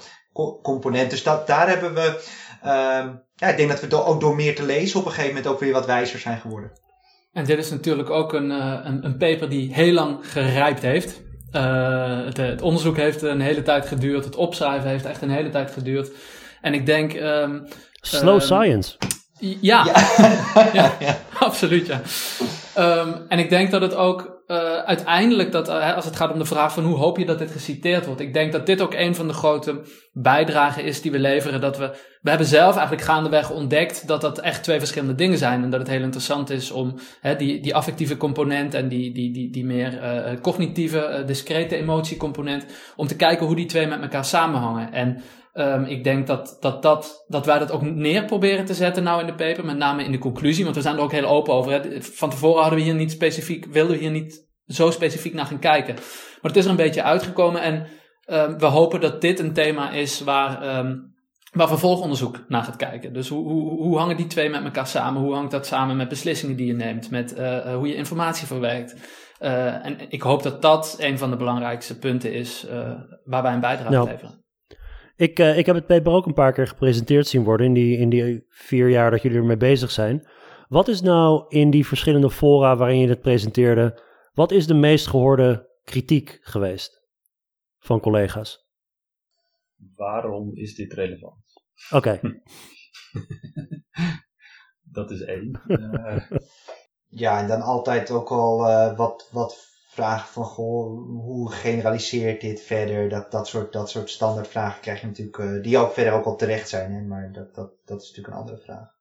componenten. 0.62 1.10
Dus 1.10 1.22
dat, 1.22 1.46
daar 1.46 1.68
hebben 1.68 1.94
we, 1.94 2.20
ja, 3.34 3.48
ik 3.48 3.56
denk 3.56 3.68
dat 3.68 3.80
we 3.80 4.04
ook 4.04 4.20
door 4.20 4.34
meer 4.34 4.56
te 4.56 4.62
lezen 4.62 5.00
op 5.00 5.06
een 5.06 5.12
gegeven 5.12 5.34
moment 5.34 5.52
ook 5.52 5.60
weer 5.60 5.72
wat 5.72 5.86
wijzer 5.86 6.18
zijn 6.18 6.40
geworden. 6.40 6.72
En 7.38 7.44
dit 7.44 7.58
is 7.58 7.70
natuurlijk 7.70 8.10
ook 8.10 8.32
een, 8.32 8.50
een, 8.50 9.04
een 9.04 9.16
paper 9.16 9.48
die 9.48 9.74
heel 9.74 9.92
lang 9.92 10.18
gerijpt 10.22 10.82
heeft. 10.82 11.22
Uh, 11.52 12.24
het, 12.24 12.36
het, 12.36 12.62
onderzoek 12.62 12.96
heeft 12.96 13.22
een 13.22 13.40
hele 13.40 13.62
tijd 13.62 13.86
geduurd. 13.86 14.24
Het 14.24 14.36
opschrijven 14.36 14.88
heeft 14.88 15.04
echt 15.04 15.22
een 15.22 15.30
hele 15.30 15.48
tijd 15.48 15.70
geduurd. 15.70 16.10
En 16.60 16.74
ik 16.74 16.86
denk. 16.86 17.12
Um, 17.14 17.68
Slow 18.00 18.34
um, 18.34 18.40
science. 18.40 18.96
Ja, 19.38 19.84
ja. 19.84 19.84
ja, 20.72 20.96
ja, 21.06 21.18
absoluut. 21.38 21.86
Ja. 21.86 22.00
Um, 22.98 23.14
en 23.28 23.38
ik 23.38 23.50
denk 23.50 23.70
dat 23.70 23.80
het 23.80 23.94
ook 23.94 24.37
uh, 24.50 24.78
uiteindelijk, 24.78 25.52
dat, 25.52 25.68
uh, 25.68 25.94
als 25.94 26.04
het 26.04 26.16
gaat 26.16 26.32
om 26.32 26.38
de 26.38 26.44
vraag 26.44 26.72
van 26.72 26.84
hoe 26.84 26.96
hoop 26.96 27.18
je 27.18 27.26
dat 27.26 27.38
dit 27.38 27.50
geciteerd 27.50 28.06
wordt, 28.06 28.20
ik 28.20 28.32
denk 28.32 28.52
dat 28.52 28.66
dit 28.66 28.80
ook 28.80 28.94
een 28.94 29.14
van 29.14 29.26
de 29.26 29.32
grote 29.32 29.80
bijdragen 30.12 30.84
is 30.84 31.02
die 31.02 31.10
we 31.10 31.18
leveren. 31.18 31.60
Dat 31.60 31.78
we, 31.78 31.96
we 32.20 32.28
hebben 32.28 32.46
zelf 32.46 32.74
eigenlijk 32.76 33.06
gaandeweg 33.06 33.50
ontdekt 33.50 34.06
dat 34.06 34.20
dat 34.20 34.40
echt 34.40 34.62
twee 34.62 34.78
verschillende 34.78 35.14
dingen 35.14 35.38
zijn. 35.38 35.62
En 35.62 35.70
dat 35.70 35.80
het 35.80 35.88
heel 35.88 36.02
interessant 36.02 36.50
is 36.50 36.70
om 36.70 36.98
hè, 37.20 37.36
die, 37.36 37.60
die 37.60 37.74
affectieve 37.74 38.16
component 38.16 38.74
en 38.74 38.88
die, 38.88 39.12
die, 39.12 39.32
die, 39.32 39.50
die 39.50 39.64
meer 39.64 40.02
uh, 40.02 40.40
cognitieve, 40.40 41.22
discrete 41.26 41.76
emotiecomponent, 41.76 42.66
om 42.96 43.06
te 43.06 43.16
kijken 43.16 43.46
hoe 43.46 43.56
die 43.56 43.66
twee 43.66 43.86
met 43.86 44.02
elkaar 44.02 44.24
samenhangen. 44.24 44.92
En 44.92 45.22
Um, 45.58 45.84
ik 45.84 46.04
denk 46.04 46.26
dat, 46.26 46.56
dat, 46.60 46.82
dat, 46.82 47.24
dat 47.26 47.46
wij 47.46 47.58
dat 47.58 47.70
ook 47.70 47.82
neer 47.82 48.24
proberen 48.24 48.64
te 48.64 48.74
zetten 48.74 49.02
nou 49.02 49.20
in 49.20 49.26
de 49.26 49.34
paper, 49.34 49.64
met 49.64 49.76
name 49.76 50.04
in 50.04 50.12
de 50.12 50.18
conclusie, 50.18 50.64
want 50.64 50.76
we 50.76 50.82
zijn 50.82 50.96
er 50.96 51.02
ook 51.02 51.12
heel 51.12 51.26
open 51.26 51.54
over. 51.54 51.72
Hè. 51.72 52.02
Van 52.02 52.30
tevoren 52.30 52.60
hadden 52.60 52.78
we 52.78 52.84
hier 52.84 52.94
niet 52.94 53.10
specifiek, 53.10 53.66
wilden 53.66 53.96
we 53.96 54.02
hier 54.02 54.10
niet 54.10 54.46
zo 54.66 54.90
specifiek 54.90 55.34
naar 55.34 55.46
gaan 55.46 55.58
kijken. 55.58 55.94
Maar 55.94 56.50
het 56.50 56.56
is 56.56 56.64
er 56.64 56.70
een 56.70 56.76
beetje 56.76 57.02
uitgekomen 57.02 57.62
en 57.62 57.86
um, 58.26 58.58
we 58.58 58.66
hopen 58.66 59.00
dat 59.00 59.20
dit 59.20 59.38
een 59.38 59.52
thema 59.52 59.90
is 59.90 60.20
waar, 60.20 60.78
um, 60.78 61.14
waar 61.52 61.68
vervolgonderzoek 61.68 62.44
naar 62.48 62.62
gaat 62.62 62.76
kijken. 62.76 63.12
Dus 63.12 63.28
hoe, 63.28 63.48
hoe, 63.48 63.82
hoe 63.82 63.98
hangen 63.98 64.16
die 64.16 64.26
twee 64.26 64.50
met 64.50 64.64
elkaar 64.64 64.86
samen? 64.86 65.22
Hoe 65.22 65.34
hangt 65.34 65.50
dat 65.50 65.66
samen 65.66 65.96
met 65.96 66.08
beslissingen 66.08 66.56
die 66.56 66.66
je 66.66 66.74
neemt, 66.74 67.10
met 67.10 67.38
uh, 67.38 67.74
hoe 67.74 67.88
je 67.88 67.94
informatie 67.94 68.46
verwerkt? 68.46 68.94
Uh, 69.40 69.86
en 69.86 69.96
ik 70.08 70.22
hoop 70.22 70.42
dat 70.42 70.62
dat 70.62 70.96
een 70.98 71.18
van 71.18 71.30
de 71.30 71.36
belangrijkste 71.36 71.98
punten 71.98 72.32
is 72.32 72.66
uh, 72.70 72.90
waar 73.24 73.42
wij 73.42 73.52
een 73.52 73.60
bijdrage 73.60 73.90
nou. 73.90 74.08
leveren. 74.08 74.46
Ik, 75.18 75.38
uh, 75.38 75.58
ik 75.58 75.66
heb 75.66 75.74
het 75.74 75.86
paper 75.86 76.12
ook 76.12 76.26
een 76.26 76.34
paar 76.34 76.52
keer 76.52 76.66
gepresenteerd 76.66 77.26
zien 77.26 77.44
worden 77.44 77.66
in 77.66 77.72
die, 77.72 77.98
in 77.98 78.08
die 78.08 78.44
vier 78.48 78.88
jaar 78.88 79.10
dat 79.10 79.22
jullie 79.22 79.38
ermee 79.38 79.56
bezig 79.56 79.90
zijn. 79.90 80.28
Wat 80.68 80.88
is 80.88 81.00
nou 81.00 81.44
in 81.48 81.70
die 81.70 81.86
verschillende 81.86 82.30
fora 82.30 82.76
waarin 82.76 82.98
je 82.98 83.08
het 83.08 83.20
presenteerde, 83.20 84.02
wat 84.32 84.50
is 84.50 84.66
de 84.66 84.74
meest 84.74 85.06
gehoorde 85.06 85.68
kritiek 85.84 86.38
geweest 86.40 87.02
van 87.78 88.00
collega's? 88.00 88.66
Waarom 89.94 90.56
is 90.56 90.74
dit 90.74 90.92
relevant? 90.92 91.62
Oké. 91.90 91.96
Okay. 91.96 92.42
dat 94.98 95.10
is 95.10 95.20
één. 95.20 95.62
Uh... 95.66 96.30
Ja, 97.10 97.40
en 97.40 97.48
dan 97.48 97.60
altijd 97.60 98.10
ook 98.10 98.30
al 98.30 98.68
uh, 98.68 98.96
wat, 98.96 99.28
wat 99.32 99.77
vragen 99.98 100.28
van 100.28 100.44
goh, 100.44 101.06
hoe 101.20 101.52
generaliseert 101.52 102.40
dit 102.40 102.60
verder? 102.60 103.08
Dat, 103.08 103.30
dat, 103.30 103.48
soort, 103.48 103.72
dat 103.72 103.90
soort 103.90 104.10
standaardvragen 104.10 104.80
krijg 104.80 105.00
je 105.00 105.06
natuurlijk, 105.06 105.38
uh, 105.38 105.62
die 105.62 105.78
ook 105.78 105.92
verder 105.92 106.12
ook 106.12 106.24
al 106.24 106.36
terecht 106.36 106.68
zijn, 106.68 106.92
hè? 106.92 107.00
maar 107.00 107.32
dat, 107.32 107.54
dat, 107.54 107.70
dat 107.84 108.02
is 108.02 108.08
natuurlijk 108.08 108.34
een 108.34 108.40
andere 108.40 108.58
vraag. 108.58 108.96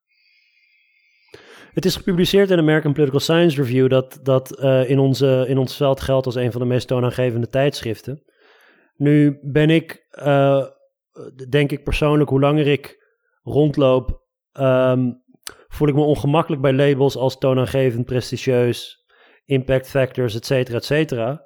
Het 1.72 1.84
is 1.84 1.96
gepubliceerd 1.96 2.50
in 2.50 2.58
American 2.58 2.92
Political 2.92 3.20
Science 3.20 3.62
Review 3.62 3.90
dat, 3.90 4.18
dat 4.22 4.58
uh, 4.60 4.90
in, 4.90 4.98
onze, 4.98 5.44
in 5.48 5.58
ons 5.58 5.76
veld 5.76 6.00
geldt 6.00 6.26
als 6.26 6.34
een 6.34 6.52
van 6.52 6.60
de 6.60 6.66
meest 6.66 6.86
toonaangevende 6.86 7.48
tijdschriften. 7.48 8.22
Nu 8.96 9.38
ben 9.42 9.70
ik, 9.70 10.06
uh, 10.22 10.66
denk 11.48 11.72
ik 11.72 11.84
persoonlijk, 11.84 12.30
hoe 12.30 12.40
langer 12.40 12.66
ik 12.66 13.06
rondloop, 13.42 14.22
um, 14.52 15.22
voel 15.68 15.88
ik 15.88 15.94
me 15.94 16.00
ongemakkelijk 16.00 16.62
bij 16.62 16.72
labels 16.72 17.16
als 17.16 17.38
toonaangevend, 17.38 18.04
prestigieus, 18.04 18.97
impact 19.48 19.88
factors, 19.88 20.34
et 20.34 20.46
cetera, 20.46 20.76
et 20.76 20.84
cetera. 20.84 21.42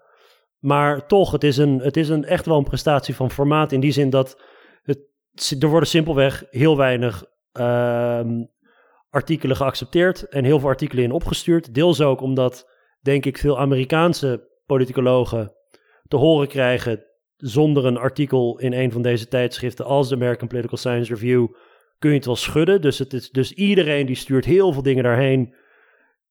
Maar 0.59 1.07
toch, 1.07 1.33
het 1.33 1.45
is, 1.45 1.57
een, 1.57 1.79
het 1.79 1.97
is 1.97 2.09
een, 2.09 2.25
echt 2.25 2.47
wel 2.47 2.59
een 2.59 2.65
prestatie 2.65 3.15
van 3.15 3.31
formaat 3.31 3.73
in 3.73 3.81
die 3.81 3.93
zin 3.93 4.11
dat 4.11 4.43
het, 4.83 4.99
er 5.61 5.69
worden 5.69 5.89
simpelweg 5.89 6.45
heel 6.51 6.77
weinig 6.77 7.25
uh, 7.53 8.21
artikelen 9.11 9.57
geaccepteerd 9.57 10.29
en 10.29 10.45
heel 10.45 10.59
veel 10.59 10.69
artikelen 10.69 11.05
in 11.05 11.13
opgestuurd. 11.13 11.75
Deels 11.75 12.01
ook 12.01 12.21
omdat, 12.21 12.69
denk 13.01 13.27
ik, 13.27 13.39
veel 13.39 13.59
Amerikaanse 13.59 14.49
politicologen 14.67 15.53
te 16.09 16.17
horen 16.17 16.49
krijgen 16.49 17.05
zonder 17.37 17.85
een 17.87 17.99
artikel 17.99 18.59
in 18.59 18.73
een 18.73 18.93
van 18.93 19.03
deze 19.03 19.29
tijdschriften 19.29 19.85
als 19.85 20.09
de 20.09 20.15
American 20.15 20.49
Political 20.49 20.77
Science 20.77 21.15
Review 21.15 21.47
kun 21.99 22.11
je 22.11 22.17
het 22.17 22.27
wel 22.27 22.37
schudden. 22.37 22.81
Dus, 22.81 22.99
het 22.99 23.13
is, 23.13 23.31
dus 23.31 23.53
iedereen 23.53 24.07
die 24.07 24.17
stuurt 24.17 24.45
heel 24.45 24.73
veel 24.73 24.83
dingen 24.83 25.05
daarheen 25.05 25.55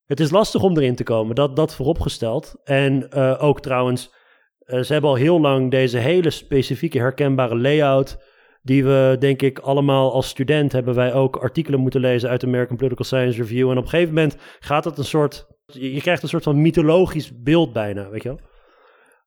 het 0.06 0.20
is 0.20 0.30
lastig 0.30 0.62
om 0.62 0.76
erin 0.76 0.94
te 0.94 1.04
komen, 1.04 1.34
dat, 1.34 1.56
dat 1.56 1.74
vooropgesteld. 1.74 2.54
En 2.64 3.06
uh, 3.14 3.42
ook 3.42 3.60
trouwens, 3.60 4.20
Eh, 4.62 4.80
ze 4.80 4.92
hebben 4.92 5.10
al 5.10 5.16
heel 5.16 5.40
lang 5.40 5.70
deze 5.70 5.98
hele 5.98 6.30
specifieke 6.30 6.98
herkenbare 6.98 7.56
layout. 7.56 8.18
Die 8.62 8.84
we, 8.84 9.16
denk 9.18 9.42
ik, 9.42 9.58
allemaal 9.58 10.12
als 10.12 10.28
student 10.28 10.72
hebben 10.72 10.94
wij 10.94 11.12
ook 11.14 11.36
artikelen 11.36 11.80
moeten 11.80 12.00
lezen 12.00 12.28
uit 12.28 12.40
de 12.40 12.46
American 12.46 12.76
Political 12.76 13.04
Science 13.04 13.38
Review. 13.42 13.70
En 13.70 13.76
op 13.76 13.82
een 13.82 13.88
gegeven 13.88 14.14
moment 14.14 14.36
gaat 14.60 14.84
het 14.84 14.98
een 14.98 15.04
soort. 15.04 15.46
Je 15.66 16.00
krijgt 16.00 16.22
een 16.22 16.28
soort 16.28 16.42
van 16.42 16.62
mythologisch 16.62 17.42
beeld 17.42 17.72
bijna, 17.72 18.08
weet 18.10 18.22
je 18.22 18.28
wel. 18.28 18.40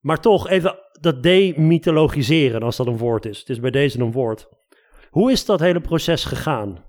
Maar 0.01 0.21
toch, 0.21 0.49
even 0.49 0.79
dat 0.99 1.23
demythologiseren, 1.23 2.63
als 2.63 2.75
dat 2.75 2.87
een 2.87 2.97
woord 2.97 3.25
is. 3.25 3.39
Het 3.39 3.49
is 3.49 3.59
bij 3.59 3.71
deze 3.71 3.99
een 3.99 4.11
woord. 4.11 4.47
Hoe 5.09 5.31
is 5.31 5.45
dat 5.45 5.59
hele 5.59 5.81
proces 5.81 6.25
gegaan? 6.25 6.83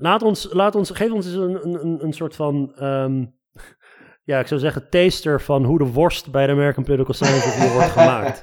Laat 0.00 0.22
ons, 0.22 0.48
laat 0.50 0.74
ons, 0.74 0.90
geef 0.90 1.10
ons 1.10 1.26
eens 1.26 1.34
een, 1.34 1.84
een, 1.84 1.98
een 2.04 2.12
soort 2.12 2.34
van, 2.34 2.72
ehm, 2.76 3.24
ja, 4.24 4.38
ik 4.38 4.46
zou 4.46 4.60
zeggen, 4.60 4.90
taster 4.90 5.40
van 5.40 5.64
hoe 5.64 5.78
de 5.78 5.84
worst 5.84 6.30
bij 6.30 6.46
de 6.46 6.52
American 6.52 6.84
Political 6.84 7.14
Science 7.14 7.50
Review 7.50 7.72
wordt 7.72 7.90
gemaakt. 7.98 8.40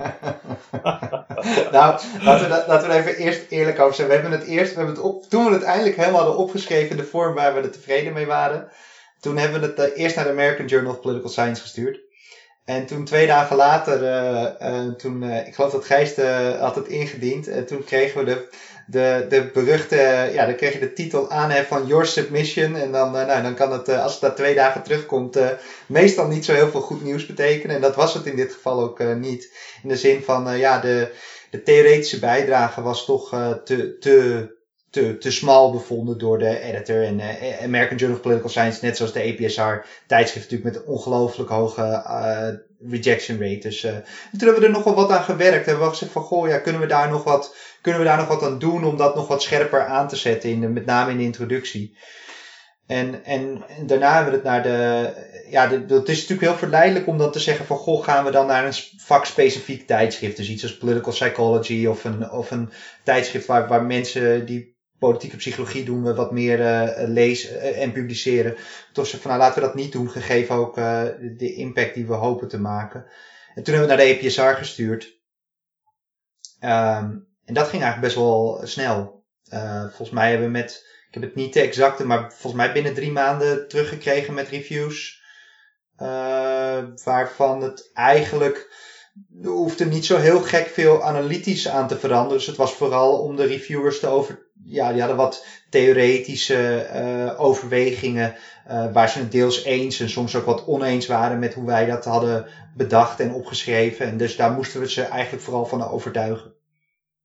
nou, 1.72 1.99
laten 2.24 2.43
we, 2.43 2.47
dat, 2.49 2.68
laten 2.68 2.89
we 2.89 2.95
even 2.95 3.16
eerst 3.16 3.45
eerlijk 3.49 3.80
over 3.80 3.95
zijn. 3.95 4.08
We 4.08 4.14
hebben 4.14 4.32
het 4.32 4.43
eerst, 4.43 4.72
we 4.72 4.78
hebben 4.78 4.95
het 4.95 5.03
op, 5.03 5.24
toen 5.24 5.45
we 5.45 5.51
het 5.51 5.64
eindelijk 5.64 5.95
helemaal 5.95 6.22
hadden 6.22 6.38
opgeschreven 6.38 6.97
de 6.97 7.03
vorm 7.03 7.36
waar 7.36 7.53
we 7.53 7.60
er 7.60 7.72
tevreden 7.72 8.14
mee 8.14 8.26
waren, 8.26 8.68
toen 9.20 9.38
hebben 9.38 9.62
we 9.62 9.68
het 9.68 9.80
uh, 9.80 10.01
eerst 10.01 10.16
naar 10.16 10.26
de 10.26 10.32
American 10.32 10.66
Journal 10.66 10.91
of 10.91 11.01
Political 11.01 11.30
Science 11.30 11.62
gestuurd. 11.62 11.99
En 12.66 12.86
toen 12.86 13.05
twee 13.05 13.28
dagen 13.28 13.55
later, 13.55 14.01
uh, 14.01 14.45
uh, 14.61 14.91
toen, 14.91 15.24
ik 15.24 15.55
geloof 15.55 15.72
dat 15.72 15.86
Gijs 15.86 16.16
had 16.59 16.76
het 16.76 16.88
ingediend, 16.88 17.47
en 17.47 17.66
toen 17.66 17.84
kregen 17.84 18.20
we 18.20 18.26
de, 18.26 18.47
de, 18.88 19.26
de 19.30 19.49
beruchte, 19.53 20.30
ja, 20.34 20.45
dan 20.45 20.55
kreeg 20.55 20.74
je 20.74 20.80
de 20.80 20.93
titel 20.93 21.32
aanhef 21.32 21.68
van 21.68 21.88
Your 21.88 22.05
Submission. 22.05 22.76
En 22.76 22.91
dan, 22.91 23.11
nou, 23.11 23.41
dan 23.41 23.55
kan 23.55 23.72
het, 23.72 23.89
als 23.89 24.11
het 24.11 24.22
daar 24.22 24.36
twee 24.36 24.55
dagen 24.55 24.84
terugkomt, 24.84 25.39
meestal 25.86 26.28
niet 26.28 26.45
zo 26.45 26.53
heel 26.53 26.70
veel 26.70 26.82
goed 26.82 27.03
nieuws 27.03 27.26
betekenen. 27.26 27.76
En 27.76 27.82
dat 27.82 27.95
was 27.95 28.13
het 28.13 28.26
in 28.26 28.36
dit 28.36 28.53
geval 28.53 28.80
ook 28.80 29.16
niet. 29.16 29.51
In 29.84 29.89
de 29.89 29.97
zin 29.97 30.24
van, 30.24 30.57
ja, 30.57 30.80
de, 30.80 31.11
de 31.51 31.63
theoretische 31.63 32.20
bijdrage 32.20 32.82
was 32.82 33.05
toch 33.05 33.30
te, 33.63 33.97
te, 33.99 34.47
te, 34.96 35.18
te 35.18 35.32
smal 35.32 35.72
bevonden 35.72 36.18
door 36.18 36.39
de 36.39 36.60
editor. 36.60 37.04
En 37.04 37.20
uh, 37.20 37.64
American 37.64 37.98
Journal 37.98 38.18
of 38.18 38.24
Political 38.24 38.50
Science, 38.50 38.86
net 38.86 38.98
zoals 38.98 39.14
de 39.14 39.22
APSR 39.22 39.88
tijdschrift 40.08 40.52
natuurlijk 40.52 40.76
met 40.76 40.76
een 40.76 40.93
ongelooflijk 40.93 41.50
hoge 41.50 41.82
uh, 41.82 42.48
rejection 42.91 43.39
rate. 43.41 43.60
Dus 43.60 43.84
uh, 43.84 43.91
toen 43.91 44.02
hebben 44.32 44.60
we 44.60 44.66
er 44.66 44.72
nog 44.72 44.84
wel 44.84 44.96
wat 44.96 45.12
aan 45.12 45.24
gewerkt. 45.24 45.66
Hebben 45.66 45.84
we 45.84 45.89
gezegd 45.89 46.12
van, 46.12 46.22
goh, 46.22 46.48
ja, 46.48 46.58
kunnen 46.58 46.82
we 46.82 46.88
daar 46.88 47.10
nog 47.10 47.24
wat, 47.24 47.56
kunnen 47.82 48.02
we 48.02 48.08
daar 48.08 48.18
nog 48.18 48.28
wat 48.28 48.43
aan 48.43 48.60
doen 48.60 48.86
om 48.86 48.98
dat 48.98 49.16
nog 49.16 49.28
wat 49.28 49.41
scherper 49.41 49.86
aan 49.86 50.08
te 50.08 50.16
zetten, 50.16 50.50
in 50.50 50.62
de, 50.62 50.68
met 50.68 50.86
name 50.86 51.12
in 51.12 51.18
de 51.18 51.24
introductie. 51.24 51.98
En, 52.88 53.24
en, 53.24 53.64
daarna 53.86 54.14
hebben 54.14 54.32
we 54.32 54.38
het 54.38 54.48
naar 54.48 54.64
de. 54.64 55.10
Ja, 55.50 55.70
het 55.70 56.10
is 56.10 56.22
natuurlijk 56.22 56.48
heel 56.48 56.58
verleidelijk 56.58 57.08
om 57.08 57.18
dan 57.18 57.32
te 57.32 57.39
zeggen: 57.39 57.66
van 57.66 57.78
goh, 57.78 58.04
gaan 58.04 58.26
we 58.26 58.32
dan 58.32 58.48
naar 58.48 58.66
een 58.66 58.74
vakspecifiek 58.98 59.88
tijdschrift. 59.88 60.38
Dus 60.38 60.50
iets 60.50 60.64
als 60.64 60.78
Political 60.78 61.12
Psychology 61.12 61.86
of 61.86 62.04
een, 62.04 62.32
of 62.32 62.52
een 62.52 62.70
tijdschrift 63.04 63.46
waar, 63.46 63.68
waar 63.68 63.84
mensen 63.84 64.46
die 64.46 64.75
politieke 65.00 65.38
psychologie 65.38 65.86
doen 65.86 66.04
we 66.04 66.14
wat 66.14 66.32
meer 66.32 66.60
uh, 66.60 67.08
lezen 67.08 67.56
uh, 67.56 67.82
en 67.82 67.91
publiceren. 67.91 68.56
Toch 68.93 69.10
van 69.10 69.20
nou 69.24 69.39
laten 69.39 69.62
we 69.62 69.68
dat 69.68 69.76
niet 69.76 69.91
doen, 69.91 70.10
gegeven 70.10 70.56
ook 70.56 70.78
uh, 70.78 71.04
de 71.38 71.54
impact 71.54 71.93
die 71.93 72.06
we 72.06 72.14
hopen 72.14 72.48
te 72.48 72.60
maken. 72.60 73.06
En 73.56 73.64
toen 73.64 73.74
hebben 73.74 73.91
we 73.91 73.96
naar 73.96 74.06
de 74.06 74.20
EPSR 74.20 74.41
gestuurd. 74.41 75.04
Um, 76.62 77.28
en 77.46 77.54
dat 77.54 77.68
ging 77.68 77.84
eigenlijk 77.84 78.02
best 78.02 78.16
wel 78.16 78.62
snel. 78.64 79.24
volgens 79.88 80.10
mij 80.10 80.30
hebben 80.30 80.48
we 80.48 80.54
met, 80.54 80.86
ik 81.08 81.14
heb 81.14 81.24
het 81.24 81.36
niet 81.36 81.54
de 81.54 81.60
exacte, 81.60 82.06
maar 82.06 82.32
volgens 82.32 82.54
mij 82.54 82.74
binnen 82.74 82.93
drie 82.93 83.12
maanden 83.12 83.68
teruggekregen 83.68 84.34
met 84.34 84.50
reviews. 84.50 85.24
waarvan 87.04 87.62
het 87.62 87.89
eigenlijk 87.93 88.74
hoefde 89.43 89.86
niet 89.86 90.06
zo 90.06 90.18
heel 90.18 90.41
gek 90.41 90.68
veel 90.68 91.04
analytisch 91.04 91.68
aan 91.68 91.88
te 91.88 92.00
veranderen. 92.00 92.38
Dus 92.38 92.48
het 92.48 92.58
was 92.58 92.74
vooral 92.74 93.22
om 93.22 93.36
de 93.36 93.46
reviewers 93.46 94.00
te 94.00 94.08
over, 94.08 94.45
ja, 94.66 94.91
die 94.91 94.99
hadden 94.99 95.18
wat 95.18 95.45
theoretische 95.70 96.89
uh, 96.93 97.41
overwegingen. 97.41 98.36
Uh, 98.68 98.93
waar 98.93 99.09
ze 99.09 99.20
het 99.20 99.32
deels 99.32 99.63
eens 99.63 99.99
en 99.99 100.09
soms 100.09 100.36
ook 100.36 100.45
wat 100.45 100.66
oneens 100.66 101.07
waren 101.07 101.39
met 101.39 101.53
hoe 101.53 101.66
wij 101.66 101.86
dat 101.86 102.05
hadden 102.05 102.47
bedacht 102.76 103.20
en 103.20 103.34
opgeschreven. 103.34 104.05
En 104.05 104.18
dus 104.18 104.36
daar 104.36 104.51
moesten 104.51 104.80
we 104.80 104.89
ze 104.89 105.01
eigenlijk 105.01 105.43
vooral 105.43 105.66
van 105.66 105.84
overtuigen. 105.84 106.53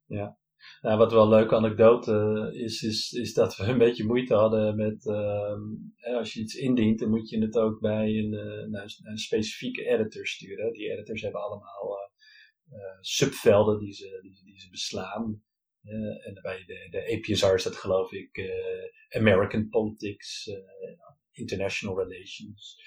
Ja. 0.06 0.38
Nou, 0.80 0.98
wat 0.98 1.12
wel 1.12 1.22
een 1.22 1.28
leuke 1.28 1.54
anekdote 1.54 2.50
is, 2.54 2.82
is, 2.82 3.12
is 3.12 3.34
dat 3.34 3.56
we 3.56 3.64
een 3.64 3.78
beetje 3.78 4.04
moeite 4.04 4.34
hadden 4.34 4.76
met, 4.76 5.04
uh, 5.04 6.16
als 6.16 6.32
je 6.32 6.40
iets 6.40 6.54
indient, 6.54 6.98
dan 6.98 7.10
moet 7.10 7.28
je 7.28 7.40
het 7.40 7.56
ook 7.56 7.80
bij 7.80 8.06
een, 8.06 8.32
uh, 8.32 8.70
naar 8.70 8.94
een, 9.02 9.18
specifieke 9.18 9.84
editor 9.84 10.26
sturen. 10.26 10.72
Die 10.72 10.92
editors 10.92 11.22
hebben 11.22 11.42
allemaal 11.42 12.08
subvelden 13.00 13.78
die 13.78 13.92
ze, 13.92 14.18
die, 14.22 14.40
die 14.44 14.60
ze 14.60 14.70
beslaan. 14.70 15.42
En 16.24 16.38
bij 16.42 16.64
de, 16.66 16.86
de 16.90 17.16
APSR 17.16 17.54
is 17.54 17.62
dat 17.62 17.76
geloof 17.76 18.12
ik 18.12 18.40
American 19.08 19.68
Politics, 19.68 20.50
International 21.32 21.98
Relations. 22.02 22.78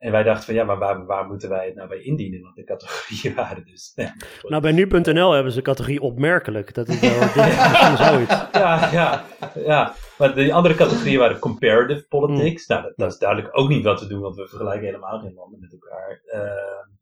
En 0.00 0.12
wij 0.12 0.22
dachten 0.22 0.44
van 0.44 0.54
ja, 0.54 0.64
maar 0.64 0.78
waar, 0.78 1.06
waar 1.06 1.26
moeten 1.26 1.48
wij 1.48 1.66
het 1.66 1.74
nou 1.74 1.88
bij 1.88 2.02
indienen? 2.02 2.40
Want 2.40 2.54
de 2.54 2.64
categorieën 2.64 3.34
waren 3.44 3.64
dus. 3.64 3.92
Ja, 3.94 4.14
nou, 4.42 4.62
bij 4.62 4.72
nu.nl 4.72 5.32
hebben 5.32 5.52
ze 5.52 5.58
een 5.58 5.64
categorie 5.64 6.00
opmerkelijk. 6.00 6.74
Dat 6.74 6.88
is 6.88 7.00
wel 7.00 7.18
misschien 7.68 7.96
zoiets. 7.96 8.34
Ja, 8.52 8.92
ja, 8.92 9.26
ja. 9.54 9.94
Maar 10.18 10.34
de 10.34 10.52
andere 10.52 10.74
categorieën 10.74 11.18
waren 11.18 11.38
comparative 11.38 12.06
politics. 12.08 12.66
Hmm. 12.66 12.76
Nou, 12.76 12.88
dat, 12.88 12.96
dat, 12.96 13.12
is 13.12 13.18
duidelijk 13.18 13.58
ook 13.58 13.68
niet 13.68 13.84
wat 13.84 13.98
te 13.98 14.06
doen, 14.06 14.20
want 14.20 14.36
we 14.36 14.48
vergelijken 14.48 14.86
helemaal 14.86 15.20
geen 15.20 15.34
landen 15.34 15.60
met 15.60 15.72
elkaar. 15.72 16.22
Uh, 16.26 16.96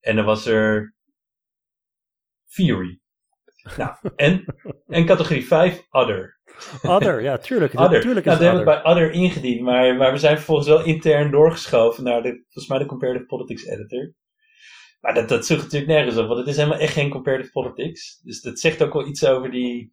en 0.00 0.16
dan 0.16 0.24
was 0.24 0.46
er 0.46 0.94
theory. 2.54 3.00
Nou, 3.76 3.96
en, 4.16 4.44
en 4.86 5.06
categorie 5.06 5.46
5, 5.46 5.86
other. 5.90 6.40
Other, 6.82 7.22
ja, 7.22 7.38
tuurlijk. 7.38 7.74
Other. 7.80 8.00
tuurlijk 8.00 8.26
is 8.26 8.32
nou, 8.32 8.44
hebben 8.44 8.64
we 8.64 8.70
bij 8.70 8.84
Other 8.84 9.10
ingediend, 9.10 9.60
maar, 9.60 9.96
maar 9.96 10.12
we 10.12 10.18
zijn 10.18 10.36
vervolgens 10.36 10.68
wel 10.68 10.84
intern 10.84 11.30
doorgeschoven 11.30 12.04
naar 12.04 12.22
de, 12.22 12.28
volgens 12.28 12.68
mij 12.68 12.78
de 12.78 12.86
Comparative 12.86 13.26
Politics 13.26 13.64
Editor. 13.64 14.12
Maar 15.00 15.14
dat, 15.14 15.28
dat 15.28 15.46
zoekt 15.46 15.62
natuurlijk 15.62 15.92
nergens 15.92 16.16
op, 16.16 16.26
want 16.26 16.38
het 16.38 16.48
is 16.48 16.56
helemaal 16.56 16.78
echt 16.78 16.92
geen 16.92 17.10
Comparative 17.10 17.50
Politics. 17.50 18.20
Dus 18.22 18.40
dat 18.40 18.58
zegt 18.58 18.82
ook 18.82 18.92
wel 18.92 19.06
iets 19.06 19.26
over 19.26 19.50
die, 19.50 19.92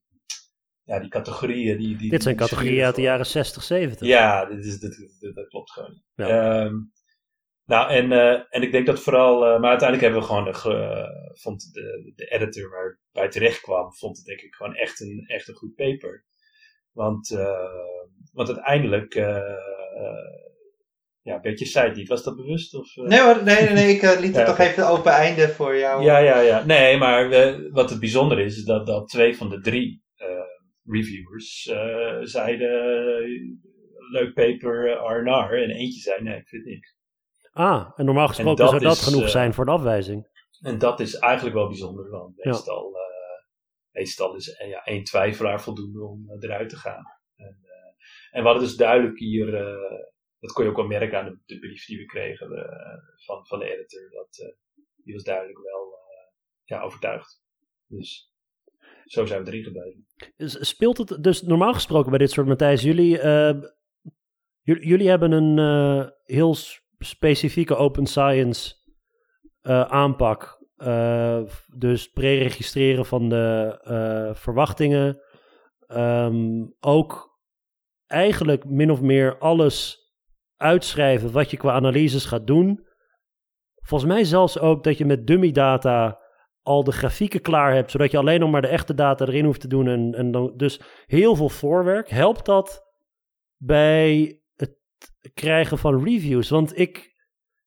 ja, 0.84 1.00
die 1.00 1.10
categorieën. 1.10 1.78
Die, 1.78 1.98
die, 1.98 2.10
dit 2.10 2.24
zijn 2.24 2.36
categorieën 2.36 2.86
uit 2.86 2.96
de 2.96 3.02
jaren 3.02 3.26
60, 3.26 3.64
70. 3.64 4.08
Ja, 4.08 4.46
dit 4.46 4.66
is, 4.66 4.80
dit, 4.80 5.36
dat 5.36 5.48
klopt 5.48 5.72
gewoon. 5.72 6.02
Ja. 6.16 6.64
Um, 6.66 6.92
nou, 7.72 7.90
en, 7.90 8.12
uh, 8.12 8.40
en 8.50 8.62
ik 8.62 8.72
denk 8.72 8.86
dat 8.86 9.00
vooral, 9.00 9.36
uh, 9.36 9.60
maar 9.60 9.70
uiteindelijk 9.70 10.02
hebben 10.02 10.20
we 10.20 10.28
gewoon, 10.28 10.48
uh, 10.48 11.06
vond 11.34 11.74
de, 11.74 12.14
de 12.16 12.26
editor 12.26 12.70
waar 12.70 13.00
bij 13.12 13.30
terecht 13.30 13.62
kwam, 13.62 13.94
vond 13.94 14.18
het 14.18 14.26
denk 14.26 14.42
ik 14.42 14.54
gewoon 14.54 14.76
echt 14.76 15.02
een, 15.02 15.24
echt 15.28 15.48
een 15.48 15.56
goed 15.56 15.76
paper. 15.76 16.26
Want, 16.92 17.30
want 18.34 18.48
uiteindelijk, 18.48 19.14
ja, 21.22 21.36
een 21.36 21.42
beetje 21.42 21.66
side 21.66 21.92
niet. 21.96 22.08
Was 22.08 22.24
dat 22.24 22.36
bewust? 22.36 22.76
Of, 22.76 22.96
nee 22.96 23.20
hoor, 23.20 23.44
nee, 23.44 23.64
nee, 23.64 23.74
nee, 23.74 23.96
ik 23.96 24.02
liet 24.02 24.36
het 24.36 24.36
ja, 24.36 24.46
toch 24.46 24.58
even 24.58 24.88
open 24.88 25.12
einde 25.12 25.50
voor 25.50 25.78
jou. 25.78 26.04
Ja, 26.04 26.18
ja, 26.18 26.40
ja. 26.40 26.66
Nee, 26.66 26.98
maar 26.98 27.30
wat 27.72 27.90
het 27.90 28.00
bijzonder 28.00 28.40
is, 28.40 28.58
is 28.58 28.64
dat, 28.64 28.88
dat 28.88 29.08
twee 29.08 29.38
van 29.38 29.50
de 29.50 29.62
drie 29.62 30.04
reviewers 30.84 31.62
zeiden, 32.22 32.72
leuk 34.12 34.34
paper, 34.34 34.90
R&R. 34.90 35.64
En 35.64 35.70
eentje 35.70 36.02
zei, 36.02 36.24
nee, 36.24 36.38
ik 36.38 36.48
vind 36.48 36.66
niks. 36.66 37.00
Ah, 37.52 37.92
en 37.96 38.06
normaal 38.06 38.28
gesproken 38.28 38.68
zou 38.68 38.80
dat 38.80 38.98
genoeg 38.98 39.30
zijn 39.30 39.54
voor 39.54 39.66
de 39.66 39.72
afwijzing. 39.72 40.28
En 40.62 40.78
dat 40.78 41.00
is 41.00 41.16
eigenlijk 41.16 41.56
wel 41.56 41.68
bijzonder, 41.68 42.10
want 42.10 42.38
meestal, 42.38 42.92
ja. 42.94 43.00
uh, 43.00 43.44
meestal 43.92 44.36
is 44.36 44.48
uh, 44.48 44.70
ja, 44.70 44.84
één 44.84 45.04
twijfelaar 45.04 45.62
voldoende 45.62 46.04
om 46.04 46.26
uh, 46.30 46.36
eruit 46.40 46.70
te 46.70 46.76
gaan. 46.76 47.04
En, 47.36 47.58
en 48.32 48.42
we 48.42 48.48
hadden 48.48 48.68
dus 48.68 48.76
duidelijk 48.76 49.20
hier, 49.20 49.52
dat 50.40 50.52
kon 50.52 50.64
je 50.64 50.70
ook 50.70 50.76
wel 50.76 50.88
merken 50.88 51.20
aan 51.20 51.26
de, 51.26 51.40
de 51.46 51.60
brief 51.60 51.86
die 51.86 51.98
we 51.98 52.06
kregen 52.06 52.48
van, 53.26 53.46
van 53.48 53.60
de 53.60 53.74
editor, 53.74 54.10
dat, 54.10 54.56
die 55.04 55.14
was 55.14 55.24
duidelijk 55.24 55.60
wel 55.60 56.00
ja, 56.64 56.82
overtuigd. 56.82 57.44
Dus 57.88 58.34
zo 59.06 59.26
zijn 59.26 59.44
we 59.44 59.52
erin 59.52 59.64
gebleven. 59.64 60.06
Speelt 60.66 60.98
het 60.98 61.24
dus 61.24 61.42
normaal 61.42 61.74
gesproken 61.74 62.10
bij 62.10 62.20
dit 62.20 62.32
soort 62.32 62.48
Matthijs, 62.48 62.82
jullie, 62.82 63.20
jullie 64.64 65.10
hebben 65.10 65.32
een 65.32 66.12
heel 66.24 66.56
specifieke 67.06 67.76
open 67.76 68.06
science 68.06 68.76
uh, 69.62 69.82
aanpak. 69.82 70.60
Uh, 70.78 71.42
dus 71.76 72.12
pre-registreren 72.12 73.06
van 73.06 73.30
de 73.30 73.80
uh, 73.84 74.36
verwachtingen. 74.36 75.22
Um, 75.88 76.76
ook 76.80 77.40
eigenlijk 78.06 78.66
min 78.66 78.92
of 78.92 79.02
meer 79.02 79.38
alles 79.38 80.00
uitschrijven 80.56 81.32
wat 81.32 81.52
je 81.52 81.58
qua 81.58 81.72
analyses 81.72 82.26
gaat 82.26 82.48
doen. 82.48 82.88
Volgens 83.76 84.12
mij 84.12 84.24
zelfs 84.24 84.60
ook 84.60 84.84
dat 84.84 84.98
je 84.98 85.06
met 85.06 85.28
dummy 85.28 85.52
data 85.52 86.20
al 86.62 86.84
de 86.84 86.92
grafieken 86.92 87.42
klaar 87.42 87.74
hebt, 87.74 87.92
zodat 87.92 88.12
je 88.12 88.18
alleen 88.18 88.40
nog 88.40 88.52
maar 88.52 88.62
de 88.62 88.68
echte 88.68 88.94
data 88.94 89.26
erin 89.26 89.46
hoeft 89.46 89.62
te 89.62 89.68
doen. 89.68 89.88
En, 89.88 90.14
en 90.14 90.32
dan, 90.32 90.54
dus 90.56 90.82
heel 91.06 91.36
veel 91.36 91.50
voorwerk. 91.50 92.10
Helpt 92.10 92.46
dat 92.46 92.86
bij 93.58 94.41
krijgen 95.34 95.78
van 95.78 96.04
reviews. 96.04 96.50
Want 96.50 96.80
ik, 96.80 97.16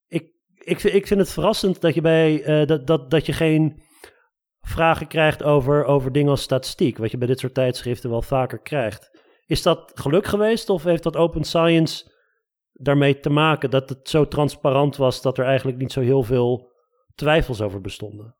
ik, 0.07 0.32
ik, 0.55 0.82
ik 0.82 1.07
vind 1.07 1.20
het 1.20 1.32
verrassend 1.32 1.80
dat 1.80 1.95
je, 1.95 2.01
bij, 2.01 2.43
eh, 2.43 2.66
dat, 2.66 2.87
dat, 2.87 3.11
dat 3.11 3.26
je 3.26 3.32
geen 3.32 3.82
vragen 4.61 5.07
krijgt 5.07 5.43
over, 5.43 5.85
over 5.85 6.12
dingen 6.12 6.30
als 6.30 6.43
statistiek, 6.43 6.99
wat 6.99 7.11
je 7.11 7.18
bij 7.18 7.26
dit 7.26 7.39
soort 7.39 7.55
tijdschriften 7.55 8.11
wel 8.11 8.22
vaker 8.22 8.59
krijgt. 8.59 9.11
Is 9.47 9.62
dat 9.62 9.93
geluk 9.95 10.26
geweest 10.26 10.68
of 10.68 10.85
heeft 10.85 11.03
dat 11.03 11.16
Open 11.16 11.45
Science 11.45 12.12
daarmee 12.72 13.20
te 13.20 13.30
maken 13.30 13.70
dat 13.70 13.89
het 13.89 14.09
zo 14.09 14.28
transparant 14.28 14.97
was 14.97 15.22
dat 15.22 15.39
er 15.39 15.45
eigenlijk 15.45 15.78
niet 15.78 15.93
zo 15.93 16.01
heel 16.01 16.22
veel 16.22 16.72
twijfels 17.14 17.61
over 17.61 17.80
bestonden? 17.80 18.37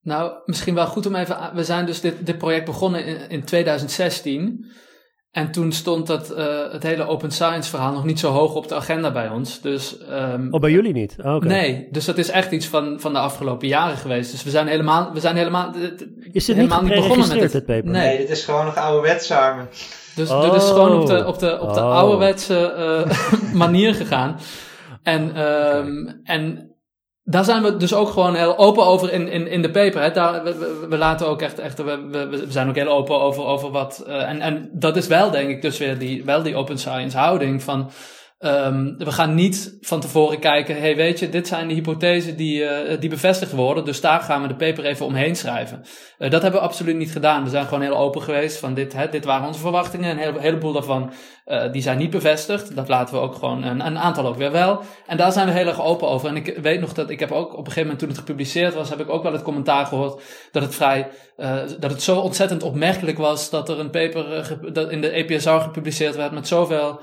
Nou, 0.00 0.40
misschien 0.44 0.74
wel 0.74 0.86
goed 0.86 1.06
om 1.06 1.14
even. 1.14 1.54
We 1.54 1.64
zijn 1.64 1.86
dus 1.86 2.00
dit, 2.00 2.26
dit 2.26 2.38
project 2.38 2.64
begonnen 2.64 3.04
in, 3.04 3.28
in 3.28 3.44
2016. 3.44 4.70
En 5.32 5.50
toen 5.50 5.72
stond 5.72 6.06
dat, 6.06 6.30
uh, 6.38 6.72
het 6.72 6.82
hele 6.82 7.06
open 7.06 7.30
science 7.30 7.70
verhaal 7.70 7.92
nog 7.92 8.04
niet 8.04 8.18
zo 8.18 8.30
hoog 8.30 8.54
op 8.54 8.68
de 8.68 8.74
agenda 8.74 9.12
bij 9.12 9.28
ons. 9.28 9.60
Dus, 9.60 9.96
um, 10.10 10.48
oh, 10.50 10.60
bij 10.60 10.70
jullie 10.70 10.92
niet? 10.92 11.16
Oh, 11.24 11.34
okay. 11.34 11.48
Nee, 11.48 11.88
dus 11.90 12.04
dat 12.04 12.18
is 12.18 12.30
echt 12.30 12.50
iets 12.52 12.66
van, 12.66 13.00
van 13.00 13.12
de 13.12 13.18
afgelopen 13.18 13.68
jaren 13.68 13.96
geweest. 13.96 14.30
Dus 14.30 14.42
we 14.42 14.50
zijn 14.50 14.66
helemaal, 14.66 15.12
we 15.12 15.20
zijn 15.20 15.36
helemaal, 15.36 15.72
is 16.32 16.44
dit 16.44 16.56
helemaal 16.56 16.82
niet, 16.82 16.94
begonnen 16.94 17.28
met 17.28 17.40
het, 17.40 17.52
het 17.52 17.66
paper? 17.66 17.90
Nee. 17.90 18.06
nee, 18.06 18.18
dit 18.18 18.30
is 18.30 18.44
gewoon 18.44 18.64
nog 18.64 18.76
ouderwets, 18.76 19.30
Armen. 19.30 19.68
Dus 20.14 20.30
oh. 20.30 20.42
dit 20.42 20.62
is 20.62 20.68
gewoon 20.68 21.00
op 21.00 21.06
de, 21.06 21.26
op 21.26 21.38
de, 21.38 21.60
op 21.60 21.74
de 21.74 21.80
oh. 21.80 21.96
ouderwetse 21.96 22.74
uh, 23.08 23.52
manier 23.64 23.94
gegaan. 23.94 24.38
En, 25.02 25.22
um, 25.22 26.02
okay. 26.02 26.20
en 26.24 26.71
daar 27.24 27.44
zijn 27.44 27.62
we 27.62 27.76
dus 27.76 27.94
ook 27.94 28.08
gewoon 28.08 28.34
heel 28.34 28.58
open 28.58 28.84
over 28.84 29.12
in, 29.12 29.28
in, 29.28 29.46
in 29.46 29.62
de 29.62 29.70
paper. 29.70 30.02
Hè. 30.02 30.10
Daar, 30.10 30.44
we, 30.44 30.86
we, 30.88 30.96
laten 30.98 31.26
ook 31.26 31.42
echt, 31.42 31.58
echt 31.58 31.82
we, 31.82 32.08
we, 32.10 32.26
we 32.26 32.44
zijn 32.48 32.68
ook 32.68 32.74
heel 32.74 32.88
open 32.88 33.20
over, 33.20 33.44
over 33.44 33.70
wat. 33.70 34.04
Uh, 34.08 34.28
en, 34.28 34.40
en 34.40 34.70
dat 34.72 34.96
is 34.96 35.06
wel, 35.06 35.30
denk 35.30 35.48
ik, 35.48 35.62
dus 35.62 35.78
weer 35.78 35.98
die, 35.98 36.24
wel 36.24 36.42
die 36.42 36.56
open 36.56 36.78
science 36.78 37.18
houding 37.18 37.62
van. 37.62 37.90
Um, 38.44 38.94
we 38.98 39.12
gaan 39.12 39.34
niet 39.34 39.76
van 39.80 40.00
tevoren 40.00 40.38
kijken, 40.38 40.80
hey, 40.80 40.96
weet 40.96 41.18
je, 41.18 41.28
dit 41.28 41.48
zijn 41.48 41.68
de 41.68 41.74
hypothesen 41.74 42.36
die, 42.36 42.60
uh, 42.60 43.00
die 43.00 43.10
bevestigd 43.10 43.52
worden, 43.52 43.84
dus 43.84 44.00
daar 44.00 44.20
gaan 44.20 44.42
we 44.42 44.48
de 44.48 44.54
paper 44.54 44.84
even 44.84 45.06
omheen 45.06 45.36
schrijven. 45.36 45.82
Uh, 46.18 46.30
dat 46.30 46.42
hebben 46.42 46.60
we 46.60 46.66
absoluut 46.66 46.96
niet 46.96 47.12
gedaan. 47.12 47.44
We 47.44 47.50
zijn 47.50 47.64
gewoon 47.64 47.82
heel 47.82 47.96
open 47.96 48.22
geweest 48.22 48.58
van 48.58 48.74
dit, 48.74 48.92
hè, 48.92 49.08
dit 49.08 49.24
waren 49.24 49.46
onze 49.46 49.60
verwachtingen. 49.60 50.10
Een 50.10 50.18
hele, 50.18 50.40
heleboel 50.40 50.72
daarvan 50.72 51.12
uh, 51.46 51.72
die 51.72 51.82
zijn 51.82 51.98
niet 51.98 52.10
bevestigd. 52.10 52.76
Dat 52.76 52.88
laten 52.88 53.14
we 53.14 53.20
ook 53.20 53.34
gewoon, 53.34 53.62
een, 53.62 53.86
een, 53.86 53.98
aantal 53.98 54.26
ook 54.26 54.36
weer 54.36 54.52
wel. 54.52 54.80
En 55.06 55.16
daar 55.16 55.32
zijn 55.32 55.46
we 55.46 55.52
heel 55.52 55.66
erg 55.66 55.82
open 55.82 56.08
over. 56.08 56.28
En 56.28 56.36
ik 56.36 56.58
weet 56.62 56.80
nog 56.80 56.92
dat 56.92 57.10
ik 57.10 57.20
heb 57.20 57.32
ook 57.32 57.52
op 57.52 57.58
een 57.58 57.72
gegeven 57.72 57.82
moment 57.82 57.98
toen 57.98 58.08
het 58.08 58.18
gepubliceerd 58.18 58.74
was, 58.74 58.88
heb 58.88 59.00
ik 59.00 59.10
ook 59.10 59.22
wel 59.22 59.32
het 59.32 59.42
commentaar 59.42 59.86
gehoord 59.86 60.22
dat 60.52 60.62
het 60.62 60.74
vrij, 60.74 61.08
dat 61.78 61.90
het 61.90 62.02
zo 62.02 62.18
ontzettend 62.18 62.62
opmerkelijk 62.62 63.18
was 63.18 63.50
dat 63.50 63.68
er 63.68 63.80
een 63.80 63.90
paper 63.90 64.46
dat 64.72 64.90
in 64.90 65.00
de 65.00 65.10
EPSR 65.10 65.50
gepubliceerd 65.50 66.16
werd 66.16 66.32
met 66.32 66.48
zoveel 66.48 67.00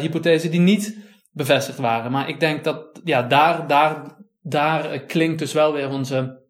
hypothesen 0.00 0.47
die 0.50 0.60
niet 0.60 0.96
bevestigd 1.32 1.78
waren. 1.78 2.10
Maar 2.10 2.28
ik 2.28 2.40
denk 2.40 2.64
dat 2.64 3.00
ja, 3.04 3.22
daar, 3.22 3.66
daar, 3.66 4.16
daar 4.42 4.98
klinkt 4.98 5.38
dus 5.38 5.52
wel 5.52 5.72
weer 5.72 5.88
onze 5.88 6.46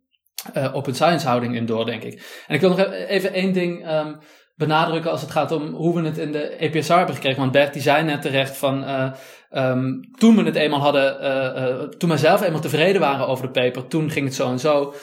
uh, 0.56 0.74
open 0.74 0.94
science 0.94 1.26
houding 1.26 1.56
in 1.56 1.66
door, 1.66 1.86
denk 1.86 2.02
ik. 2.02 2.42
En 2.46 2.54
ik 2.54 2.60
wil 2.60 2.68
nog 2.68 2.92
even 2.92 3.32
één 3.32 3.52
ding 3.52 3.90
um, 3.90 4.18
benadrukken 4.56 5.10
als 5.10 5.20
het 5.20 5.30
gaat 5.30 5.52
om 5.52 5.74
hoe 5.74 6.00
we 6.00 6.06
het 6.06 6.18
in 6.18 6.32
de 6.32 6.48
EPSR 6.48 6.92
hebben 6.92 7.14
gekregen. 7.14 7.40
Want 7.40 7.52
Bert 7.52 7.72
die 7.72 7.82
zei 7.82 8.04
net 8.04 8.22
terecht 8.22 8.56
van 8.56 8.84
uh, 8.84 9.12
um, 9.50 10.00
toen 10.18 10.36
we 10.36 10.42
het 10.42 10.56
eenmaal 10.56 10.80
hadden, 10.80 11.22
uh, 11.22 11.88
toen 11.88 12.08
wij 12.08 12.18
zelf 12.18 12.42
eenmaal 12.42 12.60
tevreden 12.60 13.00
waren 13.00 13.26
over 13.26 13.44
de 13.46 13.60
paper, 13.60 13.86
toen 13.86 14.10
ging 14.10 14.26
het 14.26 14.34
zo 14.34 14.50
en 14.50 14.58
zo. 14.58 14.94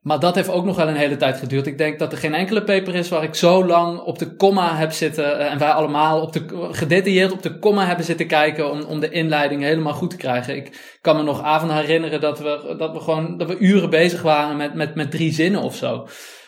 Maar 0.00 0.20
dat 0.20 0.34
heeft 0.34 0.50
ook 0.50 0.64
nog 0.64 0.76
wel 0.76 0.88
een 0.88 0.94
hele 0.94 1.16
tijd 1.16 1.38
geduurd. 1.38 1.66
Ik 1.66 1.78
denk 1.78 1.98
dat 1.98 2.12
er 2.12 2.18
geen 2.18 2.34
enkele 2.34 2.64
paper 2.64 2.94
is 2.94 3.08
waar 3.08 3.22
ik 3.22 3.34
zo 3.34 3.66
lang 3.66 4.00
op 4.00 4.18
de 4.18 4.36
komma 4.36 4.76
heb 4.76 4.92
zitten. 4.92 5.38
Eh, 5.38 5.52
en 5.52 5.58
wij 5.58 5.70
allemaal 5.70 6.20
op 6.20 6.32
de, 6.32 6.68
gedetailleerd 6.70 7.32
op 7.32 7.42
de 7.42 7.58
komma 7.58 7.86
hebben 7.86 8.04
zitten 8.04 8.26
kijken 8.26 8.70
om, 8.70 8.82
om 8.82 9.00
de 9.00 9.10
inleiding 9.10 9.62
helemaal 9.62 9.92
goed 9.92 10.10
te 10.10 10.16
krijgen. 10.16 10.56
Ik 10.56 10.98
kan 11.00 11.16
me 11.16 11.22
nog 11.22 11.42
avonden 11.42 11.76
herinneren 11.76 12.20
dat 12.20 12.38
we, 12.38 12.74
dat 12.78 12.92
we 12.92 13.00
gewoon 13.00 13.38
dat 13.38 13.48
we 13.48 13.58
uren 13.58 13.90
bezig 13.90 14.22
waren 14.22 14.56
met, 14.56 14.74
met, 14.74 14.94
met 14.94 15.10
drie 15.10 15.32
zinnen 15.32 15.62
of 15.62 15.76
zo. 15.76 16.06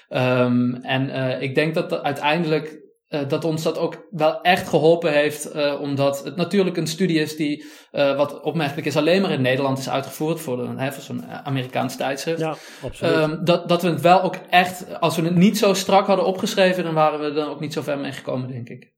Um, 0.09 0.75
en 0.75 1.09
uh, 1.09 1.43
ik 1.43 1.55
denk 1.55 1.75
dat 1.75 2.03
uiteindelijk 2.03 2.80
uh, 3.11 3.29
dat 3.29 3.45
ons 3.45 3.63
dat 3.63 3.79
ook 3.79 4.07
wel 4.11 4.41
echt 4.41 4.69
geholpen 4.69 5.13
heeft, 5.13 5.55
uh, 5.55 5.81
omdat 5.81 6.25
het 6.25 6.37
natuurlijk 6.37 6.77
een 6.77 6.87
studie 6.87 7.21
is 7.21 7.37
die, 7.37 7.65
uh, 7.93 8.17
wat 8.17 8.41
opmerkelijk 8.41 8.87
is, 8.87 8.97
alleen 8.97 9.23
maar 9.23 9.31
in 9.31 9.43
Nederland 9.43 9.79
is 9.79 9.91
uitgevoerd 9.91 10.41
voor, 10.41 10.59
een, 10.59 10.79
hè, 10.79 10.93
voor 10.93 11.03
zo'n 11.03 11.25
Amerikaans 11.27 11.97
tijdschrift. 11.97 12.41
Ja, 12.41 12.57
absoluut. 12.83 13.15
Um, 13.15 13.45
dat, 13.45 13.69
dat 13.69 13.83
we 13.83 13.89
het 13.89 14.01
wel 14.01 14.23
ook 14.23 14.37
echt, 14.37 15.01
als 15.01 15.17
we 15.17 15.23
het 15.23 15.35
niet 15.35 15.59
zo 15.59 15.75
strak 15.75 16.07
hadden 16.07 16.27
opgeschreven, 16.27 16.85
dan 16.85 16.95
waren 16.95 17.21
we 17.21 17.33
dan 17.33 17.49
ook 17.49 17.61
niet 17.61 17.73
zo 17.73 17.83
ver 17.83 17.99
mee 17.99 18.13
gekomen, 18.13 18.49
denk 18.49 18.69
ik. 18.69 18.93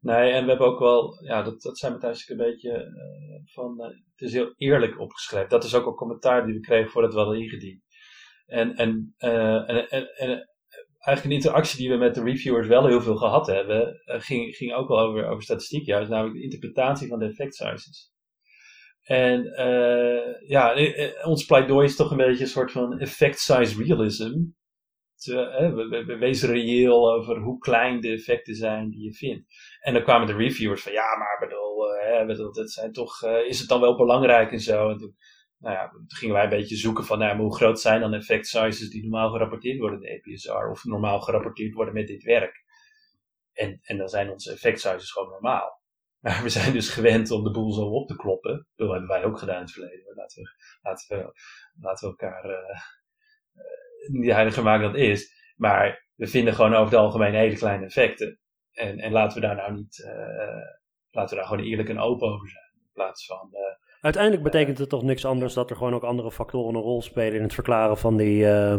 Nee, 0.00 0.32
en 0.32 0.42
we 0.42 0.48
hebben 0.48 0.66
ook 0.66 0.78
wel, 0.78 1.24
ja, 1.24 1.42
dat, 1.42 1.62
dat 1.62 1.78
zijn 1.78 1.92
we 1.92 1.98
thuis 1.98 2.28
een 2.28 2.36
beetje 2.36 2.84
van, 3.52 3.82
het 4.14 4.28
is 4.28 4.32
heel 4.32 4.54
eerlijk 4.56 5.00
opgeschreven. 5.00 5.48
Dat 5.48 5.64
is 5.64 5.74
ook 5.74 5.86
een 5.86 5.94
commentaar 5.94 6.44
die 6.44 6.54
we 6.54 6.60
kregen 6.60 6.90
voordat 6.90 7.12
we 7.12 7.18
hadden 7.18 7.40
ingediend. 7.40 7.82
En, 8.46 8.74
en, 8.74 9.14
en, 9.18 9.88
en, 9.88 10.06
en 10.16 10.48
eigenlijk 11.08 11.24
een 11.24 11.42
interactie 11.42 11.78
die 11.78 11.90
we 11.90 11.96
met 11.96 12.14
de 12.14 12.22
reviewers 12.22 12.66
wel 12.66 12.86
heel 12.86 13.00
veel 13.00 13.16
gehad 13.16 13.46
hebben, 13.46 14.02
uh, 14.06 14.20
ging, 14.20 14.56
ging 14.56 14.74
ook 14.74 14.88
wel 14.88 14.98
over, 14.98 15.28
over 15.28 15.42
statistiek 15.42 15.86
juist, 15.86 16.10
namelijk 16.10 16.36
de 16.36 16.42
interpretatie 16.42 17.08
van 17.08 17.18
de 17.18 17.24
effect 17.24 17.54
sizes. 17.54 18.12
En 19.02 19.44
uh, 19.44 20.48
ja, 20.48 20.74
eh, 20.74 21.26
ons 21.26 21.44
pleidooi 21.44 21.86
is 21.86 21.96
toch 21.96 22.10
een 22.10 22.16
beetje 22.16 22.44
een 22.44 22.50
soort 22.50 22.72
van 22.72 22.98
effect 22.98 23.38
size 23.38 23.82
realism. 23.82 24.32
we, 25.24 26.04
we, 26.18 26.46
reëel 26.46 27.12
over 27.12 27.38
hoe 27.38 27.58
klein 27.58 28.00
de 28.00 28.12
effecten 28.12 28.54
zijn 28.54 28.90
die 28.90 29.04
je 29.04 29.12
vindt. 29.12 29.46
En 29.80 29.92
dan 29.92 30.02
kwamen 30.02 30.26
de 30.26 30.32
reviewers 30.32 30.82
van, 30.82 30.92
ja, 30.92 31.16
maar 31.16 31.36
bedoel, 31.40 32.38
uh, 32.38 32.54
dat 32.54 32.70
zijn 32.70 32.92
toch, 32.92 33.22
is 33.24 33.58
het 33.58 33.68
dan 33.68 33.80
wel 33.80 33.96
belangrijk 33.96 34.52
en 34.52 34.60
zo. 34.60 34.90
En 34.90 34.98
toen 34.98 35.16
nou 35.58 35.74
ja, 35.74 35.88
toen 35.88 36.06
gingen 36.06 36.34
wij 36.34 36.44
een 36.44 36.50
beetje 36.50 36.76
zoeken 36.76 37.04
van 37.04 37.18
nou, 37.18 37.38
hoe 37.38 37.56
groot 37.56 37.80
zijn 37.80 38.00
dan 38.00 38.14
effect 38.14 38.46
sizes 38.46 38.90
die 38.90 39.02
normaal 39.02 39.30
gerapporteerd 39.30 39.78
worden 39.78 40.02
in 40.02 40.20
de 40.22 40.30
EPSR 40.30 40.70
of 40.70 40.84
normaal 40.84 41.20
gerapporteerd 41.20 41.74
worden 41.74 41.94
met 41.94 42.06
dit 42.06 42.22
werk. 42.22 42.64
En, 43.52 43.80
en 43.82 43.96
dan 43.96 44.08
zijn 44.08 44.30
onze 44.30 44.52
effect 44.52 44.80
sizes 44.80 45.10
gewoon 45.10 45.28
normaal. 45.28 45.76
Maar 46.20 46.42
we 46.42 46.48
zijn 46.48 46.72
dus 46.72 46.88
gewend 46.88 47.30
om 47.30 47.44
de 47.44 47.50
boel 47.50 47.72
zo 47.72 47.80
op 47.80 48.08
te 48.08 48.16
kloppen. 48.16 48.66
Dat 48.76 48.90
hebben 48.90 49.08
wij 49.08 49.24
ook 49.24 49.38
gedaan 49.38 49.56
in 49.56 49.62
het 49.62 49.72
verleden. 49.72 50.14
Laten 50.14 50.42
we, 50.42 50.50
laten 50.82 51.18
we, 51.18 51.32
laten 51.80 52.08
we 52.08 52.16
elkaar 52.16 52.50
uh, 52.50 52.80
niet 54.06 54.32
heiliger 54.32 54.62
maken 54.62 54.92
dan 54.92 55.00
is. 55.00 55.52
Maar 55.56 56.08
we 56.14 56.26
vinden 56.26 56.54
gewoon 56.54 56.74
over 56.74 56.92
het 56.92 57.00
algemeen 57.00 57.34
hele 57.34 57.56
kleine 57.56 57.84
effecten. 57.84 58.40
En, 58.72 58.98
en 58.98 59.12
laten 59.12 59.40
we 59.40 59.46
daar 59.46 59.56
nou 59.56 59.72
niet, 59.72 59.98
uh, 59.98 60.64
laten 61.10 61.36
we 61.36 61.40
daar 61.40 61.50
gewoon 61.50 61.64
eerlijk 61.64 61.88
en 61.88 62.00
open 62.00 62.28
over 62.28 62.48
zijn. 62.48 62.72
In 62.74 62.90
plaats 62.92 63.26
van 63.26 63.50
Uiteindelijk 64.00 64.42
betekent 64.42 64.78
het 64.78 64.88
toch 64.88 65.02
niks 65.02 65.24
anders 65.24 65.54
dat 65.54 65.70
er 65.70 65.76
gewoon 65.76 65.94
ook 65.94 66.02
andere 66.02 66.32
factoren 66.32 66.74
een 66.74 66.80
rol 66.80 67.02
spelen 67.02 67.34
in 67.34 67.42
het 67.42 67.54
verklaren 67.54 67.98
van 67.98 68.16
die, 68.16 68.42
uh, 68.42 68.74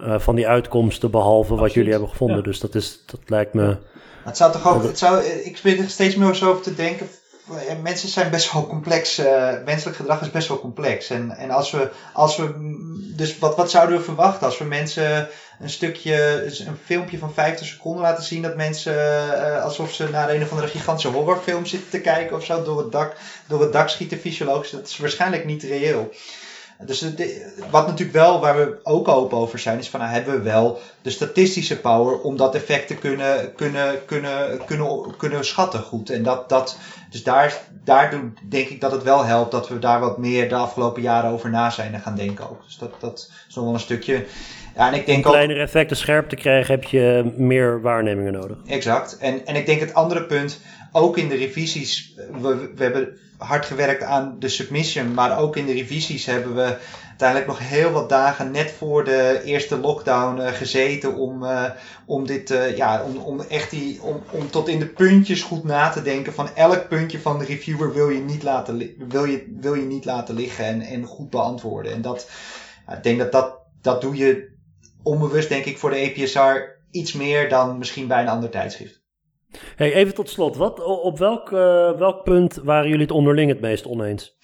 uh, 0.00 0.18
van 0.18 0.34
die 0.34 0.48
uitkomsten, 0.48 1.10
behalve 1.10 1.54
wat 1.54 1.72
jullie 1.72 1.90
hebben 1.90 2.08
gevonden. 2.08 2.42
Dus 2.42 2.60
dat, 2.60 2.74
is, 2.74 3.02
dat 3.06 3.20
lijkt 3.26 3.54
me. 3.54 3.76
Het 4.24 4.36
zou 4.36 4.52
toch 4.52 4.74
ook, 4.74 4.82
het 4.82 4.98
zou, 4.98 5.24
ik 5.24 5.60
ben 5.62 5.78
er 5.78 5.88
steeds 5.88 6.16
meer 6.16 6.34
zo 6.34 6.50
over 6.50 6.62
te 6.62 6.74
denken. 6.74 7.06
Mensen 7.82 8.08
zijn 8.08 8.30
best 8.30 8.52
wel 8.52 8.66
complex. 8.66 9.18
Uh, 9.18 9.52
menselijk 9.64 9.96
gedrag 9.96 10.20
is 10.20 10.30
best 10.30 10.48
wel 10.48 10.60
complex. 10.60 11.10
En, 11.10 11.30
en 11.30 11.50
als 11.50 11.70
we, 11.70 11.90
als 12.12 12.36
we. 12.36 12.54
Dus 13.16 13.38
wat, 13.38 13.56
wat 13.56 13.70
zouden 13.70 13.98
we 13.98 14.04
verwachten 14.04 14.46
als 14.46 14.58
we 14.58 14.64
mensen 14.64 15.28
een 15.60 15.70
stukje, 15.70 16.44
een 16.66 16.78
filmpje 16.84 17.18
van 17.18 17.32
50 17.32 17.66
seconden 17.66 18.02
laten 18.02 18.24
zien 18.24 18.42
dat 18.42 18.56
mensen 18.56 18.94
uh, 18.94 19.62
alsof 19.62 19.92
ze 19.92 20.08
naar 20.10 20.30
een 20.30 20.42
of 20.42 20.50
andere 20.50 20.68
gigantische 20.68 21.10
horrorfilm 21.10 21.66
zitten 21.66 21.90
te 21.90 22.00
kijken 22.00 22.36
of 22.36 22.44
zo 22.44 22.62
door 22.62 22.78
het 22.78 22.92
dak, 22.92 23.16
door 23.46 23.60
het 23.60 23.72
dak 23.72 23.88
schieten 23.88 24.18
fysiologisch. 24.18 24.70
Dat 24.70 24.88
is 24.88 24.98
waarschijnlijk 24.98 25.44
niet 25.44 25.62
reëel. 25.62 26.12
Dus 26.84 26.98
de, 26.98 27.52
wat 27.70 27.86
natuurlijk 27.86 28.16
wel, 28.16 28.40
waar 28.40 28.56
we 28.56 28.78
ook 28.82 29.08
open 29.08 29.38
over 29.38 29.58
zijn, 29.58 29.78
is 29.78 29.88
van 29.88 30.00
nou 30.00 30.12
hebben 30.12 30.34
we 30.34 30.42
wel 30.42 30.78
de 31.02 31.10
statistische 31.10 31.80
power 31.80 32.20
om 32.20 32.36
dat 32.36 32.54
effect 32.54 32.86
te 32.86 32.94
kunnen, 32.94 33.54
kunnen, 33.54 34.04
kunnen, 34.04 34.64
kunnen, 34.64 35.16
kunnen 35.16 35.44
schatten 35.44 35.82
goed. 35.82 36.10
En 36.10 36.22
dat, 36.22 36.48
dat, 36.48 36.78
dus 37.10 37.22
daar, 37.22 37.60
daar 37.84 38.20
denk 38.48 38.68
ik 38.68 38.80
dat 38.80 38.92
het 38.92 39.02
wel 39.02 39.24
helpt 39.24 39.50
dat 39.50 39.68
we 39.68 39.78
daar 39.78 40.00
wat 40.00 40.18
meer 40.18 40.48
de 40.48 40.54
afgelopen 40.54 41.02
jaren 41.02 41.30
over 41.30 41.50
na 41.50 41.70
zijn 41.70 41.94
en 41.94 42.00
gaan 42.00 42.16
denken 42.16 42.50
ook. 42.50 42.64
Dus 42.64 42.78
dat, 42.78 43.00
dat 43.00 43.30
is 43.48 43.54
nog 43.54 43.64
wel 43.64 43.74
een 43.74 43.80
stukje. 43.80 44.24
Ja, 44.76 44.88
en 44.88 44.94
ik 44.94 45.06
denk 45.06 45.26
Om 45.26 45.32
kleinere 45.32 45.60
effecten 45.60 45.96
scherp 45.96 46.28
te 46.28 46.36
krijgen 46.36 46.74
heb 46.74 46.84
je 46.84 47.32
meer 47.36 47.80
waarnemingen 47.80 48.32
nodig. 48.32 48.56
Exact. 48.66 49.18
En, 49.18 49.46
en 49.46 49.56
ik 49.56 49.66
denk 49.66 49.80
het 49.80 49.94
andere 49.94 50.24
punt, 50.24 50.60
ook 50.92 51.18
in 51.18 51.28
de 51.28 51.36
revisies, 51.36 52.14
we, 52.40 52.70
we 52.74 52.82
hebben 52.82 53.18
hard 53.38 53.66
gewerkt 53.66 54.02
aan 54.02 54.36
de 54.38 54.48
submission, 54.48 55.14
maar 55.14 55.38
ook 55.38 55.56
in 55.56 55.66
de 55.66 55.72
revisies 55.72 56.26
hebben 56.26 56.54
we 56.54 56.78
uiteindelijk 57.08 57.48
nog 57.60 57.68
heel 57.68 57.90
wat 57.90 58.08
dagen 58.08 58.50
net 58.50 58.70
voor 58.70 59.04
de 59.04 59.40
eerste 59.44 59.78
lockdown 59.78 60.40
uh, 60.40 60.48
gezeten 60.48 61.14
om, 61.14 61.42
uh, 61.42 61.70
om 62.06 62.26
dit, 62.26 62.50
uh, 62.50 62.76
ja, 62.76 63.02
om, 63.02 63.16
om 63.16 63.40
echt 63.40 63.70
die, 63.70 64.02
om, 64.02 64.22
om 64.30 64.50
tot 64.50 64.68
in 64.68 64.78
de 64.78 64.86
puntjes 64.86 65.42
goed 65.42 65.64
na 65.64 65.88
te 65.88 66.02
denken 66.02 66.32
van 66.32 66.48
elk 66.54 66.88
puntje 66.88 67.20
van 67.20 67.38
de 67.38 67.44
reviewer 67.44 67.92
wil 67.92 68.08
je 68.08 68.20
niet 68.20 68.42
laten, 68.42 68.94
wil 69.08 69.24
je, 69.24 69.56
wil 69.60 69.74
je 69.74 69.86
niet 69.86 70.04
laten 70.04 70.34
liggen 70.34 70.64
en, 70.64 70.80
en 70.80 71.04
goed 71.04 71.30
beantwoorden. 71.30 71.92
En 71.92 72.02
dat, 72.02 72.30
ik 72.92 73.02
denk 73.02 73.18
dat 73.18 73.32
dat, 73.32 73.58
dat 73.80 74.00
doe 74.00 74.16
je 74.16 74.54
onbewust 75.02 75.48
denk 75.48 75.64
ik 75.64 75.78
voor 75.78 75.90
de 75.90 75.96
EPSR 75.96 76.74
iets 76.90 77.12
meer 77.12 77.48
dan 77.48 77.78
misschien 77.78 78.06
bij 78.06 78.20
een 78.20 78.28
ander 78.28 78.50
tijdschrift. 78.50 79.05
Hey, 79.76 79.92
even 79.92 80.14
tot 80.14 80.28
slot, 80.28 80.56
wat, 80.56 80.84
op 80.84 81.18
welk, 81.18 81.50
uh, 81.50 81.98
welk 81.98 82.24
punt 82.24 82.54
waren 82.54 82.88
jullie 82.88 83.02
het 83.02 83.10
onderling 83.10 83.48
het 83.48 83.60
meest 83.60 83.86
oneens? 83.86 84.36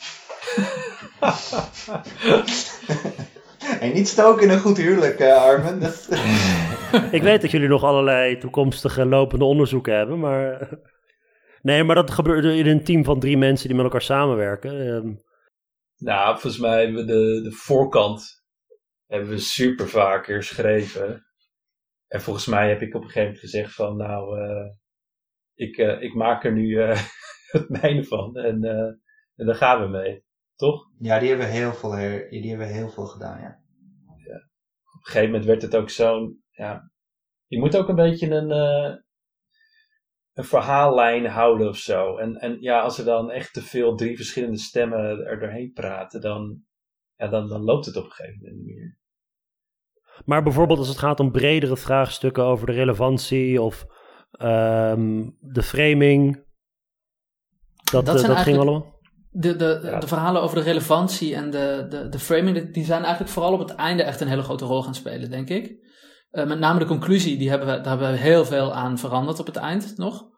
en 3.81 3.93
niet 3.93 4.09
stoken 4.09 4.43
in 4.43 4.51
een 4.51 4.61
goed 4.61 4.77
huwelijk, 4.77 5.21
uh, 5.21 5.43
Armen. 5.43 5.81
Dat... 5.81 6.09
ik 7.19 7.23
weet 7.23 7.41
dat 7.41 7.51
jullie 7.51 7.69
nog 7.69 7.85
allerlei 7.85 8.39
toekomstige 8.39 9.07
lopende 9.07 9.45
onderzoeken 9.45 9.97
hebben, 9.97 10.19
maar... 10.19 10.69
Nee, 11.63 11.85
maar 11.85 11.95
dat 11.95 12.11
gebeurt 12.11 12.45
in 12.45 12.67
een 12.67 12.85
team 12.85 13.05
van 13.05 13.21
drie 13.21 13.39
mensen 13.39 13.67
die 13.67 13.77
met 13.77 13.85
elkaar 13.85 14.03
samenwerken. 14.03 14.71
Ehm. 14.71 15.15
Nou, 15.97 16.33
volgens 16.33 16.63
mij 16.63 16.85
hebben 16.85 17.07
we 17.07 17.13
de, 17.13 17.41
de 17.43 17.53
voorkant 17.53 18.45
hebben 19.07 19.31
we 19.31 19.39
super 19.39 19.89
vaak 19.89 20.25
geschreven. 20.25 21.27
En 22.09 22.21
volgens 22.21 22.47
mij 22.47 22.69
heb 22.69 22.83
ik 22.83 22.95
op 22.95 23.03
een 23.03 23.07
gegeven 23.07 23.23
moment 23.23 23.41
gezegd 23.41 23.75
van, 23.75 23.97
nou, 23.97 24.41
uh, 24.41 24.71
ik, 25.55 25.77
uh, 25.77 26.03
ik 26.03 26.15
maak 26.15 26.45
er 26.45 26.53
nu 26.53 26.67
uh, 26.67 27.03
het 27.53 27.69
mijne 27.69 28.05
van. 28.05 28.37
En, 28.37 28.65
en 29.37 29.47
daar 29.47 29.55
gaan 29.55 29.83
we 29.83 29.89
mee. 29.89 30.25
Toch? 30.57 30.91
Ja, 30.99 31.19
die 31.19 31.29
hebben 31.29 31.51
heel 31.51 31.73
veel, 31.73 31.91
die 32.31 32.49
hebben 32.49 32.69
heel 32.69 32.89
veel 32.89 33.07
gedaan, 33.07 33.41
ja. 33.41 33.63
ja. 34.25 34.37
Op 34.37 35.01
een 35.01 35.05
gegeven 35.05 35.27
moment 35.27 35.45
werd 35.45 35.63
het 35.63 35.77
ook 35.77 35.91
zo'n, 35.91 36.43
ja, 36.51 36.91
je 37.47 37.59
moet 37.59 37.77
ook 37.77 37.89
een 37.89 37.95
beetje 37.95 38.31
een, 38.31 38.51
een 40.33 40.45
verhaallijn 40.45 41.27
houden 41.27 41.69
of 41.69 41.77
zo. 41.77 42.17
En, 42.17 42.37
en 42.37 42.61
ja, 42.61 42.81
als 42.81 42.99
er 42.99 43.05
dan 43.05 43.31
echt 43.31 43.53
te 43.53 43.63
veel 43.63 43.97
drie 43.97 44.17
verschillende 44.17 44.59
stemmen 44.59 45.27
er 45.27 45.41
doorheen 45.41 45.73
praten, 45.73 46.21
dan, 46.21 46.63
ja, 47.17 47.29
dan, 47.29 47.49
dan 47.49 47.63
loopt 47.63 47.87
het 47.87 47.97
op 47.97 48.05
een 48.05 48.11
gegeven 48.11 48.39
moment 48.43 48.65
niet 48.65 48.77
meer. 48.77 49.01
Maar 50.25 50.43
bijvoorbeeld 50.43 50.79
als 50.79 50.89
het 50.89 50.99
gaat 50.99 51.21
om 51.21 51.33
bredere 51.33 51.77
vraagstukken 51.77 52.45
over 52.45 52.67
de 52.67 52.73
relevantie 52.73 53.63
of 53.63 53.87
um, 54.41 55.37
de 55.41 55.63
framing, 55.63 56.45
dat, 57.91 58.07
dat, 58.07 58.21
uh, 58.21 58.27
dat 58.27 58.37
ging 58.37 58.59
allemaal? 58.59 59.01
De, 59.31 59.57
de, 59.57 59.81
ja. 59.83 59.99
de 59.99 60.07
verhalen 60.07 60.43
over 60.43 60.57
de 60.57 60.63
relevantie 60.63 61.35
en 61.35 61.51
de, 61.51 61.87
de, 61.89 62.09
de 62.09 62.19
framing, 62.19 62.75
die 62.75 62.85
zijn 62.85 63.03
eigenlijk 63.03 63.33
vooral 63.33 63.53
op 63.53 63.59
het 63.59 63.75
einde 63.75 64.03
echt 64.03 64.21
een 64.21 64.29
hele 64.29 64.43
grote 64.43 64.65
rol 64.65 64.83
gaan 64.83 64.95
spelen, 64.95 65.31
denk 65.31 65.49
ik. 65.49 65.81
Uh, 66.33 66.47
met 66.47 66.59
name 66.59 66.79
de 66.79 66.85
conclusie, 66.85 67.39
die 67.39 67.51
hebben 67.51 67.69
we, 67.69 67.81
daar 67.81 67.99
hebben 67.99 68.11
we 68.11 68.17
heel 68.17 68.45
veel 68.45 68.73
aan 68.73 68.99
veranderd 68.99 69.41
op 69.41 69.47
het 69.47 69.57
eind 69.57 69.97
nog. 69.97 70.31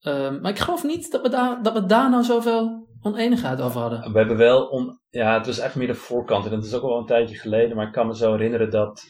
Uh, 0.00 0.40
maar 0.40 0.50
ik 0.50 0.58
geloof 0.58 0.84
niet 0.84 1.10
dat 1.10 1.22
we, 1.22 1.28
daar, 1.28 1.62
dat 1.62 1.72
we 1.72 1.86
daar 1.86 2.10
nou 2.10 2.22
zoveel 2.22 2.88
oneenigheid 3.00 3.60
over 3.60 3.80
hadden. 3.80 4.12
We 4.12 4.18
hebben 4.18 4.36
wel, 4.36 4.66
on, 4.66 5.00
ja, 5.10 5.34
het 5.34 5.46
was 5.46 5.58
echt 5.58 5.74
meer 5.74 5.86
de 5.86 5.94
voorkant. 5.94 6.44
En 6.44 6.50
dat 6.50 6.64
is 6.64 6.74
ook 6.74 6.82
al 6.82 6.98
een 6.98 7.06
tijdje 7.06 7.36
geleden, 7.36 7.76
maar 7.76 7.86
ik 7.86 7.92
kan 7.92 8.06
me 8.06 8.16
zo 8.16 8.32
herinneren 8.32 8.70
dat. 8.70 9.04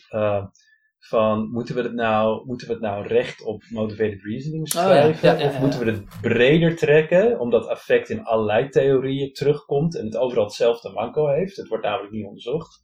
Van 1.04 1.50
moeten 1.50 1.74
we 1.74 1.82
het 1.82 1.94
nou, 1.94 2.46
moeten 2.46 2.66
we 2.66 2.72
het 2.72 2.82
nou 2.82 3.06
recht 3.06 3.44
op 3.44 3.62
motivated 3.70 4.22
reasoning 4.22 4.68
schrijven? 4.68 5.14
Oh, 5.14 5.20
ja. 5.20 5.32
Ja, 5.32 5.38
ja, 5.38 5.48
of 5.48 5.58
moeten 5.58 5.84
we 5.84 5.90
het 5.90 6.04
breder 6.20 6.76
trekken, 6.76 7.40
omdat 7.40 7.68
affect 7.68 8.08
in 8.08 8.24
allerlei 8.24 8.68
theorieën 8.68 9.32
terugkomt 9.32 9.96
en 9.96 10.04
het 10.04 10.16
overal 10.16 10.44
hetzelfde 10.44 10.90
manco 10.90 11.28
heeft? 11.28 11.56
Het 11.56 11.68
wordt 11.68 11.84
namelijk 11.84 12.12
niet 12.12 12.26
onderzocht. 12.26 12.82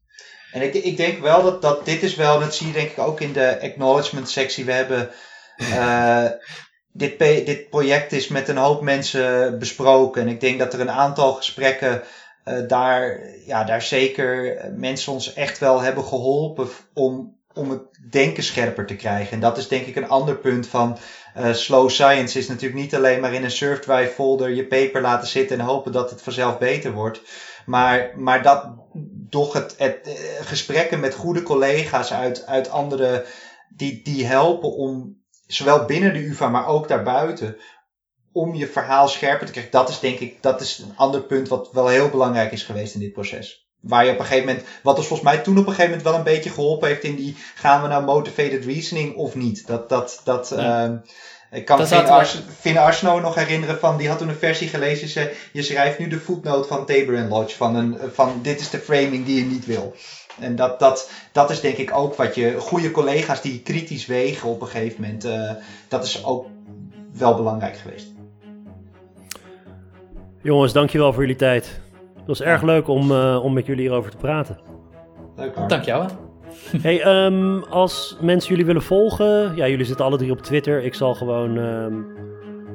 En 0.53 0.62
ik, 0.62 0.75
ik 0.75 0.97
denk 0.97 1.19
wel 1.19 1.43
dat, 1.43 1.62
dat 1.62 1.85
dit 1.85 2.03
is 2.03 2.14
wel, 2.14 2.41
dat 2.41 2.55
zie 2.55 2.66
je 2.66 2.73
denk 2.73 2.91
ik 2.91 2.99
ook 2.99 3.21
in 3.21 3.33
de 3.33 3.59
acknowledgement 3.62 4.29
sectie. 4.29 4.64
We 4.64 4.73
hebben 4.73 5.11
uh, 5.59 6.25
dit, 7.03 7.19
dit 7.19 7.69
project 7.69 8.12
is 8.12 8.29
met 8.29 8.49
een 8.49 8.57
hoop 8.57 8.83
mensen 8.83 9.59
besproken. 9.59 10.23
En 10.23 10.29
ik 10.29 10.41
denk 10.41 10.59
dat 10.59 10.73
er 10.73 10.81
een 10.81 10.91
aantal 10.91 11.33
gesprekken 11.33 12.03
uh, 12.45 12.69
daar, 12.69 13.21
ja, 13.47 13.64
daar 13.64 13.83
zeker 13.83 14.61
mensen 14.77 15.12
ons 15.12 15.35
echt 15.35 15.59
wel 15.59 15.81
hebben 15.81 16.05
geholpen 16.05 16.69
om, 16.95 17.38
om 17.59 17.70
het 17.70 17.82
denken 18.11 18.42
scherper 18.42 18.86
te 18.86 18.96
krijgen. 18.96 19.32
En 19.32 19.40
dat 19.40 19.59
is 19.59 19.68
denk 19.68 19.86
ik 19.86 19.96
een 19.96 20.09
ander 20.09 20.36
punt 20.36 20.66
van 20.66 20.98
uh, 21.36 21.52
slow 21.52 21.90
science. 21.90 22.38
Is 22.38 22.48
natuurlijk 22.48 22.80
niet 22.80 22.94
alleen 22.94 23.20
maar 23.20 23.32
in 23.32 23.44
een 23.44 23.50
surfdrive 23.50 24.12
folder 24.12 24.50
je 24.50 24.66
paper 24.66 25.00
laten 25.00 25.28
zitten 25.28 25.59
en 25.59 25.64
hopen 25.64 25.92
dat 25.92 26.11
het 26.11 26.22
vanzelf 26.22 26.59
beter 26.59 26.92
wordt. 26.92 27.20
Maar, 27.66 28.12
maar 28.16 28.42
dat 28.42 28.66
toch 29.30 29.52
het, 29.52 29.74
het 29.78 29.98
uh, 30.06 30.14
gesprekken 30.40 31.00
met 31.00 31.14
goede 31.14 31.42
collega's 31.42 32.12
uit, 32.12 32.46
uit 32.46 32.70
andere, 32.70 33.24
die, 33.68 34.02
die 34.02 34.26
helpen 34.26 34.72
om 34.72 35.22
zowel 35.46 35.84
binnen 35.84 36.12
de 36.12 36.24
UvA, 36.24 36.48
maar 36.48 36.66
ook 36.66 36.88
daarbuiten, 36.88 37.56
om 38.32 38.54
je 38.54 38.66
verhaal 38.66 39.09
scherper 39.09 39.46
te 39.46 39.52
krijgen. 39.52 39.72
Dat 39.72 39.88
is 39.88 40.00
denk 40.00 40.18
ik, 40.18 40.42
dat 40.42 40.61
is 40.61 40.78
een 40.78 40.96
ander 40.96 41.22
punt 41.22 41.48
wat 41.48 41.72
wel 41.72 41.88
heel 41.88 42.09
belangrijk 42.09 42.52
is 42.52 42.62
geweest 42.62 42.94
in 42.94 43.00
dit 43.00 43.12
proces. 43.12 43.68
Waar 43.81 44.05
je 44.05 44.12
op 44.12 44.18
een 44.18 44.24
gegeven 44.24 44.47
moment, 44.47 44.66
wat 44.83 44.97
ons 44.97 45.07
volgens 45.07 45.29
mij 45.29 45.39
toen 45.39 45.59
op 45.59 45.66
een 45.66 45.74
gegeven 45.74 45.91
moment 45.91 46.09
wel 46.09 46.18
een 46.18 46.35
beetje 46.35 46.51
geholpen 46.51 46.89
heeft 46.89 47.05
in 47.05 47.16
die, 47.16 47.37
gaan 47.55 47.83
we 47.83 47.89
nou 47.89 48.05
motivated 48.05 48.64
reasoning 48.64 49.16
of 49.16 49.35
niet? 49.35 49.66
Dat, 49.66 49.89
dat, 49.89 50.20
dat, 50.24 50.53
ja. 50.57 50.87
uh, 50.87 50.95
ik 51.51 51.64
kan 51.64 51.87
Finn, 51.87 52.07
Ars, 52.07 52.43
Finn 52.59 52.79
Arsno 52.79 53.20
nog 53.20 53.35
herinneren 53.35 53.79
van, 53.79 53.97
die 53.97 54.09
had 54.09 54.18
toen 54.18 54.29
een 54.29 54.35
versie 54.35 54.68
gelezen, 54.68 55.09
ze, 55.09 55.33
je 55.53 55.62
schrijft 55.62 55.99
nu 55.99 56.09
de 56.09 56.20
footnote 56.20 56.68
van 56.68 56.87
Tabor 56.87 57.18
Lodge, 57.18 57.57
van, 57.57 57.76
een, 57.76 57.99
van 58.12 58.39
dit 58.43 58.61
is 58.61 58.70
de 58.70 58.79
framing 58.79 59.24
die 59.24 59.37
je 59.37 59.51
niet 59.51 59.66
wil. 59.66 59.95
En 60.41 60.57
dat, 60.57 60.79
dat, 60.79 61.11
dat 61.33 61.51
is 61.51 61.61
denk 61.61 61.76
ik 61.76 61.97
ook 61.97 62.14
wat 62.14 62.35
je, 62.35 62.55
goede 62.59 62.91
collega's 62.91 63.41
die 63.41 63.61
kritisch 63.62 64.07
wegen 64.07 64.49
op 64.49 64.61
een 64.61 64.66
gegeven 64.66 65.01
moment, 65.01 65.24
uh, 65.24 65.51
dat 65.89 66.05
is 66.05 66.24
ook 66.24 66.47
wel 67.12 67.35
belangrijk 67.35 67.76
geweest. 67.76 68.07
Jongens, 70.43 70.72
dankjewel 70.72 71.12
voor 71.12 71.22
jullie 71.22 71.37
tijd. 71.37 71.81
Het 72.29 72.39
was 72.39 72.47
erg 72.47 72.62
leuk 72.62 72.89
om, 72.89 73.11
uh, 73.11 73.45
om 73.45 73.53
met 73.53 73.66
jullie 73.66 73.83
hierover 73.83 74.11
te 74.11 74.16
praten. 74.16 74.59
Leuk 75.37 75.55
hoor. 75.55 75.68
Dank 75.68 75.85
jou. 75.85 76.09
Hey, 76.83 77.24
um, 77.26 77.62
als 77.62 78.16
mensen 78.20 78.51
jullie 78.51 78.64
willen 78.64 78.83
volgen, 78.83 79.57
ja, 79.57 79.68
jullie 79.68 79.85
zitten 79.85 80.05
alle 80.05 80.16
drie 80.16 80.31
op 80.31 80.41
Twitter. 80.41 80.83
Ik 80.83 80.95
zal 80.95 81.14
gewoon 81.14 81.57
um, 81.57 82.07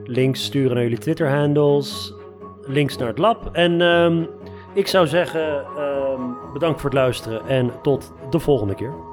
links 0.03 0.43
sturen 0.43 0.73
naar 0.73 0.83
jullie 0.83 0.97
Twitter-handles, 0.97 2.13
links 2.61 2.97
naar 2.97 3.07
het 3.07 3.17
lab. 3.17 3.49
En 3.51 3.81
um, 3.81 4.29
ik 4.73 4.87
zou 4.87 5.07
zeggen, 5.07 5.65
bedankt 6.53 6.81
voor 6.81 6.89
het 6.89 6.99
luisteren 6.99 7.47
en 7.47 7.71
tot 7.81 8.13
de 8.29 8.39
volgende 8.39 8.75
keer. 8.75 9.12